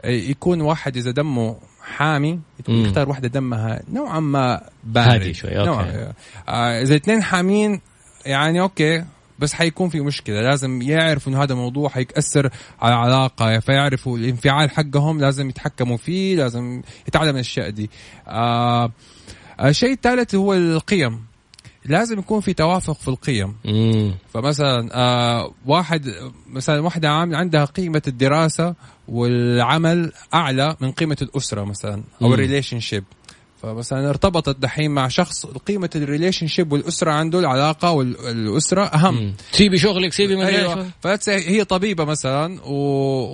يكون 0.06 0.62
واحد 0.62 0.98
إذا 0.98 1.12
دمه 1.12 1.56
حامي. 1.86 2.40
يختار 2.68 3.10
واحدة 3.10 3.28
دمها 3.28 3.82
نوعا 3.92 4.20
ما 4.20 4.62
بارد. 4.84 5.12
هادي 5.12 5.34
شوي،. 5.34 5.52
نوعاً- 5.52 6.14
آه 6.50 6.82
إذا 6.82 6.96
اثنين 6.96 7.24
حامين 7.24 7.82
يعني 8.26 8.62
أوكي 8.62 9.06
بس 9.40 9.54
حيكون 9.54 9.90
في 9.90 10.02
مشكلة. 10.02 10.42
لازم 10.42 10.82
يعرفوا 10.82 11.32
إنه 11.34 11.44
هذا 11.44 11.54
الموضوع 11.54 11.90
حيأثر 11.90 12.50
على 12.82 12.94
العلاقة. 12.94 13.60
فيعرفوا 13.60 14.18
الانفعال 14.18 14.70
حقهم 14.70 15.20
لازم 15.20 15.50
يتحكموا 15.50 15.98
فيه 15.98 16.36
لازم 16.36 16.82
يتعلم 17.08 17.36
الأشياء 17.36 17.70
دي. 17.70 17.90
آه 18.28 18.92
الشيء 19.64 19.92
الثالث 19.92 20.36
هو 20.36 20.54
القيم. 20.54 21.26
لازم 21.86 22.20
يكون 22.20 22.42
في 22.42 22.54
توافق 22.54 22.94
في 23.00 23.08
القيم. 23.08 23.56
مم. 23.66 24.16
فمثلا 24.34 24.90
آه 24.94 25.52
واحد 25.66 26.06
مثلا 26.50 26.80
واحدة 26.80 27.10
عامل 27.10 27.36
عندها 27.36 27.66
قيمة 27.66 28.02
الدراسة 28.08 28.76
والعمل 29.08 30.12
أعلى 30.34 30.76
من 30.82 30.92
قيمة 30.92 31.18
الأسرة 31.22 31.64
مثلا 31.64 32.04
مم. 32.22 32.34
ال 32.34 32.80
relationship 32.80 33.04
فمثلا 33.62 34.10
ارتبطت 34.10 34.60
دحين 34.60 34.92
مع 34.92 35.08
شخص 35.08 35.46
قيمة 35.46 35.90
ال 35.96 36.48
relationship 36.48 36.72
والأسرة 36.72 37.12
عنده 37.12 37.40
العلاقة 37.40 37.92
والأسرة 37.92 38.84
أهم. 38.84 39.16
مم. 39.16 39.34
سيبي 39.52 39.78
شغلك 39.78 40.14
سيبي 40.14 40.36
ما 40.36 40.92
فلتس 41.02 41.30
هي 41.30 41.64
طبيبة 41.64 42.06
مثلا 42.06 42.62
و... 42.66 42.74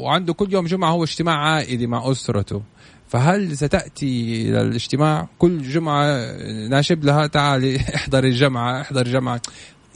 وعنده 0.04 0.34
كل 0.34 0.54
يوم 0.54 0.66
جمعة 0.66 0.92
هو 0.92 1.04
اجتماع 1.04 1.36
عائلي 1.36 1.88
مع 1.88 2.12
أسرته. 2.12 2.62
فهل 3.08 3.58
ستأتي 3.58 4.44
للاجتماع 4.44 5.28
كل 5.40 5.62
جمعة 5.62 6.38
ناشب 6.70 7.04
لها 7.04 7.28
تعالي 7.28 7.78
احضري 7.96 8.28
الجمعة 8.28 8.82
احضر 8.82 9.06
الجمعه 9.06 9.42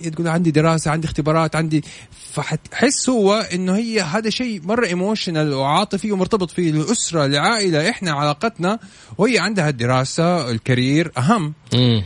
تقول 0.04 0.28
عندي 0.28 0.52
دراسة 0.52 0.92
عندي 0.92 1.08
اختبارات 1.08 1.56
عندي 1.56 1.84
فحتحس 2.34 3.10
هو 3.10 3.34
إنه 3.54 3.76
هي 3.76 4.02
هذا 4.02 4.30
شيء 4.30 4.62
مرة 4.64 4.86
emotional 4.86 5.54
وعاطفي 5.54 6.12
ومرتبط 6.12 6.52
فيه. 6.52 6.70
الأسرة 6.70 7.26
العائلة 7.26 7.90
إحنا 7.90 8.12
علاقتنا 8.12 8.80
وهي 9.18 9.40
عندها 9.40 9.70
الدراسة 9.70 10.52
ال 10.52 10.60
career 10.60 11.12
أهم. 11.18 11.54
مم. 11.74 12.04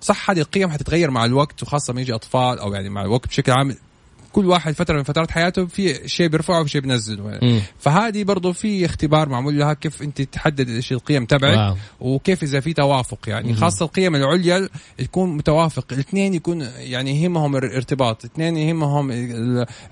صح 0.00 0.30
هذه 0.30 0.40
القيم 0.40 0.70
حتتغير 0.70 1.10
مع 1.10 1.24
الوقت 1.24 1.62
وخاصة 1.62 1.92
لما 1.92 2.00
يجي 2.00 2.14
أطفال 2.14 2.58
أو 2.58 2.74
يعني 2.74 2.88
مع 2.88 3.02
الوقت 3.02 3.28
بشكل 3.28 3.52
عام. 3.52 3.76
كل 4.34 4.46
واحد 4.46 4.74
فترة 4.74 4.96
من 4.96 5.02
فترات 5.02 5.30
حياته 5.30 5.66
في 5.66 6.08
شيء 6.08 6.28
بيرفعه 6.28 6.60
وفي 6.60 6.70
شيء 6.70 6.80
بينزله. 6.80 7.38
مم. 7.42 7.60
فهذه 7.78 8.24
برضه 8.24 8.52
في 8.52 8.84
اختبار 8.84 9.28
معمول 9.28 9.58
لها 9.58 9.72
كيف 9.74 10.02
انت 10.02 10.22
تحدد 10.22 10.68
إيش 10.68 10.92
القيم 10.92 11.24
تبعك 11.24 11.56
واو. 11.56 11.76
وكيف 12.00 12.42
إذا 12.42 12.60
في 12.60 12.72
توافق 12.72 13.18
يعني. 13.26 13.54
خاصة 13.54 13.84
القيم 13.84 14.14
العليا 14.14 14.68
يكون 14.98 15.36
متوافق. 15.36 15.86
الاثنين 15.92 16.34
يكون 16.34 16.60
يعني 16.78 17.22
يهمهم 17.22 17.56
الارتباط 17.56 18.24
الاثنين 18.24 18.56
يهمهم 18.56 19.10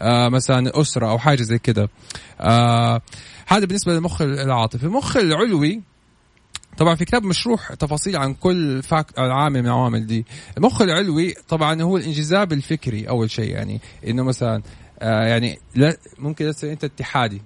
آه 0.00 0.28
مثلا 0.28 0.80
أسرة 0.80 1.10
أو 1.10 1.18
حاجة 1.18 1.42
زي 1.42 1.58
كده. 1.58 1.88
آه 2.40 3.00
هذا 3.46 3.64
بالنسبة 3.66 3.92
للمخ 3.92 4.22
العاطفي. 4.22 4.84
المخ 4.84 5.16
العلوي 5.16 5.91
طبعا 6.76 6.94
في 6.94 7.04
كتاب 7.04 7.24
مشروح 7.24 7.74
تفاصيل 7.74 8.16
عن 8.16 8.34
كل 8.34 8.82
فاك 8.82 9.18
عامل 9.18 9.60
من 9.62 9.66
العوامل 9.66 10.06
دي. 10.06 10.26
المخ 10.58 10.82
العلوي 10.82 11.34
طبعا 11.48 11.82
هو 11.82 11.96
الانجذاب 11.96 12.52
الفكري 12.52 13.08
أول 13.08 13.30
شيء 13.30 13.50
يعني 13.50 13.80
إنه 14.06 14.22
مثلا 14.22 14.62
آه 15.00 15.26
يعني 15.26 15.58
لا 15.74 15.96
ممكن 16.18 16.52
أنت 16.64 16.84
اتحادي. 16.84 17.42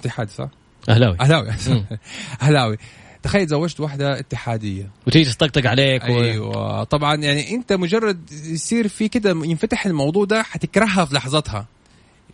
اتحادي 0.00 0.30
صح؟ 0.30 0.48
أهلاوي. 0.88 1.16
أهلاوي. 1.20 1.48
أهلاوي. 2.42 2.76
تخيل 3.22 3.46
تزوجت 3.46 3.80
واحدة 3.80 4.18
اتحادية. 4.18 4.90
وتيجي 5.06 5.32
تطقطق 5.32 5.66
عليك 5.66 6.02
و... 6.04 6.06
أيوه. 6.06 6.84
طبعا 6.84 7.14
يعني 7.14 7.54
أنت 7.54 7.72
مجرد 7.72 8.32
يصير 8.32 8.88
في 8.88 9.08
كده 9.08 9.30
ينفتح 9.30 9.86
الموضوع 9.86 10.24
ده 10.24 10.42
حتكرهها 10.42 11.04
في 11.04 11.14
لحظتها 11.14 11.66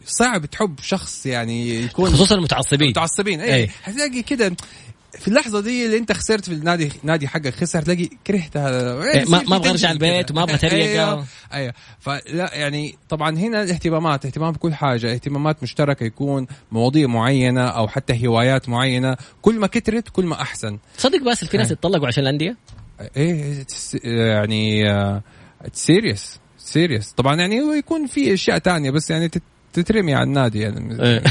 صعب 0.05 0.47
تحب 0.47 0.81
شخص 0.83 1.27
يعني 1.27 1.69
يكون 1.85 2.11
خصوصا 2.11 2.35
المتعصبين. 2.35 2.89
متعصبين. 2.89 3.41
أي. 3.41 3.55
أي. 3.55 3.69
حتلاقي 3.69 4.23
كده 4.23 4.57
في 5.13 5.29
اللحظة 5.29 5.61
دي 5.61 5.87
اللي 5.87 5.99
انت 5.99 6.13
خسرت 6.13 6.45
في 6.45 6.53
النادي 6.53 6.93
نادي 7.03 7.29
حقك 7.29 7.55
خسر 7.55 7.83
تلاقي 7.83 8.09
كرهتها. 8.27 9.03
إيه، 9.15 9.25
ما- 9.29 9.43
ما 9.49 9.57
أبغى 9.57 9.71
أرجع 9.71 9.91
البيت 9.91 10.31
وما 10.31 10.43
أبغى 10.43 10.59
تريقة. 10.59 11.09
أيوه. 11.13 11.25
أيوه. 11.53 11.73
فلا 12.01 12.55
يعني 12.55 12.95
طبعا 13.09 13.39
هنا 13.39 13.63
الاهتمامات 13.63 14.27
اهتمام 14.27 14.53
بكل 14.53 14.75
حاجة 14.75 15.13
اهتمامات 15.13 15.63
مشتركة 15.63 16.05
يكون 16.05 16.47
مواضيع 16.73 17.07
معينة 17.07 17.65
أو 17.69 17.89
حتى 17.89 18.29
هوايات 18.29 18.69
معينة. 18.69 19.17
كل 19.43 19.59
ما 19.59 19.67
كترت 19.67 20.09
كل 20.09 20.25
ما 20.25 20.43
أحسن. 20.43 20.79
صدق 20.99 21.23
بس 21.23 21.45
في 21.45 21.57
ناس 21.57 21.67
إيه. 21.67 21.73
يتطلقوا 21.73 22.07
عشان 22.07 22.23
الأندية؟ 22.23 22.57
إيه 23.17 23.65
يعني 24.05 24.85
serious 25.73 26.41
serious 26.59 27.13
طبعا 27.13 27.37
يعني 27.37 27.57
يكون 27.57 28.07
في 28.07 28.35
أشياء 28.35 28.59
تانية 28.59 28.91
بس 28.91 29.11
يعني 29.11 29.31
تترمي 29.73 30.15
على 30.15 30.25
النادي 30.25 30.61
يعني 30.61 31.03
إيه. 31.05 31.23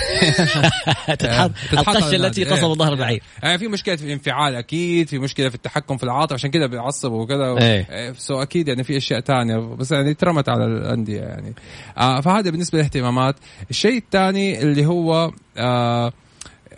تتحط 1.15 1.51
القشة 1.73 2.15
التي 2.15 2.43
قصمت 2.43 2.67
إيه. 2.67 2.73
ظهر 2.73 2.93
البعير 2.93 3.23
يعني 3.43 3.57
في 3.57 3.67
مشكلة 3.67 3.95
في 3.95 4.05
الانفعال 4.05 4.55
أكيد 4.55 5.07
في 5.07 5.19
مشكلة 5.19 5.49
في 5.49 5.55
التحكم 5.55 5.97
في 5.97 6.03
العاطفة 6.03 6.33
عشان 6.33 6.51
كده 6.51 6.67
بيعصبوا 6.67 7.23
وكذا 7.23 7.57
إيه. 7.57 8.13
so 8.13 8.41
أكيد 8.41 8.67
يعني 8.67 8.83
في 8.83 8.97
أشياء 8.97 9.19
تانية 9.19 9.57
بس 9.57 9.91
يعني 9.91 10.13
ترمت 10.13 10.49
على 10.49 10.65
الأندية 10.65 11.21
يعني 11.21 11.53
آه 11.97 12.21
فهذا 12.21 12.49
بالنسبة 12.49 12.77
للاهتمامات 12.77 13.35
الشيء 13.69 13.97
الثاني 13.97 14.61
اللي 14.61 14.85
هو 14.85 15.31
آه 15.57 16.13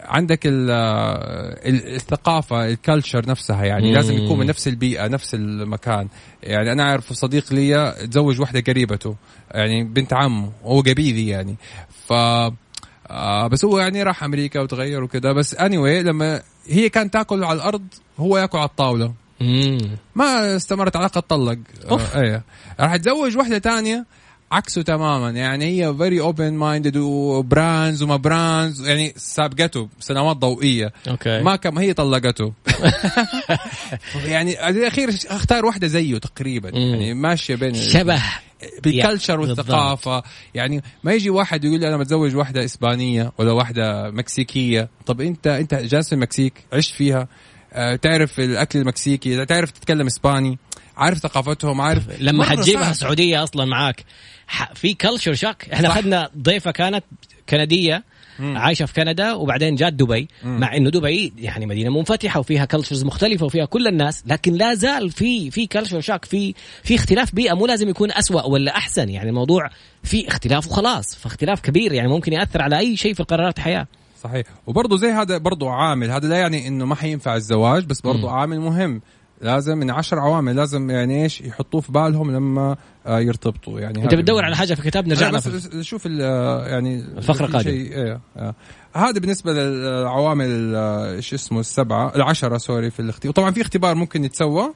عندك 0.10 0.40
ال- 0.46 0.72
ال- 1.66 1.96
الثقافة 1.96 2.68
culture 2.68 3.30
نفسها 3.30 3.64
يعني 3.66 3.88
مم. 3.90 3.94
لازم 3.96 4.14
يكون 4.18 4.40
من 4.40 4.46
نفس 4.46 4.68
البيئة 4.68 5.08
نفس 5.08 5.36
المكان 5.36 6.08
يعني 6.44 6.72
أنا 6.72 6.84
أعرف 6.84 7.14
صديق 7.14 7.54
لي 7.54 7.92
تزوج 8.12 8.42
واحدة 8.42 8.60
قريبته 8.68 9.16
يعني 9.52 9.84
بنت 9.84 10.14
عمه 10.14 10.52
وهو 10.64 10.80
قبيلي 10.82 11.28
يعني 11.28 11.56
ف 12.08 12.14
آه 13.12 13.48
بس 13.48 13.66
هو 13.66 13.80
يعني 13.80 14.04
راح 14.04 14.24
أمريكا 14.24 14.60
وتغير 14.62 15.04
وكذا 15.04 15.32
بس 15.34 15.78
anyway 15.78 16.06
لما 16.06 16.42
هي 16.68 16.90
كانت 16.90 17.14
تاكل 17.14 17.44
على 17.44 17.56
الأرض 17.58 17.88
هو 18.20 18.38
ياكل 18.38 18.58
على 18.58 18.70
الطاولة 18.70 19.14
مم. 19.42 19.78
ما 20.16 20.56
استمرت 20.56 20.96
علاقة 20.96 21.20
طلق. 21.22 21.58
آه 21.92 22.22
إيه 22.22 22.44
راح 22.80 22.94
يتزوج 22.94 23.38
واحدة 23.38 23.58
تانية 23.58 24.06
عكسه 24.52 24.82
تماما. 24.82 25.30
يعني 25.30 25.66
هي 25.66 25.96
very 25.98 26.20
open 26.20 26.54
minded 26.54 26.98
و 26.98 27.13
brands 27.13 28.04
وما 28.04 28.16
brands. 28.16 28.88
يعني 28.88 29.14
سابقته 29.18 29.90
سنوات 30.00 30.38
ضوئية. 30.38 30.94
أوكي. 31.08 31.42
ما 31.42 31.56
كم 31.56 31.78
هي 31.78 31.94
طلقته. 31.94 32.54
يعني 34.26 34.70
الأخير 34.70 35.10
اختار 35.28 35.66
واحدة 35.66 35.88
زيه 35.88 36.18
تقريبا. 36.18 36.70
يعني 36.70 37.14
ماشية 37.14 37.56
بين 37.56 37.74
شبه. 37.74 38.22
بال 38.84 38.95
culture. 38.95 39.40
والثقافة. 39.40 40.24
يعني 40.54 40.84
ما 41.04 41.14
يجي 41.14 41.30
واحد 41.30 41.64
يقول 41.64 41.80
لي 41.80 41.88
أنا 41.88 41.98
متزوج 41.98 42.36
واحدة 42.36 42.66
إسبانية 42.66 43.32
ولا 43.38 43.52
واحدة 43.52 44.12
مكسيكية. 44.12 44.90
طب 45.06 45.22
انت 45.22 45.48
أنت 45.48 45.76
جالس 45.76 46.08
في 46.08 46.16
المكسيك 46.16 46.54
عشت 46.74 46.94
فيها. 46.94 47.28
آه، 47.74 47.96
تعرف 47.96 48.40
الأكل 48.40 48.80
المكسيكي 48.80 49.46
تعرف 49.46 49.72
تتكلم 49.72 50.08
إسباني. 50.08 50.58
عارف 51.00 51.18
ثقافتهم 51.18 51.82
عارف. 51.82 52.22
لما 52.22 52.44
حتجيبها 52.44 52.84
صعب. 52.84 52.92
السعودية 52.92 53.44
أصلا 53.44 53.66
معاك 53.66 54.06
في 54.74 54.94
culture 54.94 55.34
shock 55.34 55.70
إحنا. 55.74 55.88
اخذنا 55.88 56.30
ضيفة 56.38 56.72
كانت 56.72 57.04
كندية 57.50 58.04
مم. 58.40 58.58
عايشة 58.58 58.86
في 58.86 58.94
كندا 58.94 59.34
وبعدين 59.34 59.76
جات 59.76 59.94
دبي. 59.94 60.28
مم. 60.44 60.60
مع 60.60 60.76
إنه 60.76 60.90
دبي 60.90 61.34
يعني 61.38 61.66
مدينة 61.66 61.90
منفتحة 61.90 62.40
وفيها 62.40 62.66
cultures 62.66 63.04
مختلفة 63.04 63.46
وفيها 63.46 63.66
كل 63.66 63.88
الناس. 63.88 64.24
لكن 64.28 64.54
لا 64.54 64.74
زال 64.74 65.12
في 65.12 65.52
في 65.52 65.68
culture 65.68 66.02
shock 66.02 66.26
في 66.26 66.54
في 66.84 66.96
اختلاف 66.96 67.36
بيئة. 67.36 67.54
مو 67.54 67.66
لازم 67.66 67.90
يكون 67.90 68.12
أسوأ 68.12 68.42
ولا 68.42 68.78
أحسن. 68.78 69.10
يعني 69.10 69.30
الموضوع 69.30 69.70
في 70.04 70.28
اختلاف 70.28 70.68
وخلاص 70.68 71.16
فاختلاف 71.16 71.62
كبير. 71.62 71.94
يعني 71.94 72.08
ممكن 72.08 72.34
يأثر 72.34 72.62
على 72.62 72.78
أي 72.78 72.98
شيء 72.98 73.14
في 73.14 73.24
قرارات 73.24 73.58
الحياة 73.58 73.88
صحيح. 74.24 74.46
وبرضه 74.68 74.98
زي 74.98 75.12
هذا 75.12 75.38
برضه 75.38 75.72
عامل. 75.72 76.12
هذا 76.12 76.28
لا 76.28 76.38
يعني 76.38 76.68
إنه 76.68 76.86
ما 76.86 76.96
حينفع 76.96 77.36
الزواج 77.36 77.86
بس 77.86 78.02
برضه. 78.02 78.32
عامل 78.32 78.60
مهم. 78.60 79.02
لازم 79.42 79.78
من 79.78 79.92
عشر 79.92 80.20
عوامل 80.20 80.56
لازم 80.56 80.90
يعني 80.90 81.24
إيش 81.24 81.42
يحطوه 81.42 81.82
في 81.82 81.92
بالهم 81.92 82.32
لما 82.32 82.76
آه، 83.06 83.20
يرتبطوا 83.20 83.80
يعني 83.80 84.04
أنت 84.04 84.16
بتدور. 84.16 84.46
على 84.46 84.56
حاجة 84.56 84.74
في 84.74 84.82
كتاب 84.82 85.08
نرجع 85.08 85.30
بس 85.30 85.50
شوف 85.82 86.06
ال- 86.06 86.20
يعني 86.70 86.96
الفقرة 87.00 87.36
في 87.38 87.42
القادمة. 87.42 87.62
شيء 87.72 87.92
إيه 87.94 88.20
آه. 88.38 88.56
هذا 88.94 89.20
بالنسبة 89.20 89.54
للعوامل 89.54 90.46
ال- 90.46 90.76
إيش 91.16 91.34
اسمه 91.34 91.60
السبعة 91.60 92.16
العشرة 92.16 92.58
سوري 92.58 92.92
في 92.92 93.00
الاختبار 93.00 93.30
وطبعا 93.30 93.52
في 93.52 93.62
اختبار 93.62 93.96
ممكن 93.96 94.26
يتسوى 94.26 94.74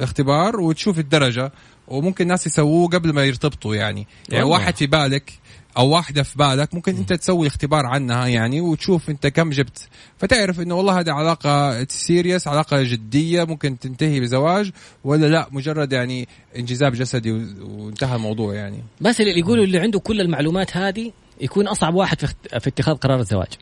اختبار 0.00 0.60
وتشوف 0.60 0.98
الدرجة. 0.98 1.52
وممكن 1.88 2.24
الناس 2.24 2.46
يسووه 2.46 2.88
قبل 2.88 3.12
ما 3.12 3.24
يرتبطوا 3.24 3.74
يعني. 3.74 4.06
يعني 4.28 4.44
والله. 4.44 4.58
واحد 4.58 4.76
في 4.76 4.86
بالك 4.86 5.32
أو 5.76 5.88
واحدة 5.88 6.22
في 6.22 6.38
بالك 6.38 6.74
ممكن 6.74 6.96
أنت 6.96 7.12
تسوي 7.12 7.46
اختبار 7.46 7.86
عنها 7.86 8.26
يعني 8.26 8.60
وتشوف 8.60 9.10
أنت 9.10 9.26
كم 9.26 9.50
جبت. 9.50 9.88
فتعرف 10.18 10.60
إنه 10.60 10.74
والله 10.74 11.00
هذه 11.00 11.10
علاقة 11.10 11.84
سيريس 11.84 12.48
علاقة 12.48 12.82
جدية 12.82 13.44
ممكن 13.44 13.78
تنتهي 13.78 14.20
بزواج 14.20 14.70
ولا 15.04 15.26
لا؟ 15.26 15.48
مجرد 15.50 15.92
يعني 15.92 16.28
انجذاب 16.58 16.92
جسدي 16.92 17.32
وانتهى 17.62 18.16
الموضوع 18.16 18.54
يعني. 18.54 18.82
بس 19.00 19.20
اللي 19.20 19.40
يقولوا 19.40 19.64
اللي 19.64 19.78
عنده 19.78 20.00
كل 20.00 20.20
المعلومات 20.20 20.76
هذه 20.76 21.12
يكون 21.40 21.68
أصعب 21.68 21.94
واحد 21.94 22.20
في 22.60 22.68
اتخاذ 22.68 22.94
قرار 22.94 23.20
الزواج. 23.20 23.52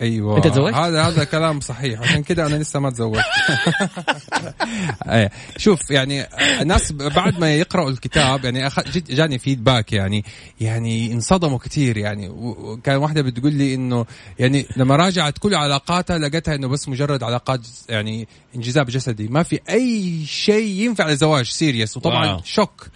أيوه. 0.00 0.36
أنت 0.36 0.46
تزوجت؟ 0.46 0.74
هذا 0.74 1.02
هذا 1.02 1.24
كلام 1.24 1.60
صحيح. 1.60 2.00
عشان 2.00 2.22
كده 2.22 2.46
أنا 2.46 2.54
لسه 2.54 2.80
ما 2.80 2.90
تزوجت. 2.90 3.24
إيه. 5.08 5.30
شوف 5.56 5.90
يعني 5.90 6.26
الناس 6.60 6.92
بعد 6.92 7.38
ما 7.38 7.54
يقرأوا 7.54 7.90
الكتاب 7.90 8.44
يعني 8.44 8.70
جاني 9.08 9.38
feedback 9.38 9.92
يعني 9.92 10.24
يعني 10.60 11.12
انصدموا 11.12 11.58
كثير 11.58 11.96
يعني. 11.96 12.28
وكان 12.28 12.96
واحدة 12.96 13.22
بتقول 13.22 13.52
لي 13.52 13.74
إنه 13.74 14.06
يعني 14.38 14.66
لما 14.76 14.96
راجعت 14.96 15.38
كل 15.38 15.54
علاقاتها 15.54 16.18
لقيتها 16.18 16.54
إنه 16.54 16.68
بس 16.68 16.88
مجرد 16.88 17.22
علاقات 17.22 17.60
يعني 17.88 18.28
انجذاب 18.56 18.86
جسدي. 18.86 19.28
ما 19.28 19.42
في 19.42 19.60
أي 19.70 20.24
شيء 20.26 20.82
ينفع 20.82 21.08
للزواج 21.08 21.44
serious 21.44 21.96
وطبعا 21.96 22.26
wow. 22.26 22.40
shock 22.44 22.86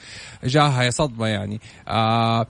جاها 0.45 0.91
صدمة 0.91 1.27
يعني. 1.27 1.61
آه 1.89 2.47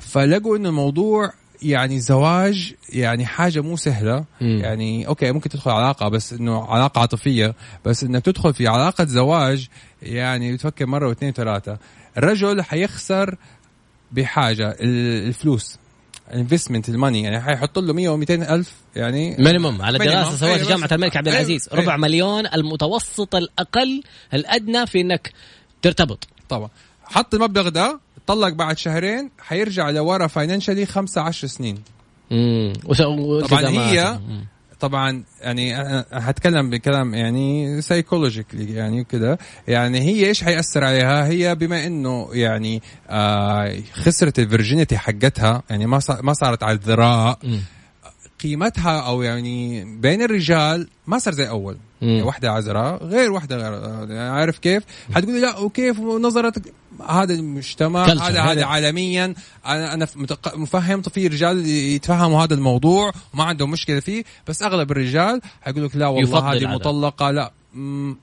فلقوا 0.00 0.56
إنه 0.56 0.68
الموضوع 0.68 1.32
يعني 1.62 2.00
زواج 2.00 2.74
يعني 2.88 3.26
حاجة 3.26 3.60
مو 3.60 3.76
سهلة. 3.76 4.24
مم. 4.40 4.58
يعني 4.62 5.06
أوكي 5.06 5.32
ممكن 5.32 5.48
تدخل 5.50 5.70
علاقة 5.70 6.08
بس 6.08 6.32
إنه 6.32 6.64
علاقة 6.64 7.00
عاطفية. 7.00 7.54
بس 7.84 8.04
إنك 8.04 8.24
تدخل 8.24 8.54
في 8.54 8.66
علاقة 8.68 9.04
زواج 9.04 9.68
يعني 10.02 10.52
بتفكر 10.52 10.86
مرة 10.86 11.08
واثنين 11.08 11.30
وثلاثة. 11.30 11.78
الرجل 12.18 12.62
حيخسر 12.62 13.36
بحاجة 14.12 14.68
ال- 14.80 15.26
الفلوس 15.28 15.76
investment 16.34 16.88
ال 16.88 16.93
money. 16.93 17.22
يعني 17.22 17.40
حيحط 17.40 17.78
له 17.78 17.92
100 17.92 18.08
و200 18.16 18.30
ألف 18.50 18.72
يعني 18.96 19.36
minimum 19.38 19.82
على. 19.82 19.98
دراسة 19.98 20.30
سوتها 20.30 20.54
أيوة، 20.54 20.68
جامعة 20.68 20.86
بس- 20.86 20.92
الملك 20.92 21.16
عبد 21.16 21.28
أيوة، 21.28 21.38
العزيز. 21.40 21.68
أيوة. 21.72 21.82
ربع 21.84 21.96
مليون 21.96 22.46
المتوسط 22.46 23.34
الأقل 23.34 24.02
الأدنى 24.34 24.86
في 24.86 25.00
إنك 25.00 25.32
ترتبط. 25.82 26.28
طبعا. 26.48 26.68
حط 27.04 27.34
المبلغ 27.34 27.68
ده 27.68 28.00
طلق 28.26 28.48
بعد 28.48 28.78
شهرين 28.78 29.30
حيرجع 29.38 29.90
لورا 29.90 30.26
financially 30.26 30.86
5 30.86 31.20
10 31.20 31.48
سنين. 31.48 31.78
امم 32.32 32.72
طبعاً 33.48 33.60
هي- 33.68 34.18
طبعا 34.80 35.24
يعني 35.40 35.74
هتكلم 36.12 36.70
بكلام 36.70 37.14
يعني 37.14 37.82
psychologically 37.82 38.74
يعني 38.74 39.04
كده. 39.04 39.38
يعني 39.68 40.00
هي 40.00 40.26
إيش 40.28 40.44
حيأثر 40.44 40.84
عليها؟ 40.84 41.26
هي 41.26 41.54
بما 41.54 41.86
إنه 41.86 42.28
يعني 42.32 42.82
آه 43.10 43.74
خسرت 43.92 44.38
ال 44.38 44.44
virginity 44.44 44.98
حقتها 44.98 45.62
يعني 45.70 45.86
ما 45.86 46.00
ما 46.22 46.32
صارت 46.32 46.62
على 46.62 46.72
الذراع. 46.76 47.36
قيمتها 48.42 49.00
أو 49.00 49.22
يعني 49.22 49.84
بين 49.84 50.22
الرجال 50.22 50.88
ما 51.06 51.18
صار 51.18 51.34
زي 51.34 51.48
أول 51.48 51.76
يعني 52.02 52.22
واحدة 52.22 52.50
عذراء 52.52 53.04
غير 53.04 53.32
واحدة 53.32 53.56
غير 53.56 54.10
يعني 54.10 54.30
عارف 54.30 54.58
كيف؟ 54.58 54.82
حتقولي 55.14 55.40
لا 55.40 55.58
وكيف 55.58 56.00
نظرتك 56.00 56.62
هذا 57.08 57.34
المجتمع. 57.34 58.04
هذا 58.04 58.40
هذا 58.40 58.64
عالميا 58.64 59.34
أنا 59.66 59.94
أنا 59.94 60.06
مفهم 60.54 61.02
في 61.02 61.26
رجال 61.26 61.66
يتفهموا 61.66 62.44
هذا 62.44 62.54
الموضوع 62.54 63.12
وما 63.34 63.44
عندهم 63.44 63.70
مشكلة 63.70 64.00
فيه 64.00 64.24
بس 64.48 64.62
أغلب 64.62 64.90
الرجال 64.90 65.40
حيقول 65.62 65.84
لك 65.84 65.96
لا 65.96 66.06
والله 66.06 66.52
هذه. 66.52 66.66
مطلقة 66.66 67.30
لا 67.30 67.52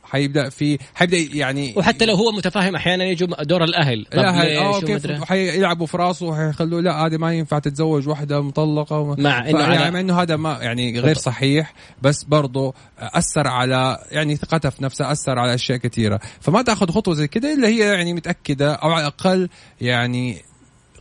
حيبدأ 0.04 0.50
في 0.50 0.78
حيبدأ 0.96 1.18
يعني 1.18 1.74
وحتى 1.78 2.06
لو 2.06 2.16
هو 2.16 2.32
متفاهم 2.32 2.76
أحيانا 2.76 3.04
يجوا 3.06 3.44
دور 3.44 3.64
الأهل. 3.64 3.98
ليش 4.14 4.16
آه. 4.58 4.80
كيف 4.80 5.24
حيلعبوا 5.24 5.86
في 5.86 5.98
راسه 5.98 6.26
وحيخلوه 6.26 6.82
لا 6.82 7.06
هذه 7.06 7.18
ما 7.18 7.34
ينفع 7.34 7.60
تتزوج 7.60 8.08
واحدة 8.08 8.42
مطلقة 8.42 9.00
وما 9.00 9.16
مع 9.20 9.30
يعني 9.48 9.54
على- 9.54 9.92
مع 9.92 10.00
إنه 10.00 10.22
هذا 10.22 10.36
ما 10.36 10.58
يعني 10.62 11.00
غير 11.00 11.16
صحيح 11.16 11.74
بس 12.02 12.24
برضه 12.24 12.74
أثر 13.00 13.48
على 13.48 13.98
يعني 14.12 14.36
ثقتها 14.36 14.70
في 14.70 14.84
نفسها 14.84 15.12
أثر 15.12 15.40
على 15.40 15.54
أشياء 15.54 15.78
كثيرة. 15.78 16.20
فما 16.42 16.62
تأخذ 16.62 16.92
خطوة 16.92 17.14
زي 17.14 17.28
كده 17.28 17.54
إلا 17.54 17.68
هي 17.68 17.80
يعني 17.80 18.14
متأكدة 18.14 18.74
أو 18.74 18.92
على 18.92 19.02
الأقل 19.02 19.50
يعني 19.82 20.38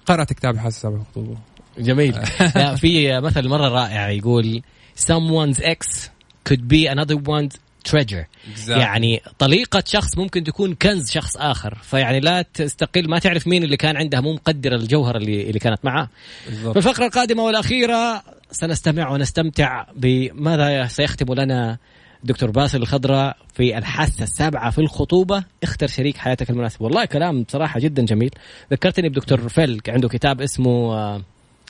قرأت 0.06 0.32
كتاب 0.32 0.56
حاسه 0.56 0.88
بالخطوبه 0.90 1.36
جميل. 1.78 2.12
لا 2.56 2.74
في 2.74 3.20
مثل 3.20 3.48
مرة 3.48 3.68
رائع 3.68 4.10
يقول 4.10 4.62
someone's 5.00 5.58
ex 5.60 6.08
could 6.48 6.60
be 6.72 6.88
another 6.94 7.16
one's 7.16 7.56
treasure. 7.88 8.24
يعني 8.68 9.22
طليقة 9.38 9.82
شخص 9.86 10.18
ممكن 10.18 10.44
تكون 10.44 10.74
كنز 10.74 11.10
شخص 11.10 11.36
آخر. 11.36 11.74
فيعني 11.82 12.20
لا 12.20 12.42
تستقل 12.42 13.08
ما 13.08 13.18
تعرف 13.18 13.46
مين 13.46 13.64
اللي 13.64 13.76
كان 13.76 13.96
عندها 13.96 14.20
مو 14.20 14.32
مقدر 14.32 14.74
الجوهر 14.74 15.16
اللي, 15.16 15.42
اللي 15.42 15.58
كانت 15.58 15.84
معاه. 15.84 16.08
بالضبط. 16.48 16.72
في 16.72 16.78
الفقرة 16.78 17.06
القادمة 17.06 17.44
والأخيرة 17.44 18.22
سنستمع 18.50 19.10
ونستمتع 19.10 19.84
بماذا 19.96 20.86
سيختم 20.86 21.34
لنا 21.34 21.78
دكتور 22.24 22.50
باسل 22.50 22.82
الخضراء 22.82 23.36
في 23.54 23.78
الحاسة 23.78 24.22
السابعة 24.22 24.70
في 24.70 24.78
الخطوبة. 24.78 25.44
اختر 25.62 25.86
شريك 25.86 26.16
حياتك 26.16 26.50
المناسب. 26.50 26.82
والله 26.82 27.04
كلام 27.04 27.42
بصراحة 27.42 27.80
جدا 27.80 28.04
جميل. 28.04 28.30
ذكرتني 28.72 29.08
بدكتور 29.08 29.48
فيل 29.48 29.80
عنده 29.88 30.08
كتاب 30.08 30.40
اسمه 30.40 30.94
آه، 30.94 31.22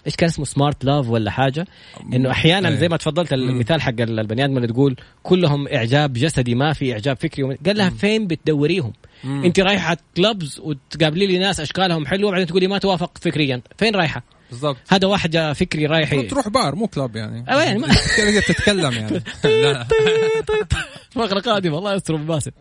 إيش 0.07 0.17
كان 0.17 0.29
اسمه؟ 0.29 0.45
Smart 0.45 0.85
Love 0.85 1.09
ولا 1.09 1.31
حاجة؟ 1.31 1.67
إنه 2.13 2.31
أحيانا 2.31 2.69
إيه. 2.69 2.75
زي 2.75 2.89
ما 2.89 2.97
تفضلت 2.97 3.33
المثال 3.33 3.83
حق 3.83 4.01
البني 4.01 4.45
آدم 4.45 4.57
اللي 4.57 4.69
تقول 4.69 4.97
كلهم 5.23 5.69
إعجاب 5.69 6.13
جسدي 6.13 6.55
ما 6.55 6.73
في 6.73 6.93
إعجاب 6.93 7.17
فكري 7.17 7.55
قال 7.67 7.77
لها 7.77 7.91
فين 7.91 8.27
بتدوريهم؟ 8.27 8.93
أنت 9.25 9.61
رايحة 9.61 9.97
clubs 10.17 10.61
وتقابلي 10.61 11.27
لي 11.27 11.39
ناس 11.39 11.61
أشكالهم 11.61 12.07
حلوة 12.07 12.29
وبعدين 12.29 12.47
تقولي 12.47 12.67
ما 12.67 12.79
توافق 12.79 13.19
فكريا. 13.19 13.61
فين 13.79 13.95
رايحة؟ 13.95 14.23
بالضبط. 14.51 14.77
هذا 14.89 15.07
واحد 15.09 15.53
فكري 15.57 15.87
رايح 15.87 16.21
تروح 16.21 16.49
بار 16.49 16.75
مو 16.75 16.87
club 16.87 17.17
يعني. 17.17 17.45
أه، 17.49 17.63
يعني. 17.63 17.79
ما- 17.79 17.89
تتكلم 18.49 18.93
يعني 18.93 19.23
لا. 19.45 19.87
فقرة 21.11 21.41
قادمة 21.41 21.79
الله 21.79 21.95
يستر 21.95 22.17
باسل. 22.17 22.53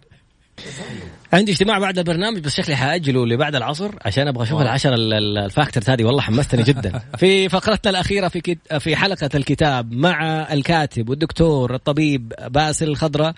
عندي 1.34 1.52
اجتماع 1.52 1.80
بعد 1.80 1.98
البرنامج 1.98 2.40
بس 2.40 2.56
شكلي 2.56 2.76
حأجله 2.76 3.26
لبعد 3.26 3.56
العصر 3.56 3.92
عشان 4.06 4.28
أبغى 4.28 4.44
أشوف 4.44 4.62
العشر 4.62 4.94
ال- 4.94 5.14
ال- 5.14 5.38
ال 5.38 5.44
factors 5.44 5.90
هذه. 5.90 6.04
والله 6.04 6.22
حمستني 6.22 6.64
جدا. 6.64 7.02
في 7.20 7.50
فقرتنا 7.50 7.90
الأخيرة 7.92 8.28
في 8.28 8.42
كت... 8.42 8.74
في 8.74 8.96
حلقة 8.96 9.30
الكتاب 9.36 9.92
مع 9.92 10.48
الكاتب 10.54 11.10
والدكتور 11.10 11.76
الطبيب 11.76 12.34
باسل 12.48 12.88
الخضراء 12.88 13.34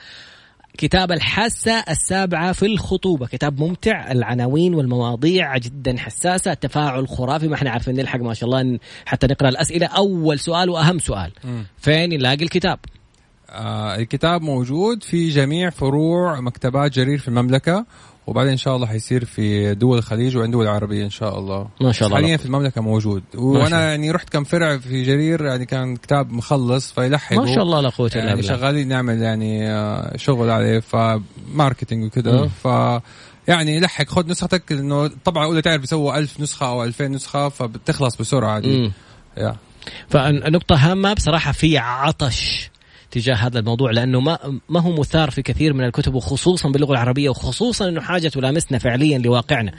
كتاب 0.77 1.11
الحاسة 1.11 1.79
السابعة 1.89 2.51
في 2.51 2.65
الخطوبة. 2.65 3.27
كتاب 3.27 3.59
ممتع 3.59 4.11
العناوين 4.11 4.73
والمواضيع 4.75 5.57
جدا 5.57 5.97
حساسة 5.97 6.51
التفاعل 6.51 7.07
خرافي. 7.07 7.47
ما 7.47 7.55
إحنا 7.55 7.69
عارفين 7.69 7.95
نلحق 7.95 8.19
ما 8.19 8.33
شاء 8.33 8.49
الله 8.49 8.79
حتى 9.05 9.27
نقرأ 9.27 9.49
الأسئلة. 9.49 9.87
أول 9.87 10.39
سؤال 10.39 10.69
وأهم 10.69 10.99
سؤال. 10.99 11.31
فين 11.77 12.09
نلاقي 12.09 12.43
الكتاب؟ 12.43 12.79
آه 13.49 13.95
الكتاب 13.95 14.41
موجود 14.41 15.03
في 15.03 15.29
جميع 15.29 15.69
فروع 15.69 16.39
مكتبات 16.39 16.91
جرير 16.91 17.17
في 17.17 17.27
المملكة 17.27 17.85
وبعدين 18.27 18.51
إن 18.51 18.57
شاء 18.57 18.75
الله 18.75 18.87
حيصير 18.87 19.25
في 19.25 19.75
دول 19.75 19.97
الخليج 19.97 20.37
وعند 20.37 20.51
دول 20.51 20.63
العربية 20.63 21.05
إن 21.05 21.09
شاء 21.09 21.39
الله 21.39 21.67
ما 21.81 21.91
شاء 21.91 22.07
الله. 22.07 22.19
حاليا 22.19 22.37
في 22.37 22.45
المملكة 22.45 22.81
موجود. 22.81 23.23
وأنا 23.35 23.89
يعني 23.89 24.11
رحت 24.11 24.29
كم 24.29 24.43
فرع 24.43 24.77
في 24.77 25.03
جرير 25.03 25.45
يعني 25.45 25.65
كان 25.65 25.95
كتاب 25.95 26.31
مخلص 26.31 26.91
فيلحقوا 26.91 27.45
ما 27.45 27.55
شاء 27.55 27.63
الله 27.63 27.81
لا 27.81 27.89
قوة 27.89 28.11
إلا 28.15 28.23
يعني 28.23 28.35
بالله 28.35 28.57
شغالين 28.57 28.87
نعمل 28.87 29.21
يعني 29.21 29.71
آه، 29.71 30.17
شغل 30.17 30.49
عليه 30.49 30.79
فماركتينج 30.79 32.03
وكده 32.03 32.41
مم. 32.41 32.47
ف 32.47 32.65
يعني 33.47 33.79
لحق 33.79 34.07
خذ 34.07 34.27
نسختك 34.27 34.71
لأنه 34.71 35.07
طبعا 35.25 35.45
أولى 35.45 35.61
تعرف 35.61 35.83
يسووا 35.83 36.17
ألف 36.17 36.39
نسخة 36.39 36.67
أو 36.67 36.83
2000 36.83 37.07
نسخة 37.07 37.49
فبتخلص 37.49 38.17
بسرعة 38.17 38.59
دي. 38.59 38.91
يا. 39.37 39.55
فنقطة 40.09 40.75
هامة 40.75 41.13
بصراحة 41.13 41.51
في 41.51 41.77
عطش 41.77 42.69
تجاه 43.11 43.35
هذا 43.35 43.59
الموضوع 43.59 43.91
لأنه 43.91 44.19
ما 44.19 44.59
ما 44.69 44.79
هو 44.79 44.91
مثار 44.91 45.31
في 45.31 45.41
كثير 45.41 45.73
من 45.73 45.83
الكتب 45.83 46.13
وخصوصا 46.13 46.69
باللغة 46.69 46.91
العربية 46.91 47.29
وخصوصا 47.29 47.89
إنه 47.89 48.01
حاجة 48.01 48.27
تلامسنا 48.27 48.77
فعليا 48.77 49.17
لواقعنا. 49.17 49.71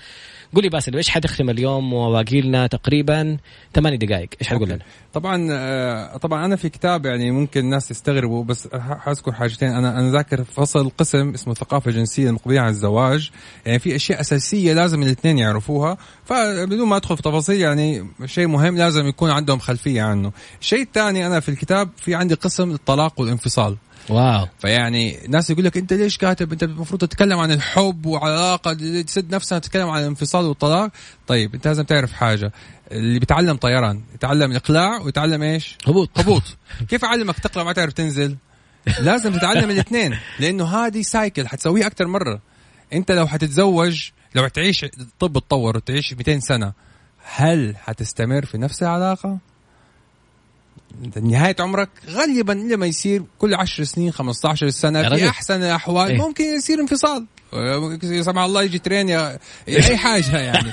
قولي 0.55 0.69
باسل 0.69 0.97
إيش 0.97 1.09
حتختم 1.09 1.51
اليوم 1.51 1.93
وباقي 1.93 2.41
لنا 2.41 2.67
تقريبا 2.67 3.37
ثماني 3.75 3.97
دقائق؟ 3.97 4.29
إيش 4.41 4.49
حتقول 4.49 4.69
لنا؟ 4.69 4.85
طبعا 5.13 5.49
آه، 5.51 6.17
طبعا 6.17 6.45
أنا 6.45 6.57
في 6.57 6.69
كتاب 6.69 7.07
يعني 7.07 7.31
ممكن 7.31 7.61
الناس 7.61 7.91
يستغربوا 7.91 8.45
بس 8.45 8.69
حأذكر 8.75 9.33
حاجتين. 9.33 9.69
أنا 9.69 10.01
أنا 10.01 10.11
ذاكر 10.11 10.45
فصل 10.45 10.91
قسم 10.99 11.31
اسمه 11.31 11.53
الثقافة 11.53 11.89
الجنسية 11.91 12.29
المقبلة 12.29 12.61
عن 12.61 12.69
الزواج. 12.69 13.31
يعني 13.67 13.79
في 13.79 13.97
أشياء 13.97 14.21
أساسية 14.21 14.73
لازم 14.73 15.03
الاثنين 15.03 15.39
يعرفوها. 15.39 15.97
فبدون 16.25 16.89
ما 16.89 16.97
أدخل 16.97 17.17
في 17.17 17.23
تفاصيل 17.23 17.61
يعني 17.61 18.07
شيء 18.25 18.47
مهم 18.47 18.77
لازم 18.77 19.07
يكون 19.07 19.31
عندهم 19.31 19.59
خلفية 19.59 20.03
عنه. 20.03 20.33
الشيء 20.61 20.83
الثاني 20.83 21.27
أنا 21.27 21.41
في 21.41 21.49
الكتاب 21.49 21.91
في 21.97 22.15
عندي 22.15 22.35
قسم 22.35 22.71
الطلاق 22.71 23.21
والانفصال. 23.21 23.77
واو. 24.09 24.47
فيعني 24.59 25.19
ناس 25.29 25.51
يقول 25.51 25.65
لك 25.65 25.77
أنت 25.77 25.93
ليش 25.93 26.19
كاتب؟ 26.19 26.53
أنت 26.53 26.63
المفروض 26.63 27.01
تتكلم 27.01 27.39
عن 27.39 27.53
الحب 27.53 28.07
وعلاقة 28.07 28.73
تسد 29.03 29.35
نفسها 29.35 29.59
تتكلم 29.59 29.91
عن 29.91 30.01
الانفصال 30.01 30.45
والطلاق. 30.45 30.91
طيب 31.27 31.55
أنت 31.55 31.67
لازم 31.67 31.83
تعرف 31.83 32.13
حاجة. 32.13 32.53
اللي 32.93 33.19
بيتعلم 33.19 33.57
طيران 33.57 34.03
يتعلم 34.15 34.51
الاقلاع 34.51 35.01
ويتعلم 35.01 35.43
إيش؟ 35.43 35.77
هبوط. 35.87 36.19
هبوط. 36.19 36.43
كيف 36.91 37.05
أعلمك؟ 37.05 37.39
تقلع 37.39 37.65
ما 37.65 37.73
تعرف 37.73 37.93
تنزل. 37.93 38.37
لازم 39.01 39.33
تتعلم 39.33 39.71
الاثنين 39.71 40.19
لأنه 40.41 40.65
هذه 40.65 41.03
سايكل 41.03 41.49
حتسويها 41.49 41.87
أكثر 41.87 42.07
مرة. 42.07 42.41
أنت 42.93 43.13
لو 43.13 43.27
حتتزوج 43.27 44.11
لو 44.35 44.49
تعيش 44.49 44.85
الطب 44.85 45.37
اتطور 45.37 45.77
وتعيش 45.77 46.13
200 46.13 46.41
سنة 46.41 46.73
هل 47.25 47.77
حتستمر 47.77 48.45
في 48.45 48.59
نفس 48.59 48.83
العلاقة؟ 48.83 49.39
انت 51.05 51.19
نهاية 51.19 51.57
عمرك 51.61 51.89
غالبا 52.09 52.53
لما 52.53 52.87
يصير 52.87 53.23
كل 53.39 53.55
10 53.55 53.85
سنين 53.85 54.13
15 54.13 54.69
سنة 54.69 54.99
يا 54.99 55.09
في 55.09 55.15
رجل. 55.15 55.27
أحسن 55.27 55.63
الأحوال 55.63 56.11
إيه. 56.11 56.19
ممكن 56.19 56.45
يصير 56.45 56.81
انفصال. 56.81 57.27
سمع 58.23 58.45
الله 58.45 58.63
يجي 58.63 58.79
ترين 58.79 59.09
يا 59.09 59.39
أي 59.69 59.97
حاجة 59.97 60.39
يعني. 60.39 60.73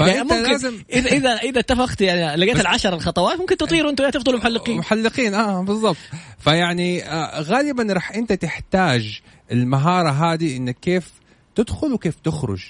يعني 0.00 0.18
فانت 0.18 0.32
ممكن 0.32 0.42
لازم 0.42 0.82
اذا 0.92 1.10
اذا 1.10 1.30
إذا 1.36 1.60
اتفقت 1.60 2.00
يعني 2.00 2.44
لقيت 2.44 2.60
العشر 2.60 2.94
الخطوات 2.94 3.38
ممكن 3.38 3.56
تطيروا 3.56 3.90
أنتوا 3.90 4.10
تفضلوا 4.10 4.38
محلقين. 4.38 4.78
محلقين 4.78 5.34
آه 5.34 5.62
بالضبط. 5.62 5.96
فيعني 6.38 7.04
آه 7.04 7.40
غالبا 7.40 7.92
راح 7.92 8.12
أنت 8.12 8.32
تحتاج 8.32 9.20
المهارة 9.52 10.10
هذه 10.10 10.56
إنك 10.56 10.76
كيف 10.80 11.12
تدخل 11.54 11.92
وكيف 11.92 12.14
تخرج. 12.24 12.64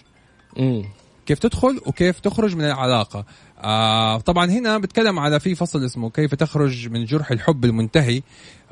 مم. 0.56 0.84
كيف 1.26 1.38
تدخل 1.38 1.80
وكيف 1.86 2.20
تخرج 2.20 2.56
من 2.56 2.64
العلاقة. 2.64 3.24
آه 3.58 4.18
طبعا 4.18 4.50
هنا 4.50 4.78
بتكلم 4.78 5.18
على 5.18 5.40
في 5.40 5.54
فصل 5.54 5.84
اسمه 5.84 6.10
كيف 6.10 6.34
تخرج 6.34 6.88
من 6.88 7.04
جرح 7.04 7.30
الحب 7.30 7.64
المنتهي. 7.64 8.22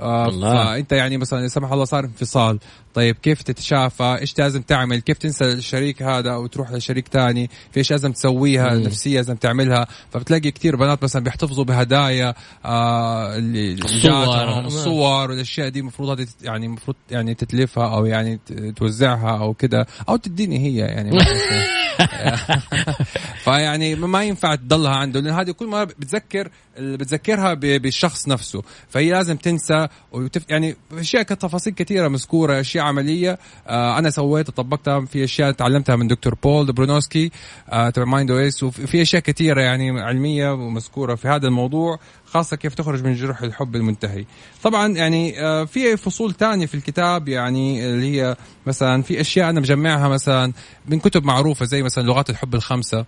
آه 0.01 0.29
الله. 0.29 0.65
فأنت 0.65 0.93
يعني 0.93 1.17
مثلا 1.17 1.41
لا 1.41 1.49
سمح 1.49 1.73
الله 1.73 1.85
صار 1.85 2.05
انفصال. 2.05 2.59
طيب 2.95 3.17
كيف 3.23 3.43
تتشافى؟ 3.43 4.17
إيش 4.21 4.39
لازم 4.39 4.63
تعمل؟ 4.63 5.01
كيف 5.01 5.19
تنسى 5.19 5.45
الشريك 5.45 6.03
هذا 6.03 6.33
أو 6.33 6.47
تروح 6.47 6.73
لشريك 6.73 7.09
تاني؟ 7.09 7.51
في 7.73 7.77
إيش 7.77 7.91
لازم 7.91 8.13
تسويها 8.13 8.75
مم. 8.75 8.83
نفسيه 8.83 9.17
لازم 9.17 9.35
تعملها؟ 9.35 9.87
فبتلاقي 10.11 10.51
كثير 10.51 10.77
بنات 10.77 11.03
مثلا 11.03 11.23
بيحتفظوا 11.23 11.65
بهدايا 11.65 12.35
آه 12.65 13.37
اللي 13.37 13.73
الصور. 13.73 14.61
الصور 14.67 15.31
والأشياء 15.31 15.69
دي 15.69 15.81
المفروض 15.81 16.21
هذه 16.21 16.27
يعني 16.43 16.67
المفروض 16.67 16.97
يعني 17.11 17.35
تتلفها 17.35 17.95
أو 17.97 18.07
يعني 18.07 18.41
توزعها 18.77 19.39
أو 19.39 19.55
كده. 19.55 19.87
أو 20.09 20.17
تديني 20.17 20.59
هي 20.59 20.77
يعني. 20.77 21.19
فيعني 23.45 23.95
ما 23.95 24.25
ينفع 24.25 24.55
تضلها 24.55 24.95
عنده 24.95 25.21
لأن 25.21 25.35
هذه 25.35 25.51
كل 25.51 25.67
ما 25.67 25.85
بتذكر 25.85 26.51
بتذكرها 26.79 27.55
بالشخص 27.55 28.29
نفسه. 28.29 28.63
فهي 28.89 29.11
لازم 29.11 29.37
تنسى 29.37 29.86
وتف 30.12 30.43
يعني 30.49 30.76
أشياء 30.93 31.22
تفاصيل 31.22 31.74
كثيرة 31.74 32.09
مذكورة 32.09 32.61
أشياء 32.61 32.84
عملية. 32.84 33.39
آه 33.66 33.99
أنا 33.99 34.11
سويتها 34.11 34.53
طبقتها 34.53 35.05
في 35.05 35.24
أشياء 35.24 35.53
تعلمتها 35.53 35.97
من 35.97 36.07
دكتور 36.07 36.34
بول 36.34 36.72
برونوسكي 36.72 37.30
آه 37.68 37.91
تبع 37.91 38.05
Mind 38.05 38.31
OS 38.31 38.62
وفي 38.62 39.03
أشياء 39.03 39.22
كثيرة 39.22 39.61
يعني 39.61 40.01
علمية 40.01 40.53
ومذكورة 40.53 41.14
في 41.14 41.28
هذا 41.28 41.49
الموضوع. 41.49 41.99
خاصة 42.27 42.57
كيف 42.57 42.74
تخرج 42.74 43.05
من 43.05 43.14
جرح 43.14 43.43
الحب 43.43 43.77
المنتهي 43.77 44.24
طبعا 44.62 44.89
يعني 44.89 45.41
آه، 45.41 45.64
في 45.64 45.97
فصول 45.97 46.33
تانية 46.33 46.66
في 46.66 46.74
الكتاب 46.74 47.29
يعني 47.29 47.87
اللي 47.87 48.20
هي 48.20 48.37
مثلا 48.66 49.03
في 49.03 49.20
أشياء 49.20 49.51
أنا 49.51 49.61
مجمعها 49.61 50.09
مثلا 50.09 50.53
من 50.89 50.99
كتب 50.99 51.24
معروفة 51.24 51.64
زي 51.64 51.83
مثلا 51.83 52.03
لغات 52.03 52.31
الحب 52.31 52.55
الخمسة. 52.55 53.05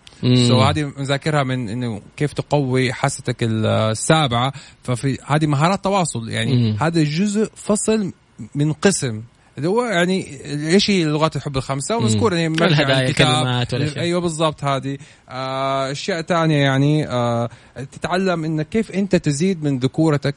so 0.48 0.60
هذه 0.60 0.92
مذاكرها 0.96 1.42
من 1.42 1.68
إنه 1.68 2.00
كيف 2.16 2.32
تقوي 2.32 2.92
حاستك 2.92 3.36
السابعة 3.42 4.52
ففي 4.82 5.18
هذه 5.26 5.46
مهارات 5.46 5.84
تواصل 5.84 6.28
يعني. 6.28 6.76
هذا 6.80 7.02
جزء 7.02 7.50
فصل 7.56 8.12
من 8.54 8.72
قسم 8.72 9.22
هو 9.66 9.84
يعني 9.84 10.26
إيش 10.44 10.90
هي 10.90 11.04
لغات 11.04 11.36
الحب 11.36 11.56
الخمسة 11.56 11.96
ومذكوره 11.96 12.34
يعني 12.34 12.54
الهدايا،. 12.64 13.12
كلمات. 13.12 13.74
أيوه 13.74 14.20
بالضبط 14.20 14.64
هذه 14.64 14.98
آه، 15.28 15.92
أشياء 15.92 16.20
تانية 16.20 16.62
يعني 16.62 17.08
آه 17.08 17.48
تتعلم 17.92 18.44
انك 18.44 18.68
كيف 18.68 18.90
أنت 18.90 19.16
تزيد 19.16 19.62
من 19.62 19.78
ذكورتك 19.78 20.36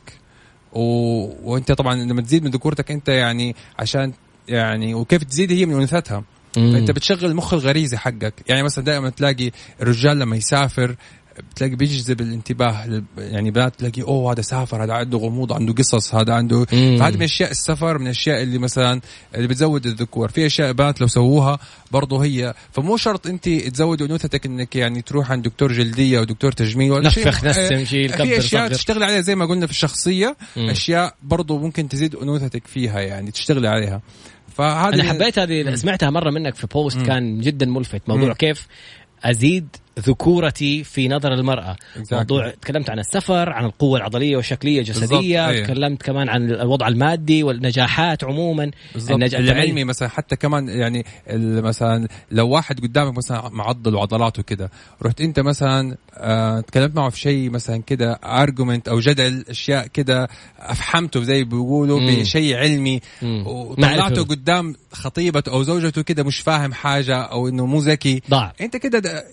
و... 0.73 0.81
وأنت 1.51 1.71
طبعا 1.71 1.95
لما 1.95 2.21
تزيد 2.21 2.43
من 2.43 2.51
ذكورتك 2.51 2.91
أنت 2.91 3.09
يعني 3.09 3.55
عشان 3.79 4.13
يعني 4.47 4.93
وكيف 4.93 5.23
تزيد 5.23 5.51
هي 5.51 5.65
من 5.65 5.73
انوثتها 5.73 6.23
مم. 6.57 6.71
فأنت 6.71 6.91
بتشغل 6.91 7.25
المخ 7.25 7.53
الغريزي 7.53 7.97
حقك 7.97 8.33
يعني 8.47 8.63
مثلا 8.63 8.83
دائما 8.83 9.09
تلاقي 9.09 9.51
الرجال 9.81 10.19
لما 10.19 10.35
يسافر 10.35 10.95
بتلاقي 11.51 11.75
بيجذب 11.75 12.21
الانتباه 12.21 13.03
يعني 13.17 13.51
بنات 13.51 13.75
تلاقي 13.75 14.01
أوه 14.01 14.33
هذا 14.33 14.41
سافر 14.41 14.83
هذا 14.83 14.93
عنده 14.93 15.17
غموض 15.17 15.53
عنده 15.53 15.73
قصص 15.73 16.15
هذا 16.15 16.33
عنده. 16.33 16.65
فهذه 16.65 17.15
من 17.15 17.23
أشياء 17.23 17.51
السفر 17.51 17.97
من 17.97 18.05
الاشياء 18.05 18.43
اللي 18.43 18.57
مثلا 18.57 19.01
اللي 19.35 19.47
بتزود 19.47 19.85
الذكور 19.85 20.29
في 20.29 20.45
أشياء 20.45 20.71
بنات 20.71 21.01
لو 21.01 21.07
سووها 21.07 21.59
برضه 21.91 22.23
هي 22.23 22.53
فمو 22.71 22.97
شرط 22.97 23.27
أنت 23.27 23.49
تزود 23.49 24.01
أنوثتك 24.01 24.45
إنك 24.45 24.75
يعني 24.75 25.01
تروح 25.01 25.31
عند 25.31 25.43
دكتور 25.43 25.71
جلدية 25.71 26.19
أو 26.19 26.23
دكتور 26.23 26.51
تجميل 26.51 26.91
ولا 26.91 27.09
شيء 27.09 27.27
نفخ 27.27 27.43
نسم 27.43 27.85
شيل 27.85 28.09
في 28.09 28.37
أشياء 28.37 28.67
صغر 28.67 28.75
تشتغل 28.75 29.03
عليها 29.03 29.21
زي 29.21 29.35
ما 29.35 29.45
قلنا 29.45 29.65
في 29.65 29.71
الشخصية 29.71 30.37
مم. 30.57 30.69
أشياء 30.69 31.15
برضه 31.23 31.57
ممكن 31.57 31.89
تزيد 31.89 32.15
أنوثتك 32.15 32.67
فيها 32.67 32.99
يعني 32.99 33.31
تشتغلي 33.31 33.67
عليها 33.67 34.01
فهذه 34.55 34.93
أنا 34.93 35.03
حبيت 35.03 35.39
هذه 35.39 35.75
سمعتها 35.75 36.09
مرة 36.09 36.31
منك 36.31 36.55
في 36.55 36.67
بوست 36.67 36.97
مم. 36.97 37.05
كان 37.05 37.39
جدا 37.39 37.65
ملفت 37.65 38.01
موضوع 38.07 38.27
مم. 38.27 38.33
كيف 38.33 38.67
أزيد 39.23 39.75
ذكورتي 39.99 40.83
في 40.83 41.07
نظر 41.07 41.33
المرأة 41.33 41.75
Exactly. 41.95 42.13
موضوع 42.13 42.49
تكلمت 42.49 42.89
عن 42.89 42.99
السفر 42.99 43.49
عن 43.49 43.65
القوة 43.65 43.97
العضلية 43.97 44.35
والشكلية 44.35 44.79
الجسدية 44.79 45.07
بالضبط، 45.07 45.23
أيوة. 45.55 45.65
تكلمت 45.67 46.01
كمان 46.03 46.29
عن 46.29 46.51
الوضع 46.51 46.87
المادي 46.87 47.43
والنجاحات 47.43 48.23
عموما 48.23 48.71
النج- 49.09 49.35
العلمي 49.35 49.83
مثلا 49.83 50.07
حتى 50.09 50.35
كمان 50.35 50.69
يعني 50.69 51.05
مثلا 51.61 52.07
لو 52.31 52.49
واحد 52.49 52.79
قدامك 52.79 53.17
مثلا 53.17 53.49
معضل 53.49 53.95
وعضلاته 53.95 54.43
كده 54.43 54.71
رحت 55.03 55.21
أنت 55.21 55.39
مثلا 55.39 55.97
آه 56.17 56.59
تكلمت 56.61 56.95
معه 56.95 57.09
في 57.09 57.19
شيء 57.19 57.49
مثلا 57.49 57.81
كده 57.87 58.11
argument 58.23 58.87
أو 58.87 58.99
جدل 58.99 59.45
أشياء 59.49 59.87
كده 59.87 60.27
افحمته 60.59 61.23
زي 61.23 61.43
بيقولوا. 61.43 61.99
بشيء 62.21 62.57
علمي. 62.57 63.01
وطلعته. 63.23 64.23
قدام 64.23 64.75
خطيبته 64.93 65.51
أو 65.51 65.63
زوجته 65.63 66.01
كده 66.01 66.23
مش 66.23 66.39
فاهم 66.39 66.73
حاجة 66.73 67.21
أو 67.21 67.47
إنه 67.47 67.65
مو 67.65 67.79
ذكي 67.79 68.21
أنت 68.61 68.77
كده 68.77 68.99
د- 68.99 69.23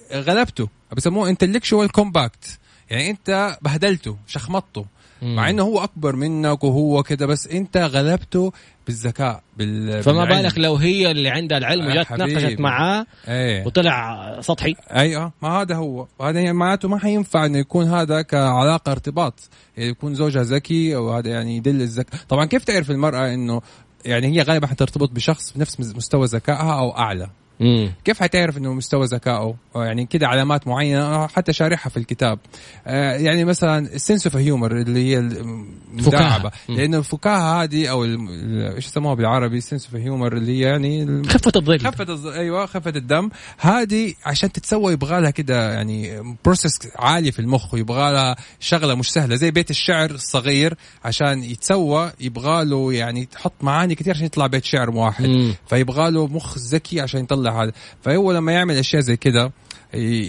غلبته 0.49 0.69
بسموه 0.97 1.29
intellectual 1.29 1.89
combat 1.93 2.59
يعني 2.91 3.11
انت 3.11 3.59
بهدلته 3.63 4.17
شخمطته. 4.27 4.85
مع 5.23 5.51
إنه 5.51 5.63
هو 5.63 5.85
أكبر 5.85 6.17
منك 6.17 6.65
وهو 6.65 7.03
كده 7.03 7.27
بس 7.27 7.47
انت 7.47 7.77
غلبته 7.77 8.53
بالذكاء 8.87 9.43
بال 9.57 10.03
فما 10.03 10.25
بالعلم. 10.25 10.43
بالك 10.43 10.59
لو 10.59 10.77
هي 10.77 11.11
اللي 11.11 11.29
عندها 11.29 11.59
العلم 11.59 11.85
يا 11.85 11.91
وجات 11.91 12.07
حبيبي. 12.07 12.33
ناقشت 12.33 12.61
معاه 12.61 13.07
إيه. 13.29 13.67
وطلع 13.67 14.41
سطحي. 14.41 14.75
أيوه 14.91 15.33
ما 15.43 15.49
هذا 15.49 15.75
هو. 15.75 16.07
وهذا 16.19 16.41
يعني 16.41 16.59
معناته 16.59 16.89
ما 16.89 16.99
حينفع 16.99 17.47
إنه 17.47 17.59
يكون 17.59 17.87
هذا 17.87 18.23
كعلاقة 18.23 18.93
ارتباط. 18.93 19.35
يعني 19.77 19.91
يكون 19.91 20.15
زوجها 20.15 20.43
ذكي 20.43 20.97
وهذا 20.97 21.31
يعني 21.31 21.57
يدل 21.57 21.83
الذكاء 21.83 22.21
طبعا 22.29 22.45
كيف 22.45 22.65
تعرف 22.65 22.91
المرأة 22.91 23.35
إنه 23.35 23.63
يعني 24.05 24.27
هي 24.27 24.43
غالبا 24.43 24.67
حترتبط 24.67 25.11
بشخص 25.11 25.53
بنفس 25.53 25.81
مستوى 25.81 26.27
ذكائها 26.27 26.79
أو 26.79 26.97
أعلى؟ 26.99 27.31
مم. 27.61 27.93
كيف 28.05 28.21
حتعرف 28.23 28.59
إنه 28.59 28.73
مستوى 28.75 29.07
ذكائه؟ 29.07 29.55
يعني 29.77 30.07
كده 30.07 30.27
علامات 30.27 30.67
معينة 30.69 31.27
حتى 31.27 31.53
شارحها 31.53 31.91
في 31.91 31.97
الكتاب. 31.97 32.39
آه، 32.87 33.13
يعني 33.13 33.45
مثلا 33.45 33.79
ال 33.95 34.00
sense 34.00 34.27
of 34.27 34.37
humor 34.37 34.73
اللي 34.73 35.11
هي 35.11 35.19
المداعبة. 35.19 36.51
لأنه 36.69 36.99
الفكاهة 36.99 37.63
هذه 37.63 37.87
أو 37.87 38.05
إيش 38.05 38.87
يسموها 38.87 39.15
بالعربي 39.15 39.59
ال 39.59 39.63
sense 39.63 39.85
of 39.85 39.95
humor 39.95 40.37
اللي 40.37 40.59
هي 40.59 40.61
يعني 40.61 41.03
ال- 41.03 41.29
خفة 41.31 41.53
الظل. 41.57 41.81
خفة 41.81 42.13
الز... 42.13 42.27
أيوه 42.27 42.67
خفة 42.67 42.93
الدم. 42.97 43.31
هذه 43.59 44.15
عشان 44.25 44.53
تتسوى 44.53 44.93
يبغى 44.93 45.21
لها 45.21 45.31
كده 45.31 45.73
يعني 45.73 46.23
process 46.45 46.79
عالي 46.97 47.33
في 47.33 47.39
المخ 47.39 47.75
ويبغى 47.75 48.13
لها 48.13 48.37
شغلة 48.61 48.95
مش 48.95 49.11
سهلة 49.13 49.37
زي 49.37 49.51
بيت 49.51 49.71
الشعر 49.71 50.11
الصغير. 50.11 50.75
عشان 51.05 51.43
يتسوى 51.43 52.13
يبغى 52.21 52.65
له 52.65 52.93
يعني 52.93 53.25
تحط 53.25 53.53
معاني 53.61 53.95
كثير 53.95 54.15
عشان 54.15 54.27
يطلع 54.27 54.47
بيت 54.47 54.65
شعر 54.65 54.91
واحد. 54.91 55.55
فيبغى 55.69 56.11
له 56.11 56.27
مخ 56.27 56.59
ذكي 56.59 57.01
عشان 57.01 57.21
يطلع 57.21 57.48
هذا. 57.51 57.73
فهو 58.03 58.33
لما 58.33 58.53
يعمل 58.53 58.77
أشياء 58.77 59.03
زي 59.03 59.17
كده 59.17 59.53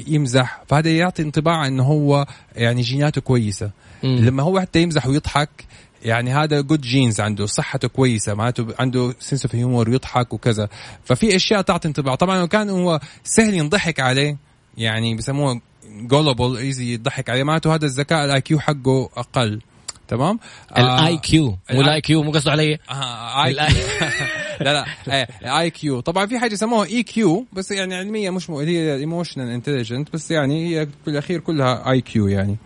يمزح 0.07 0.63
فهذا 0.67 0.89
يعطي 0.89 1.22
انطباع 1.22 1.67
انه 1.67 1.84
هو 1.84 2.26
يعني 2.55 2.82
جيناته 2.82 3.22
كويسة. 3.22 3.72
مم. 4.03 4.17
لما 4.17 4.43
هو 4.43 4.59
حتى 4.59 4.82
يمزح 4.82 5.07
ويضحك 5.07 5.49
يعني 6.03 6.34
هذا 6.34 6.61
good 6.62 6.82
genes 6.82 7.22
عنده 7.22 7.45
صحته 7.45 7.88
كويسة 7.88 8.34
معناته 8.34 8.67
عنده 8.80 9.15
sense 9.20 9.45
of 9.45 9.55
humor 9.55 9.89
ويضحك 9.89 10.34
وكذا. 10.34 10.70
ففي 11.03 11.36
أشياء 11.36 11.61
تعطي 11.61 11.88
انطباع. 11.88 12.15
طبعا 12.15 12.39
لو 12.39 12.47
كان 12.47 12.70
هو 12.70 12.99
سهل 13.24 13.53
ينضحك 13.53 13.99
عليه 13.99 14.38
يعني 14.78 15.15
بسموه 15.15 15.61
gullible 15.89 16.57
easy 16.57 16.93
يضحك 16.93 17.30
عليه 17.30 17.43
معناته 17.43 17.76
هذا 17.76 17.86
الذكاء 17.86 18.26
ال 18.26 18.41
IQ 18.41 18.60
حقه 18.59 19.09
أقل. 19.17 19.61
تمام؟ 20.10 20.39
ال 20.78 21.18
IQ 21.18 21.45
مو 21.45 21.57
ال 21.70 21.80
ال 21.80 22.01
EQ 22.01 22.24
مو 22.24 22.32
قصده 22.32 22.51
علي. 22.51 22.80
آه 22.89 23.45
اي 23.45 23.51
ال 23.51 23.57
لا 24.66 24.86
لا 25.07 25.60
IQ 25.60 25.99
طبعا 25.99 26.26
في 26.26 26.39
حاجة 26.39 26.53
يسموها 26.53 26.86
EQ 26.86 27.45
بس 27.53 27.72
يعني 27.72 27.95
علميا 27.95 28.32
مش 28.32 28.49
مو 28.49 28.60
هي 28.60 28.95
emotional 28.95 29.49
intelligent 29.49 30.14
بس 30.14 30.32
يعني 30.32 30.68
هي 30.68 30.88
في 31.05 31.10
الأخير 31.12 31.39
كلها 31.39 31.91
IQ 31.91 32.28
يعني. 32.28 32.57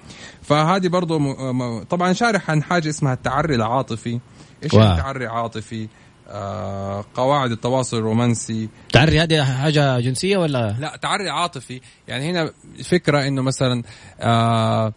فهذه 0.42 0.88
برضه 0.88 1.20
م... 1.20 1.84
طبعا 1.84 2.14
شارح 2.14 2.52
عن 2.52 2.64
حاجة 2.64 2.90
اسمها 2.90 3.14
التعري 3.14 3.56
العاطفي. 3.56 4.20
إيش. 4.64 4.74
يعني 4.74 4.92
التعري 4.92 5.26
العاطفي 5.26 5.88
آه 6.30 7.06
قواعد 7.14 7.52
التواصل 7.52 7.98
الرومانسي. 7.98 8.70
تعري 8.92 9.20
هذه 9.20 9.44
حاجة 9.44 10.00
جنسية 10.00 10.38
ولا؟ 10.38 10.76
لا 10.80 11.00
تعري 11.02 11.30
عاطفي. 11.30 11.82
يعني 12.08 12.32
هنا 12.32 12.52
فكرة 12.84 13.28
إنه 13.28 13.42
مثلا 13.42 13.84
آه 14.20 14.94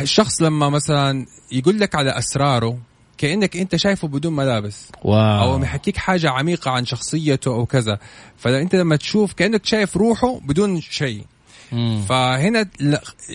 الشخص 0.00 0.42
لما 0.42 0.68
مثلا 0.68 1.26
يقول 1.52 1.80
لك 1.80 1.94
على 1.94 2.18
أسراره 2.18 2.78
كأنك 3.18 3.56
أنت 3.56 3.76
شايفه 3.76 4.08
بدون 4.08 4.36
ملابس. 4.36 4.88
أو 5.04 5.10
واو 5.10 5.58
محكيك 5.58 5.96
حاجة 5.96 6.30
عميقة 6.30 6.70
عن 6.70 6.84
شخصيته 6.84 7.54
أو 7.54 7.66
كذا. 7.66 7.98
فانت 8.36 8.74
لما 8.74 8.96
تشوف 8.96 9.32
كأنك 9.32 9.66
شايف 9.66 9.96
روحه 9.96 10.40
بدون 10.40 10.80
شيء. 10.80 11.24
مم. 11.72 12.02
فهنا 12.08 12.66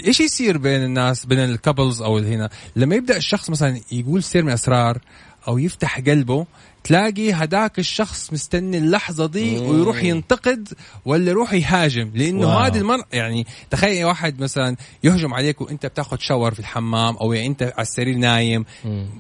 إيش 0.05 0.19
يصير 0.19 0.57
بين 0.57 0.83
الناس 0.83 1.25
بين 1.25 1.39
ال 1.39 1.47
couples 1.47 2.01
أو 2.01 2.17
هنا؟ 2.17 2.49
لما 2.75 2.95
يبدأ 2.95 3.17
الشخص 3.17 3.49
مثلا 3.49 3.81
يقول 3.91 4.23
سر 4.23 4.43
من 4.43 4.51
أسرار 4.51 4.99
أو 5.47 5.57
يفتح 5.57 5.99
قلبه 5.99 6.45
تلاقي 6.87 7.31
هداك 7.33 7.79
الشخص 7.79 8.33
مستني 8.33 8.77
اللحظة 8.77 9.25
دي 9.27 9.59
مم. 9.59 9.69
ويروح 9.69 10.03
ينتقد 10.03 10.67
ولا 11.05 11.29
يروح 11.29 11.53
يهاجم 11.53 12.11
لأنه. 12.15 12.47
هذه 12.49 12.77
المر 12.77 13.03
يعني 13.13 13.45
تخيل 13.69 14.05
واحد 14.05 14.39
مثلا 14.41 14.75
يهجم 15.03 15.33
عليك 15.33 15.61
وأنت 15.61 15.85
بتاخذ 15.85 16.17
shower 16.19 16.53
في 16.53 16.59
الحمام 16.59 17.17
أو 17.17 17.33
يعني 17.33 17.47
أنت 17.47 17.63
على 17.63 17.81
السرير 17.81 18.17
نايم 18.17 18.65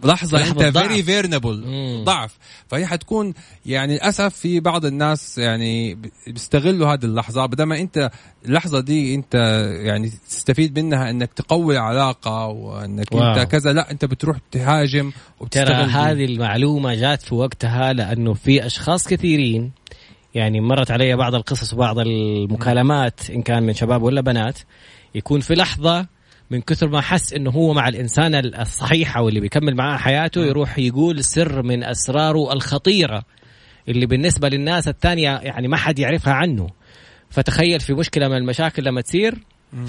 لحظة 0.03 0.37
لحظة 0.37 0.67
أنت. 0.67 0.77
very 0.77 1.03
vulnerable 1.03 1.63
مم. 1.65 2.03
ضعف 2.03 2.37
فهي 2.67 2.85
حتكون 2.85 3.33
يعني 3.65 3.93
للأسف 3.93 4.35
في 4.35 4.59
بعض 4.59 4.85
الناس 4.85 5.37
يعني 5.37 5.97
بيستغلوا 6.27 6.93
هذه 6.93 7.05
اللحظة 7.05 7.45
بدل 7.45 7.63
ما 7.63 7.79
أنت 7.79 8.11
اللحظة 8.45 8.79
دي 8.79 9.15
أنت 9.15 9.35
يعني 9.81 10.11
تستفيد 10.29 10.79
منها 10.79 11.09
إنك 11.09 11.33
تقوي 11.33 11.75
العلاقة 11.75 12.47
وإنك 12.47 13.11
wow. 13.11 13.23
انت 13.23 13.51
كذا 13.51 13.73
لا 13.73 13.91
أنت 13.91 14.05
بتروح 14.05 14.37
تهاجم 14.51 15.09
ترى 15.09 15.21
وبتستغل 15.39 15.85
دي. 15.85 15.91
هذه 15.91 16.25
المعلومة 16.25 16.95
جات 16.95 17.21
في 17.21 17.35
وقتها 17.57 17.93
لأنه 17.93 18.33
في 18.33 18.65
أشخاص 18.65 19.07
كثيرين 19.07 19.71
يعني 20.35 20.61
مرت 20.61 20.91
علي 20.91 21.15
بعض 21.15 21.35
القصص 21.35 21.73
وبعض 21.73 21.99
المكالمات 21.99 23.29
إن 23.29 23.41
كان 23.41 23.63
من 23.63 23.73
شباب 23.73 24.03
ولا 24.03 24.21
بنات 24.21 24.59
يكون 25.15 25.39
في 25.39 25.53
لحظة 25.53 26.07
من 26.51 26.61
كثر 26.61 26.89
ما 26.89 27.01
حس 27.01 27.33
إنه 27.33 27.49
هو 27.49 27.73
مع 27.73 27.87
الإنسان 27.87 28.35
الصحيح 28.35 29.17
أو 29.17 29.29
اللي 29.29 29.39
بيكمل 29.39 29.75
معاه 29.75 29.97
حياته 29.97 30.45
يروح 30.45 30.79
يقول 30.79 31.23
سر 31.23 31.61
من 31.61 31.83
اسراره 31.83 32.53
الخطيرة 32.53 33.23
اللي 33.89 34.05
بالنسبة 34.05 34.49
للناس 34.49 34.87
الثانية 34.87 35.37
يعني 35.37 35.67
ما 35.67 35.77
حد 35.77 35.99
يعرفها 35.99 36.33
عنه. 36.33 36.69
فتخيل 37.29 37.79
في 37.79 37.93
مشكلة 37.93 38.27
من 38.27 38.37
المشاكل 38.37 38.83
لما 38.83 39.01
تصير 39.01 39.35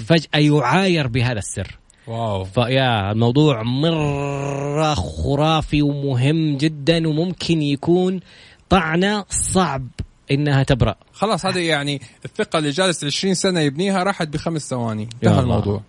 فجأة 0.05 0.39
يعاير 0.39 1.07
بهذا 1.07 1.39
السر. 1.39 1.78
واو. 2.09 2.43
فيا 2.43 3.11
الموضوع 3.11 3.63
مرة 3.63 4.93
خرافي 4.93 5.81
ومهم 5.81 6.57
جدا 6.57 7.07
وممكن 7.07 7.61
يكون 7.61 8.19
طعنة 8.69 9.25
صعب. 9.29 9.87
إنها 10.31 10.63
تبرأ. 10.63 10.95
خلاص 11.13 11.45
هذه 11.45 11.59
يعني 11.59 12.01
الثقة 12.25 12.59
اللي 12.59 12.69
جالس 12.69 13.03
20 13.05 13.33
سنة 13.33 13.59
يبنيها 13.59 14.03
راحت 14.03 14.27
بخمس 14.27 14.69
ثواني. 14.69 15.03
انتهى 15.03 15.29
الله. 15.29 15.41
الموضوع. 15.41 15.81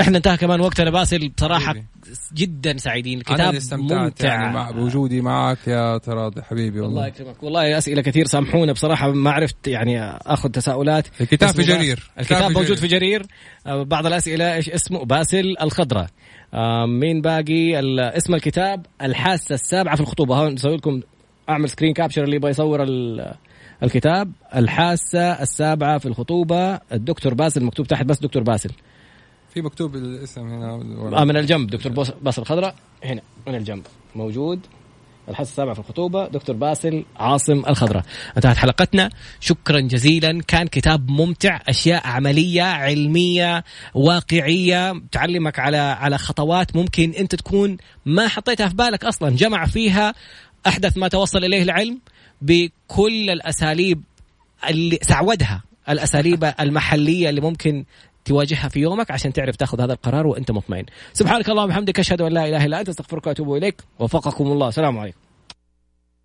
إحنا 0.00 0.16
انتهى 0.16 0.36
كمان 0.36 0.60
وقتنا 0.60 0.90
باسل. 0.90 1.32
حبيبي. 1.40 1.86
جدا 2.34 2.76
سعيدين. 2.76 3.18
الكتاب 3.18 3.40
اللي 3.40 3.56
استمتعت 3.58 3.98
ممتع. 4.00 4.28
يعني 4.28 4.54
مع 4.54 4.70
بوجودي 4.70 5.20
معك 5.20 5.58
يا 5.66 5.98
ترى 5.98 6.30
حبيبي 6.42 6.78
الله 6.78 6.88
والله 6.88 7.06
يكرمك. 7.06 7.42
والله 7.42 7.78
أسئلة 7.78 8.02
كثير 8.02 8.26
سامحونا. 8.26 8.72
بصراحة 8.72 9.10
ما 9.12 9.30
عرفت 9.30 9.68
يعني 9.68 10.02
أخذ 10.10 10.50
تساؤلات. 10.50 11.06
الكتاب 11.20 11.50
في 11.54 11.62
جرير. 11.62 12.10
الكتاب 12.20 12.48
في 12.48 12.54
موجود 12.54 12.76
في 12.76 12.86
جرير. 12.86 13.26
آه، 13.66 13.82
بعض 13.82 14.06
الأسئلة 14.06 14.54
إيش 14.54 14.70
اسمه؟ 14.70 15.04
باسل 15.04 15.56
الخضراء 15.62 16.06
آه، 16.54 16.86
مين 16.86 17.20
باقي؟ 17.20 17.80
اسم 18.16 18.34
الكتاب 18.34 18.86
الحاسة 19.02 19.54
السابعة 19.54 19.94
في 19.96 20.02
الخطوبة. 20.02 20.36
هون 20.36 20.52
نسوي 20.52 20.76
لكم 20.76 21.00
أعمل 21.48 21.68
screen 21.70 21.92
capture 21.94 22.24
اللي 22.24 22.36
يبغى 22.36 22.50
يصور 22.50 22.82
ال- 22.82 23.34
الكتاب 23.82 24.32
الحاسة 24.54 25.42
السابعة 25.42 25.98
في 25.98 26.06
الخطوبة 26.06 26.74
الدكتور 26.92 27.34
باسل 27.34 27.64
مكتوب 27.64 27.86
تحت 27.86 28.04
بس 28.04 28.18
دكتور 28.18 28.42
باسل. 28.42 28.70
في 29.54 29.62
مكتوب 29.62 29.96
الاسم 29.96 30.40
هنا 30.40 30.72
آه 31.20 31.24
من 31.24 31.36
الجنب 31.36 31.70
دكتور 31.70 31.92
باسل 32.22 32.42
الخضراء 32.42 32.74
هنا 33.04 33.22
من 33.46 33.54
الجنب. 33.54 33.82
موجود. 34.14 34.60
الحاسة 35.28 35.50
السابعة 35.50 35.74
في 35.74 35.80
الخطوبة 35.80 36.28
دكتور 36.28 36.56
باسل 36.56 37.04
عاصم 37.16 37.62
الخضراء. 37.68 38.04
انتهت 38.36 38.56
حلقتنا. 38.56 39.10
شكرا 39.40 39.80
جزيلا. 39.80 40.42
كان 40.42 40.66
كتاب 40.66 41.10
ممتع 41.10 41.60
أشياء 41.68 42.06
عملية 42.06 42.62
علمية 42.62 43.64
واقعية. 43.94 45.02
تعلمك 45.12 45.58
على 45.58 45.76
على 45.76 46.18
خطوات 46.18 46.76
ممكن 46.76 47.10
أنت 47.10 47.34
تكون 47.34 47.76
ما 48.06 48.28
حطيتها 48.28 48.68
في 48.68 48.74
بالك 48.74 49.04
أصلا. 49.04 49.30
جمع 49.30 49.66
فيها 49.66 50.14
أحدث 50.66 50.96
ما 50.96 51.08
توصل 51.08 51.44
إليه 51.44 51.62
العلم. 51.62 52.00
بكل 52.42 53.30
الأساليب 53.30 54.02
اللي 54.68 54.98
سعودها 55.02 55.62
الأساليب 55.88 56.52
المحلية 56.60 57.28
اللي 57.28 57.40
ممكن 57.40 57.84
تواجهها 58.24 58.68
في 58.68 58.80
يومك 58.80 59.10
عشان 59.10 59.32
تعرف 59.32 59.56
تاخذ 59.56 59.80
هذا 59.80 59.92
القرار 59.92 60.26
وأنت 60.26 60.50
مطمئن. 60.50 60.84
سبحانك 61.12 61.48
اللهم 61.50 61.64
وبحمدك 61.64 61.98
أشهد 61.98 62.22
أن 62.22 62.32
لا 62.32 62.48
إله 62.48 62.64
إلا 62.64 62.80
أنت 62.80 62.88
أستغفرك 62.88 63.26
وأتوب 63.26 63.54
إليك 63.56 63.82
وفقكم 63.98 64.46
الله، 64.46 64.68
السلام 64.68 64.98
عليكم. 64.98 65.18